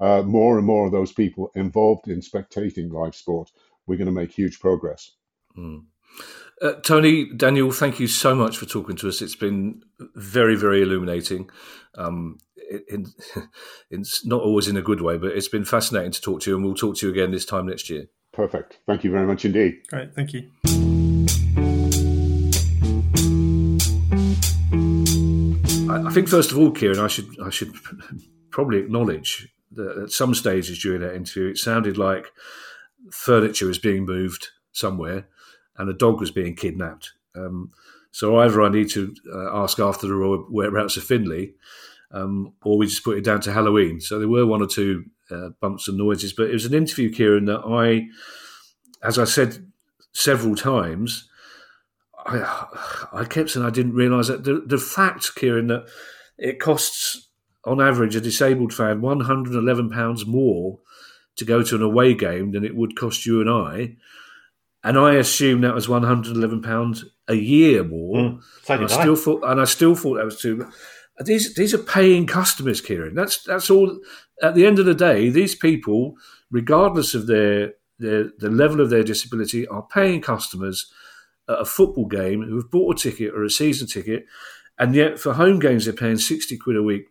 uh, 0.00 0.22
more 0.22 0.56
and 0.56 0.66
more 0.66 0.86
of 0.86 0.92
those 0.92 1.12
people 1.12 1.50
involved 1.54 2.08
in 2.08 2.20
spectating 2.20 2.90
live 2.90 3.14
sport, 3.14 3.50
we're 3.86 3.96
going 3.96 4.06
to 4.06 4.12
make 4.12 4.32
huge 4.32 4.58
progress. 4.58 5.12
Mm. 5.56 5.84
Uh, 6.62 6.72
Tony, 6.82 7.32
Daniel, 7.34 7.70
thank 7.70 8.00
you 8.00 8.06
so 8.06 8.34
much 8.34 8.56
for 8.56 8.66
talking 8.66 8.96
to 8.96 9.08
us. 9.08 9.22
It's 9.22 9.36
been 9.36 9.82
very, 10.14 10.56
very 10.56 10.82
illuminating. 10.82 11.50
Um, 11.94 12.38
in, 12.88 13.06
it's 13.90 14.24
not 14.24 14.42
always 14.42 14.68
in 14.68 14.76
a 14.76 14.82
good 14.82 15.00
way, 15.00 15.16
but 15.16 15.32
it's 15.32 15.48
been 15.48 15.64
fascinating 15.64 16.12
to 16.12 16.20
talk 16.20 16.42
to 16.42 16.50
you, 16.50 16.56
and 16.56 16.64
we'll 16.64 16.74
talk 16.74 16.96
to 16.96 17.06
you 17.06 17.12
again 17.12 17.30
this 17.30 17.44
time 17.44 17.66
next 17.66 17.88
year. 17.90 18.06
Perfect. 18.32 18.78
Thank 18.86 19.04
you 19.04 19.10
very 19.10 19.26
much 19.26 19.44
indeed. 19.44 19.80
Great. 19.88 20.14
Thank 20.14 20.32
you. 20.32 20.50
I, 25.90 26.06
I 26.06 26.10
think 26.12 26.28
first 26.28 26.52
of 26.52 26.58
all, 26.58 26.70
Kieran, 26.70 27.00
I 27.00 27.08
should 27.08 27.28
I 27.42 27.50
should 27.50 27.74
probably 28.50 28.78
acknowledge 28.78 29.48
that 29.72 29.96
at 29.98 30.10
some 30.10 30.34
stages 30.34 30.82
during 30.82 31.00
that 31.02 31.14
interview, 31.14 31.48
it 31.48 31.58
sounded 31.58 31.96
like 31.96 32.32
furniture 33.10 33.66
was 33.66 33.78
being 33.78 34.04
moved 34.04 34.48
somewhere 34.72 35.26
and 35.76 35.88
a 35.88 35.94
dog 35.94 36.20
was 36.20 36.30
being 36.30 36.54
kidnapped. 36.54 37.12
Um, 37.34 37.70
so 38.10 38.38
either 38.38 38.62
I 38.62 38.68
need 38.68 38.90
to 38.90 39.14
uh, 39.32 39.62
ask 39.62 39.78
after 39.78 40.06
the 40.06 40.44
whereabouts 40.50 40.96
of 40.96 41.04
Finley, 41.04 41.54
um, 42.10 42.52
or 42.62 42.76
we 42.76 42.86
just 42.86 43.04
put 43.04 43.16
it 43.16 43.24
down 43.24 43.40
to 43.42 43.52
Halloween. 43.52 44.00
So 44.00 44.18
there 44.18 44.28
were 44.28 44.46
one 44.46 44.62
or 44.62 44.66
two 44.66 45.04
uh, 45.30 45.50
bumps 45.60 45.86
and 45.88 45.96
noises, 45.96 46.32
but 46.32 46.48
it 46.48 46.52
was 46.52 46.66
an 46.66 46.74
interview, 46.74 47.12
Kieran, 47.12 47.44
that 47.44 47.60
I, 47.60 48.08
as 49.06 49.18
I 49.18 49.24
said 49.24 49.70
several 50.12 50.56
times, 50.56 51.28
I, 52.26 52.66
I 53.12 53.24
kept 53.24 53.50
saying 53.50 53.64
I 53.64 53.70
didn't 53.70 53.94
realise 53.94 54.26
that 54.26 54.44
the, 54.44 54.62
the 54.66 54.78
fact, 54.78 55.34
Kieran, 55.36 55.68
that 55.68 55.86
it 56.36 56.58
costs 56.58 57.28
on 57.64 57.80
average 57.80 58.16
a 58.16 58.20
disabled 58.20 58.72
fan 58.72 59.00
£111 59.00 60.26
more 60.26 60.78
to 61.36 61.44
go 61.44 61.62
to 61.62 61.76
an 61.76 61.82
away 61.82 62.14
game 62.14 62.52
than 62.52 62.64
it 62.64 62.74
would 62.74 62.96
cost 62.96 63.26
you 63.26 63.40
and 63.40 63.50
I 63.50 63.96
and 64.82 64.98
I 64.98 65.14
assumed 65.14 65.64
that 65.64 65.74
was 65.74 65.88
one 65.88 66.02
hundred 66.02 66.36
eleven 66.36 66.62
pounds 66.62 67.04
a 67.28 67.34
year 67.34 67.84
more. 67.84 68.16
Mm, 68.16 68.42
and 68.68 68.84
I 68.84 68.86
still 68.86 69.16
thought, 69.16 69.42
and 69.44 69.60
I 69.60 69.64
still 69.64 69.94
thought 69.94 70.16
that 70.16 70.24
was 70.24 70.40
too. 70.40 70.66
These 71.22 71.54
these 71.54 71.74
are 71.74 71.78
paying 71.78 72.26
customers, 72.26 72.80
Kieran. 72.80 73.14
That's 73.14 73.42
that's 73.42 73.70
all. 73.70 74.00
At 74.42 74.54
the 74.54 74.66
end 74.66 74.78
of 74.78 74.86
the 74.86 74.94
day, 74.94 75.28
these 75.28 75.54
people, 75.54 76.14
regardless 76.50 77.14
of 77.14 77.26
their 77.26 77.74
their 77.98 78.30
the 78.38 78.50
level 78.50 78.80
of 78.80 78.88
their 78.88 79.04
disability, 79.04 79.66
are 79.66 79.82
paying 79.82 80.22
customers 80.22 80.90
at 81.48 81.60
a 81.60 81.66
football 81.66 82.06
game 82.06 82.42
who 82.42 82.56
have 82.56 82.70
bought 82.70 82.98
a 82.98 83.10
ticket 83.10 83.34
or 83.34 83.44
a 83.44 83.50
season 83.50 83.86
ticket, 83.86 84.24
and 84.78 84.94
yet 84.94 85.18
for 85.18 85.34
home 85.34 85.58
games 85.58 85.84
they're 85.84 85.92
paying 85.92 86.16
sixty 86.16 86.56
quid 86.56 86.76
a 86.76 86.82
week 86.82 87.04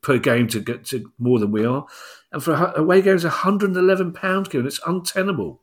per 0.00 0.18
game 0.18 0.46
to 0.48 0.60
get 0.60 0.84
to 0.86 1.12
more 1.18 1.38
than 1.38 1.50
we 1.50 1.64
are, 1.64 1.86
and 2.32 2.42
for 2.42 2.72
away 2.76 3.02
games, 3.02 3.24
one 3.24 3.32
hundred 3.32 3.70
and 3.70 3.76
eleven 3.76 4.12
pounds. 4.12 4.48
Kieran, 4.48 4.66
it's 4.66 4.80
untenable. 4.86 5.62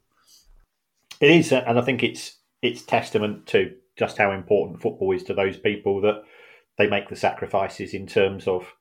It 1.21 1.31
is, 1.31 1.51
and 1.51 1.79
I 1.79 1.81
think 1.81 2.03
it's 2.03 2.37
it's 2.61 2.81
testament 2.81 3.47
to 3.47 3.73
just 3.97 4.17
how 4.17 4.31
important 4.31 4.81
football 4.81 5.13
is 5.13 5.23
to 5.23 5.33
those 5.33 5.57
people 5.57 6.01
that 6.01 6.23
they 6.77 6.87
make 6.87 7.07
the 7.07 7.15
sacrifices 7.15 7.93
in 7.93 8.05
terms 8.05 8.47
of 8.47 8.73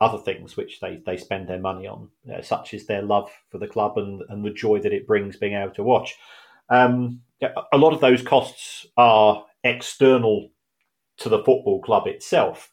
other 0.00 0.18
things 0.18 0.56
which 0.56 0.80
they, 0.80 1.00
they 1.04 1.16
spend 1.16 1.48
their 1.48 1.60
money 1.60 1.86
on, 1.86 2.08
such 2.42 2.74
as 2.74 2.86
their 2.86 3.02
love 3.02 3.30
for 3.50 3.58
the 3.58 3.66
club 3.66 3.96
and, 3.96 4.22
and 4.28 4.44
the 4.44 4.50
joy 4.50 4.80
that 4.80 4.92
it 4.92 5.06
brings 5.06 5.36
being 5.36 5.54
able 5.54 5.74
to 5.74 5.82
watch. 5.82 6.16
Um, 6.70 7.20
a 7.72 7.76
lot 7.76 7.92
of 7.92 8.00
those 8.00 8.22
costs 8.22 8.86
are 8.96 9.44
external 9.62 10.50
to 11.18 11.28
the 11.28 11.44
football 11.44 11.80
club 11.82 12.06
itself, 12.06 12.72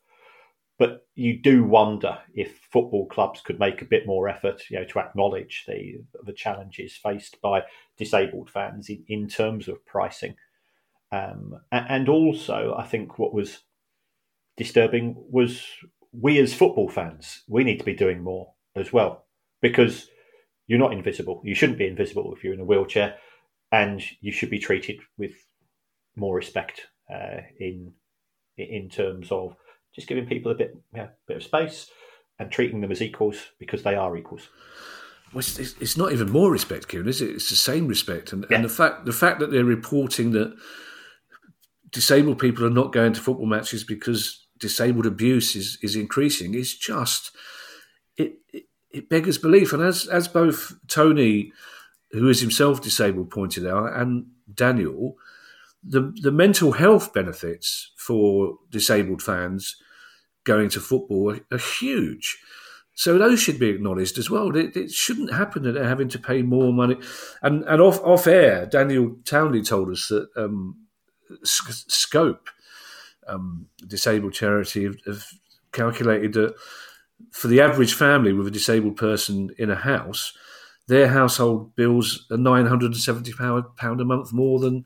but 0.82 1.06
you 1.14 1.40
do 1.40 1.64
wonder 1.64 2.18
if 2.34 2.58
football 2.72 3.06
clubs 3.06 3.40
could 3.40 3.60
make 3.60 3.84
a 3.84 3.92
bit 3.94 4.08
more 4.08 4.28
effort, 4.28 4.64
you 4.68 4.80
know, 4.80 4.86
to 4.86 4.98
acknowledge 4.98 5.64
the 5.68 6.02
the 6.24 6.34
challenges 6.34 6.96
faced 6.98 7.40
by 7.40 7.62
disabled 8.00 8.50
fans 8.50 8.90
in, 8.90 9.04
in 9.08 9.28
terms 9.28 9.68
of 9.68 9.86
pricing. 9.86 10.36
Um, 11.12 11.54
and 11.72 12.10
also, 12.10 12.74
I 12.76 12.88
think 12.88 13.20
what 13.20 13.32
was 13.32 13.60
disturbing 14.58 15.24
was 15.30 15.64
we 16.12 16.40
as 16.40 16.52
football 16.52 16.90
fans, 16.90 17.44
we 17.48 17.64
need 17.64 17.78
to 17.78 17.86
be 17.86 17.94
doing 17.94 18.24
more 18.24 18.52
as 18.76 18.92
well 18.92 19.28
because 19.62 20.08
you're 20.66 20.80
not 20.80 20.94
invisible. 20.94 21.44
You 21.46 21.54
shouldn't 21.54 21.78
be 21.78 21.86
invisible 21.86 22.34
if 22.34 22.44
you're 22.44 22.56
in 22.56 22.60
a 22.60 22.66
wheelchair, 22.66 23.18
and 23.72 24.02
you 24.20 24.32
should 24.32 24.50
be 24.50 24.58
treated 24.58 25.00
with 25.16 25.34
more 26.16 26.36
respect 26.36 26.88
uh, 27.08 27.42
in 27.60 27.94
in 28.58 28.90
terms 28.90 29.32
of 29.32 29.56
just 29.96 30.08
giving 30.08 30.26
people 30.26 30.52
a 30.52 30.56
bit 30.56 30.78
yeah, 30.96 31.08
bit 31.28 31.38
of 31.38 31.44
space 31.44 31.89
and 32.39 32.52
treating 32.52 32.82
them 32.82 32.92
as 32.92 33.02
equals 33.02 33.38
because 33.60 33.84
they 33.84 33.96
are 33.96 34.16
equals. 34.18 34.50
Well, 35.34 35.39
it's, 35.39 35.58
it's, 35.58 35.96
not 35.96 36.12
even 36.12 36.30
more 36.30 36.52
respect, 36.52 36.89
Kieran, 36.89 37.08
is 37.08 37.22
it? 37.22 37.30
It's 37.30 37.50
the 37.50 37.56
same 37.56 37.88
respect, 37.88 38.34
and, 38.34 38.46
yeah. 38.50 38.58
and 38.58 38.66
the 38.66 38.70
fact 38.70 39.06
the 39.06 39.14
fact 39.14 39.39
that 39.39 39.52
they're 39.52 39.64
reporting 39.64 40.32
that 40.32 40.54
disabled 41.89 42.39
people 42.39 42.66
are 42.66 42.70
not 42.70 42.92
going 42.92 43.14
to 43.14 43.22
football 43.22 43.46
matches 43.46 43.84
because 43.84 44.46
disabled 44.60 45.06
abuse 45.06 45.56
is 45.56 45.78
is 45.82 45.96
increasing 45.96 46.54
is 46.54 46.78
just 46.78 47.36
it, 48.18 48.36
it, 48.54 48.66
it 48.92 49.10
beggars 49.10 49.38
belief. 49.38 49.72
And 49.72 49.82
as 49.82 50.06
as 50.08 50.28
both 50.28 50.74
Tony, 50.88 51.54
who 52.12 52.28
is 52.28 52.42
himself 52.42 52.82
disabled, 52.82 53.32
pointed 53.32 53.66
out, 53.66 53.94
and 53.94 54.26
Daniel, 54.54 55.16
the 55.84 56.14
the 56.22 56.32
mental 56.32 56.74
health 56.74 57.14
benefits 57.14 57.92
for 57.98 58.58
disabled 58.70 59.22
fans 59.22 59.76
going 60.44 60.70
to 60.70 60.80
football 60.80 61.32
are, 61.32 61.40
are 61.52 61.58
huge. 61.58 62.38
So 62.94 63.18
those 63.18 63.40
should 63.40 63.58
be 63.58 63.70
acknowledged 63.70 64.18
as 64.18 64.30
well. 64.30 64.56
It, 64.56 64.76
it, 64.76 64.92
shouldn't 64.92 65.34
happen 65.34 65.64
that 65.64 65.72
they're 65.72 65.88
having 65.88 66.10
to 66.10 66.20
pay 66.20 66.42
more 66.42 66.74
money. 66.74 66.98
And 67.42 67.64
and 67.64 67.82
off 67.82 68.00
off 68.04 68.28
air, 68.28 68.66
Daniel 68.66 69.18
Townley 69.26 69.64
told 69.64 69.90
us 69.90 70.08
that 70.10 70.30
um, 70.36 70.86
Scope, 71.44 72.50
um, 73.28 73.68
disabled 73.88 74.34
charity, 74.34 74.84
have, 74.84 74.98
have 75.06 75.26
calculated 75.72 76.34
that 76.34 76.56
for 77.32 77.48
the 77.48 77.62
average 77.62 77.94
family 77.94 78.34
with 78.34 78.48
a 78.48 78.52
disabled 78.52 78.98
person 78.98 79.52
in 79.58 79.70
a 79.70 79.76
house, 79.76 80.34
their 80.88 81.08
household 81.08 81.76
bills 81.76 82.26
are 82.30 82.38
nine 82.38 82.66
hundred 82.66 82.88
and 82.92 82.98
seventy 82.98 83.32
pound 83.34 84.02
a 84.02 84.06
month 84.06 84.34
more 84.34 84.60
than 84.60 84.86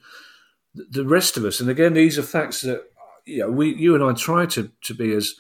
the 0.76 1.06
rest 1.06 1.38
of 1.38 1.46
us. 1.46 1.60
And 1.60 1.70
again, 1.70 1.94
these 1.94 2.18
are 2.18 2.24
facts 2.24 2.62
that 2.62 2.84
you 3.26 3.40
know 3.40 3.52
we, 3.52 3.74
you 3.76 3.96
and 3.96 4.04
I 4.04 4.14
try 4.14 4.46
to 4.48 4.72
to 4.84 4.94
be 4.94 5.14
as 5.14 5.36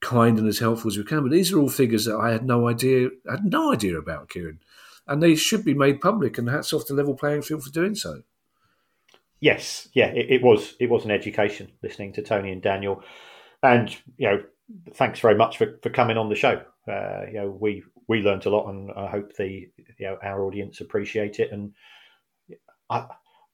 kind 0.00 0.38
and 0.38 0.48
as 0.48 0.58
helpful 0.58 0.90
as 0.90 0.98
we 0.98 1.04
can. 1.04 1.22
But 1.22 1.32
these 1.32 1.52
are 1.52 1.58
all 1.58 1.68
figures 1.68 2.04
that 2.04 2.16
I 2.16 2.30
had 2.30 2.44
no 2.44 2.68
idea, 2.68 3.08
had 3.28 3.44
no 3.44 3.72
idea 3.72 3.98
about, 3.98 4.28
Kieran, 4.28 4.60
and 5.06 5.22
they 5.22 5.34
should 5.34 5.64
be 5.64 5.74
made 5.74 6.00
public. 6.00 6.38
And 6.38 6.48
hats 6.48 6.72
off 6.72 6.86
to 6.86 6.94
Level 6.94 7.14
Playing 7.14 7.42
Field 7.42 7.64
for 7.64 7.70
doing 7.70 7.94
so. 7.94 8.22
Yes, 9.40 9.88
yeah, 9.92 10.06
it, 10.06 10.30
it 10.30 10.42
was 10.42 10.74
it 10.80 10.88
was 10.88 11.04
an 11.04 11.10
education 11.10 11.72
listening 11.82 12.12
to 12.14 12.22
Tony 12.22 12.50
and 12.52 12.62
Daniel, 12.62 13.02
and 13.62 13.94
you 14.16 14.28
know, 14.28 14.42
thanks 14.94 15.20
very 15.20 15.34
much 15.34 15.58
for, 15.58 15.78
for 15.82 15.90
coming 15.90 16.16
on 16.16 16.28
the 16.28 16.34
show. 16.34 16.62
Uh, 16.88 17.26
you 17.26 17.34
know, 17.34 17.56
we 17.60 17.82
we 18.08 18.20
learned 18.20 18.46
a 18.46 18.50
lot, 18.50 18.68
and 18.68 18.90
I 18.96 19.06
hope 19.06 19.34
the 19.36 19.68
you 19.98 20.06
know 20.06 20.18
our 20.22 20.44
audience 20.44 20.80
appreciate 20.80 21.40
it. 21.40 21.52
And 21.52 21.72
I, 22.90 23.06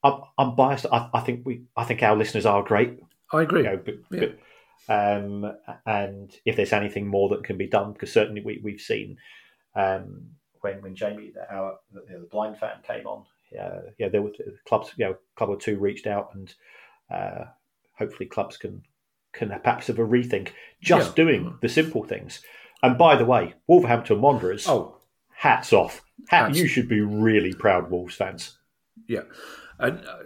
I'm, 0.03 0.21
I'm 0.37 0.55
biased. 0.55 0.85
I, 0.91 1.09
I, 1.13 1.19
think 1.21 1.45
we, 1.45 1.63
I 1.75 1.83
think 1.83 2.01
our 2.03 2.15
listeners 2.15 2.45
are 2.45 2.63
great. 2.63 2.99
I 3.31 3.43
agree. 3.43 3.63
You 3.63 3.69
know, 3.69 3.79
but, 3.83 3.95
yeah. 4.11 4.19
but 4.19 4.37
um, 4.89 5.53
and 5.85 6.35
if 6.45 6.55
there's 6.55 6.73
anything 6.73 7.07
more 7.07 7.29
that 7.29 7.43
can 7.43 7.57
be 7.57 7.67
done, 7.67 7.93
because 7.93 8.11
certainly 8.11 8.41
we, 8.41 8.59
we've 8.63 8.81
seen 8.81 9.17
um, 9.75 10.31
when 10.61 10.81
when 10.81 10.95
Jamie, 10.95 11.33
our 11.49 11.77
you 11.93 12.13
know, 12.13 12.21
the 12.21 12.27
blind 12.27 12.57
fan 12.57 12.77
came 12.85 13.05
on, 13.05 13.25
uh, 13.59 13.81
yeah, 13.97 14.09
there 14.09 14.21
were 14.21 14.31
clubs, 14.67 14.91
you 14.97 15.05
know, 15.05 15.15
club 15.35 15.49
or 15.49 15.57
two 15.57 15.77
reached 15.77 16.07
out, 16.07 16.31
and 16.33 16.53
uh, 17.09 17.45
hopefully 17.97 18.27
clubs 18.27 18.57
can 18.57 18.81
can 19.33 19.49
perhaps 19.49 19.87
have 19.87 19.99
a 19.99 20.05
rethink 20.05 20.49
just 20.81 21.09
yeah. 21.09 21.23
doing 21.23 21.57
the 21.61 21.69
simple 21.69 22.03
things. 22.03 22.41
And 22.83 22.97
by 22.97 23.15
the 23.15 23.25
way, 23.25 23.53
Wolverhampton 23.67 24.21
Wanderers, 24.21 24.67
oh, 24.67 24.97
hats 25.29 25.71
off! 25.71 26.01
Hat, 26.29 26.55
you 26.55 26.67
should 26.67 26.87
be 26.87 27.01
really 27.01 27.53
proud, 27.53 27.91
Wolves 27.91 28.15
fans. 28.15 28.57
Yeah, 29.07 29.21
and 29.81 30.05
uh, 30.05 30.17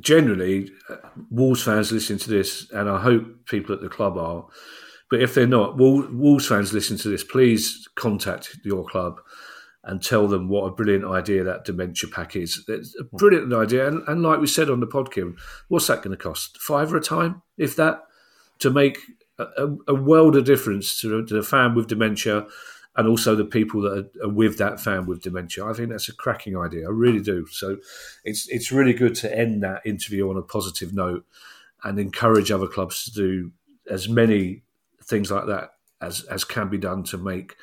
generally, 0.00 0.70
uh, 0.88 0.96
Wolves 1.30 1.62
fans 1.62 1.92
listening 1.92 2.18
to 2.20 2.30
this, 2.30 2.70
and 2.70 2.88
I 2.88 3.00
hope 3.00 3.46
people 3.46 3.74
at 3.74 3.80
the 3.80 3.88
club 3.88 4.16
are. 4.16 4.46
But 5.10 5.22
if 5.22 5.34
they're 5.34 5.46
not, 5.46 5.78
Wolves 5.78 6.46
fans 6.46 6.72
listening 6.72 6.98
to 7.00 7.08
this, 7.08 7.24
please 7.24 7.88
contact 7.94 8.58
your 8.62 8.84
club 8.84 9.20
and 9.84 10.02
tell 10.02 10.28
them 10.28 10.48
what 10.48 10.64
a 10.64 10.70
brilliant 10.70 11.06
idea 11.06 11.42
that 11.44 11.64
dementia 11.64 12.10
pack 12.10 12.36
is. 12.36 12.62
It's 12.68 12.94
a 13.00 13.04
brilliant 13.04 13.52
idea. 13.54 13.88
And, 13.88 14.06
and 14.06 14.22
like 14.22 14.38
we 14.38 14.46
said 14.46 14.68
on 14.68 14.80
the 14.80 14.86
podcast, 14.86 15.38
what's 15.68 15.86
that 15.86 16.02
going 16.02 16.16
to 16.16 16.22
cost? 16.22 16.58
Five 16.58 16.92
or 16.92 16.98
a 16.98 17.00
time, 17.00 17.42
if 17.56 17.74
that, 17.76 18.02
to 18.58 18.70
make 18.70 18.98
a, 19.38 19.68
a 19.86 19.94
world 19.94 20.36
of 20.36 20.44
difference 20.44 21.00
to, 21.00 21.24
to 21.24 21.34
the 21.34 21.42
fan 21.42 21.74
with 21.74 21.86
dementia 21.86 22.46
and 22.98 23.06
also 23.06 23.36
the 23.36 23.44
people 23.44 23.80
that 23.82 24.10
are, 24.22 24.28
with 24.28 24.58
that 24.58 24.80
fan 24.80 25.06
with 25.06 25.22
dementia. 25.22 25.64
I 25.64 25.72
think 25.72 25.88
that's 25.88 26.08
a 26.08 26.14
cracking 26.14 26.58
idea. 26.58 26.88
I 26.88 26.90
really 26.90 27.20
do. 27.20 27.46
So 27.46 27.78
it's 28.24 28.48
it's 28.48 28.72
really 28.72 28.92
good 28.92 29.14
to 29.16 29.34
end 29.34 29.62
that 29.62 29.82
interview 29.86 30.28
on 30.28 30.36
a 30.36 30.42
positive 30.42 30.92
note 30.92 31.24
and 31.84 31.98
encourage 32.00 32.50
other 32.50 32.66
clubs 32.66 33.04
to 33.04 33.12
do 33.12 33.52
as 33.88 34.08
many 34.08 34.62
things 35.04 35.30
like 35.30 35.46
that 35.46 35.74
as 36.02 36.24
as 36.24 36.42
can 36.42 36.68
be 36.68 36.76
done 36.76 37.04
to 37.04 37.16
make 37.16 37.54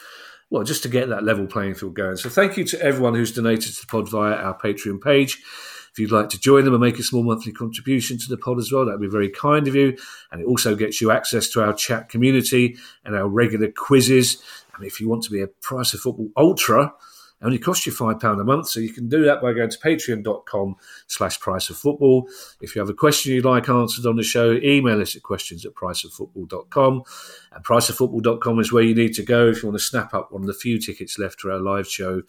well 0.49 0.63
just 0.63 0.83
to 0.83 0.89
get 0.89 1.09
that 1.09 1.25
level 1.25 1.45
playing 1.45 1.75
field 1.75 1.95
going. 1.95 2.15
So 2.15 2.29
thank 2.29 2.55
you 2.55 2.63
to 2.63 2.81
everyone 2.81 3.13
who's 3.13 3.33
donated 3.33 3.75
to 3.75 3.81
the 3.81 3.87
pod 3.87 4.09
via 4.09 4.35
our 4.35 4.57
Patreon 4.57 5.01
page. 5.03 5.43
If 5.91 5.99
you'd 5.99 6.11
like 6.11 6.27
to 6.29 6.39
join 6.39 6.65
them 6.65 6.73
and 6.73 6.83
make 6.83 6.99
a 6.99 7.03
small 7.03 7.23
monthly 7.23 7.53
contribution 7.53 8.17
to 8.17 8.27
the 8.27 8.35
pod 8.37 8.59
as 8.59 8.69
well, 8.69 8.85
that'd 8.85 8.99
be 8.99 9.07
very 9.07 9.29
kind 9.29 9.65
of 9.65 9.75
you. 9.75 9.97
And 10.29 10.41
it 10.41 10.45
also 10.45 10.75
gets 10.75 10.99
you 10.99 11.09
access 11.09 11.47
to 11.51 11.63
our 11.63 11.71
chat 11.71 12.09
community 12.09 12.75
and 13.05 13.15
our 13.15 13.29
regular 13.29 13.71
quizzes 13.71 14.43
and 14.75 14.85
if 14.85 14.99
you 14.99 15.09
want 15.09 15.23
to 15.23 15.31
be 15.31 15.41
a 15.41 15.47
Price 15.47 15.93
of 15.93 16.01
Football 16.01 16.29
Ultra, 16.37 16.93
it 17.41 17.45
only 17.45 17.59
costs 17.59 17.85
you 17.85 17.91
£5 17.91 18.39
a 18.39 18.43
month. 18.43 18.69
So 18.69 18.79
you 18.79 18.93
can 18.93 19.09
do 19.09 19.25
that 19.25 19.41
by 19.41 19.51
going 19.51 19.69
to 19.69 19.77
patreon.com 19.77 20.75
slash 21.07 21.39
price 21.39 21.69
of 21.69 21.75
football. 21.75 22.29
If 22.61 22.75
you 22.75 22.79
have 22.79 22.89
a 22.89 22.93
question 22.93 23.33
you'd 23.33 23.45
like 23.45 23.67
answered 23.67 24.05
on 24.05 24.15
the 24.15 24.23
show, 24.23 24.53
email 24.53 25.01
us 25.01 25.15
at 25.17 25.23
questions 25.23 25.65
at 25.65 25.73
priceoffootball.com. 25.73 27.03
And 27.51 27.65
priceoffootball.com 27.65 28.59
is 28.59 28.71
where 28.71 28.83
you 28.83 28.95
need 28.95 29.13
to 29.15 29.23
go 29.23 29.49
if 29.49 29.61
you 29.61 29.69
want 29.69 29.79
to 29.79 29.85
snap 29.85 30.13
up 30.13 30.31
one 30.31 30.43
of 30.43 30.47
the 30.47 30.53
few 30.53 30.79
tickets 30.79 31.19
left 31.19 31.41
for 31.41 31.51
our 31.51 31.59
live 31.59 31.87
show 31.87 32.21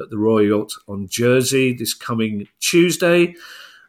at 0.00 0.08
the 0.08 0.18
Royal 0.18 0.60
Yacht 0.60 0.72
on 0.88 1.08
Jersey 1.08 1.74
this 1.74 1.92
coming 1.92 2.48
Tuesday. 2.58 3.34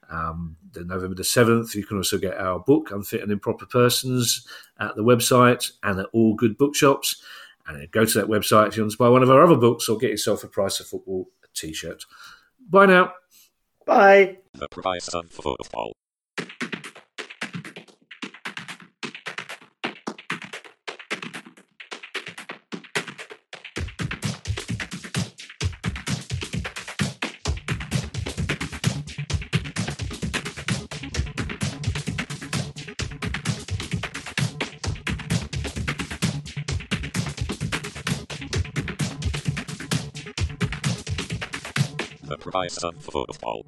Um, 0.09 0.57
the 0.73 0.83
November 0.83 1.15
the 1.15 1.23
7th. 1.23 1.73
You 1.73 1.85
can 1.85 1.97
also 1.97 2.17
get 2.17 2.37
our 2.37 2.59
book, 2.59 2.91
Unfit 2.91 3.23
and 3.23 3.31
Improper 3.31 3.65
Persons, 3.65 4.45
at 4.79 4.95
the 4.95 5.03
website 5.03 5.71
and 5.83 5.99
at 5.99 6.07
all 6.13 6.35
good 6.35 6.57
bookshops. 6.57 7.23
And 7.67 7.89
go 7.91 8.05
to 8.05 8.19
that 8.19 8.27
website 8.27 8.67
if 8.67 8.77
you 8.77 8.83
want 8.83 8.91
to 8.91 8.97
buy 8.97 9.09
one 9.09 9.23
of 9.23 9.29
our 9.29 9.43
other 9.43 9.55
books 9.55 9.89
or 9.89 9.97
get 9.97 10.11
yourself 10.11 10.43
a 10.43 10.47
Price 10.47 10.79
of 10.79 10.87
Football 10.87 11.29
t 11.53 11.73
shirt. 11.73 12.05
Bye 12.69 12.85
now. 12.85 13.13
Bye. 13.85 14.37
The 14.53 14.67
Price 14.69 15.07
of 15.09 15.29
Football. 15.29 15.95
Price 42.55 42.77
of 42.85 42.95
football. 43.03 43.65